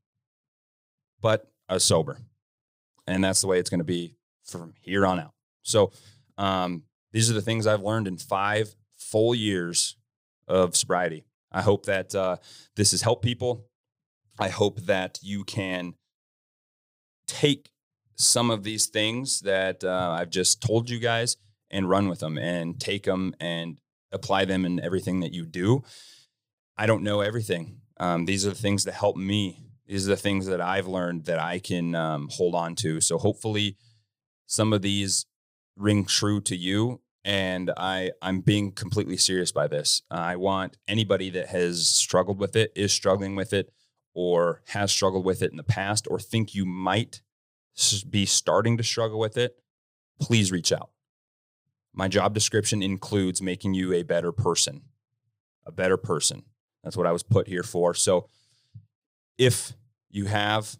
but 1.21 1.49
I 1.69 1.75
was 1.75 1.85
sober. 1.85 2.17
And 3.07 3.23
that's 3.23 3.41
the 3.41 3.47
way 3.47 3.59
it's 3.59 3.69
going 3.69 3.79
to 3.79 3.85
be 3.85 4.17
from 4.43 4.73
here 4.81 5.05
on 5.05 5.19
out. 5.19 5.33
So, 5.63 5.91
um, 6.37 6.83
these 7.13 7.29
are 7.29 7.33
the 7.33 7.41
things 7.41 7.67
I've 7.67 7.81
learned 7.81 8.07
in 8.07 8.17
five 8.17 8.73
full 8.97 9.35
years 9.35 9.95
of 10.47 10.75
sobriety. 10.75 11.25
I 11.51 11.61
hope 11.61 11.85
that 11.85 12.15
uh, 12.15 12.37
this 12.75 12.91
has 12.91 13.01
helped 13.01 13.23
people. 13.23 13.67
I 14.39 14.49
hope 14.49 14.81
that 14.81 15.19
you 15.21 15.43
can 15.43 15.93
take 17.27 17.69
some 18.15 18.51
of 18.51 18.63
these 18.63 18.87
things 18.87 19.41
that 19.41 19.83
uh, 19.83 20.15
I've 20.19 20.29
just 20.29 20.61
told 20.61 20.89
you 20.89 20.99
guys 20.99 21.37
and 21.69 21.89
run 21.89 22.07
with 22.07 22.19
them 22.19 22.37
and 22.37 22.79
take 22.79 23.03
them 23.03 23.33
and 23.39 23.79
apply 24.11 24.45
them 24.45 24.65
in 24.65 24.79
everything 24.79 25.21
that 25.21 25.33
you 25.33 25.45
do. 25.45 25.83
I 26.77 26.85
don't 26.85 27.03
know 27.03 27.21
everything. 27.21 27.77
Um, 27.99 28.25
these 28.25 28.45
are 28.45 28.49
the 28.49 28.55
things 28.55 28.83
that 28.85 28.93
help 28.93 29.15
me. 29.15 29.65
These 29.87 30.07
are 30.07 30.11
the 30.11 30.17
things 30.17 30.47
that 30.47 30.61
I've 30.61 30.87
learned 30.87 31.25
that 31.25 31.39
I 31.39 31.59
can 31.59 31.95
um, 31.95 32.29
hold 32.31 32.55
on 32.55 32.75
to. 32.75 33.01
So 33.01 33.17
hopefully, 33.17 33.77
some 34.47 34.73
of 34.73 34.81
these 34.81 35.25
ring 35.77 36.05
true 36.05 36.41
to 36.41 36.55
you 36.55 37.01
and 37.23 37.71
I 37.77 38.11
I'm 38.21 38.41
being 38.41 38.71
completely 38.71 39.17
serious 39.17 39.51
by 39.51 39.67
this. 39.67 40.01
I 40.09 40.35
want 40.35 40.77
anybody 40.87 41.29
that 41.31 41.47
has 41.47 41.87
struggled 41.87 42.39
with 42.39 42.55
it, 42.55 42.71
is 42.75 42.91
struggling 42.91 43.35
with 43.35 43.53
it, 43.53 43.71
or 44.13 44.61
has 44.67 44.91
struggled 44.91 45.25
with 45.25 45.41
it 45.41 45.51
in 45.51 45.57
the 45.57 45.63
past, 45.63 46.07
or 46.09 46.19
think 46.19 46.53
you 46.53 46.65
might 46.65 47.21
be 48.09 48.25
starting 48.25 48.77
to 48.77 48.83
struggle 48.83 49.19
with 49.19 49.37
it, 49.37 49.57
please 50.19 50.51
reach 50.51 50.71
out. 50.71 50.89
My 51.93 52.07
job 52.07 52.33
description 52.33 52.81
includes 52.81 53.41
making 53.41 53.73
you 53.73 53.93
a 53.93 54.03
better 54.03 54.31
person, 54.31 54.81
a 55.65 55.71
better 55.71 55.97
person. 55.97 56.43
That's 56.83 56.97
what 56.97 57.07
I 57.07 57.11
was 57.11 57.23
put 57.23 57.47
here 57.47 57.63
for. 57.63 57.93
So 57.93 58.27
if 59.37 59.73
you 60.09 60.25
have 60.25 60.77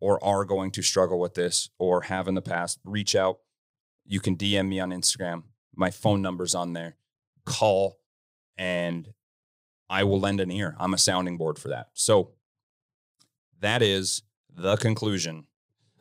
or 0.00 0.22
are 0.22 0.44
going 0.44 0.70
to 0.72 0.82
struggle 0.82 1.18
with 1.18 1.34
this 1.34 1.70
or 1.78 2.02
have 2.02 2.28
in 2.28 2.34
the 2.34 2.42
past, 2.42 2.78
reach 2.84 3.14
out 3.14 3.38
you 4.08 4.20
can 4.20 4.36
DM 4.36 4.68
me 4.68 4.80
on 4.80 4.90
Instagram. 4.90 5.42
My 5.74 5.90
phone 5.90 6.22
number's 6.22 6.54
on 6.54 6.72
there. 6.72 6.96
Call 7.44 7.98
and 8.56 9.12
I 9.88 10.04
will 10.04 10.20
lend 10.20 10.40
an 10.40 10.50
ear. 10.50 10.74
I'm 10.78 10.94
a 10.94 10.98
sounding 10.98 11.36
board 11.36 11.58
for 11.58 11.68
that. 11.68 11.88
So 11.94 12.32
that 13.60 13.82
is 13.82 14.22
the 14.54 14.76
conclusion 14.76 15.46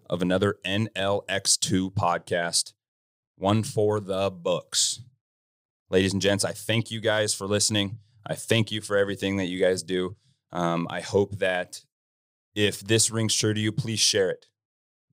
of 0.10 0.22
another 0.22 0.58
NLX2 0.66 1.94
podcast, 1.94 2.74
one 3.38 3.64
for 3.64 4.00
the 4.00 4.32
books. 4.32 5.02
Ladies 5.90 6.14
and 6.14 6.22
gents, 6.22 6.44
I 6.44 6.52
thank 6.52 6.92
you 6.92 7.00
guys 7.00 7.34
for 7.34 7.48
listening. 7.48 8.00
I 8.26 8.36
thank 8.36 8.72
you 8.72 8.82
for 8.82 8.98
everything 8.98 9.38
that 9.38 9.46
you 9.46 9.60
guys 9.60 9.84
do. 9.84 10.16
Um, 10.52 10.88
I 10.90 11.02
hope 11.02 11.38
that 11.38 11.82
if 12.56 12.82
this 12.82 13.12
rings 13.12 13.36
true 13.36 13.54
to 13.54 13.60
you, 13.60 13.72
please 13.72 14.00
share 14.00 14.30
it. 14.30 14.48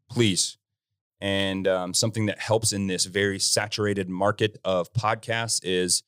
Please 0.09 0.57
and 1.23 1.69
um, 1.69 1.95
something 1.95 2.27
that 2.27 2.41
helps 2.41 2.73
in 2.73 2.89
this 2.89 3.05
very 3.05 3.39
saturated 3.39 4.09
market 4.09 4.59
of 4.65 4.93
podcasts 4.93 5.61
is 5.63 6.03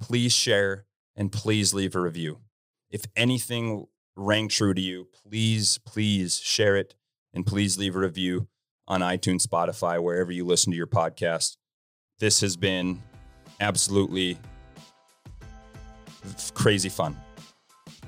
please 0.00 0.32
share 0.32 0.86
and 1.16 1.32
please 1.32 1.74
leave 1.74 1.94
a 1.94 2.00
review. 2.00 2.38
If 2.90 3.04
anything 3.16 3.86
rang 4.16 4.48
true 4.48 4.74
to 4.74 4.80
you, 4.80 5.08
please, 5.24 5.78
please 5.78 6.38
share 6.40 6.76
it 6.76 6.94
and 7.32 7.46
please 7.46 7.78
leave 7.78 7.96
a 7.96 8.00
review 8.00 8.48
on 8.88 9.00
iTunes, 9.00 9.46
Spotify, 9.46 10.02
wherever 10.02 10.32
you 10.32 10.44
listen 10.44 10.72
to 10.72 10.76
your 10.76 10.86
podcast. 10.86 11.56
This 12.18 12.40
has 12.40 12.56
been 12.56 13.02
absolutely 13.60 14.38
crazy 16.54 16.88
fun. 16.88 17.16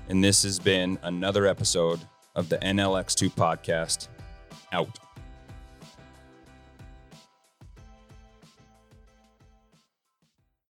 And 0.09 0.23
this 0.23 0.43
has 0.43 0.59
been 0.59 0.99
another 1.03 1.47
episode 1.47 2.01
of 2.35 2.49
the 2.49 2.59
NLX2 2.59 3.31
podcast. 3.33 4.09
Out. 4.73 4.99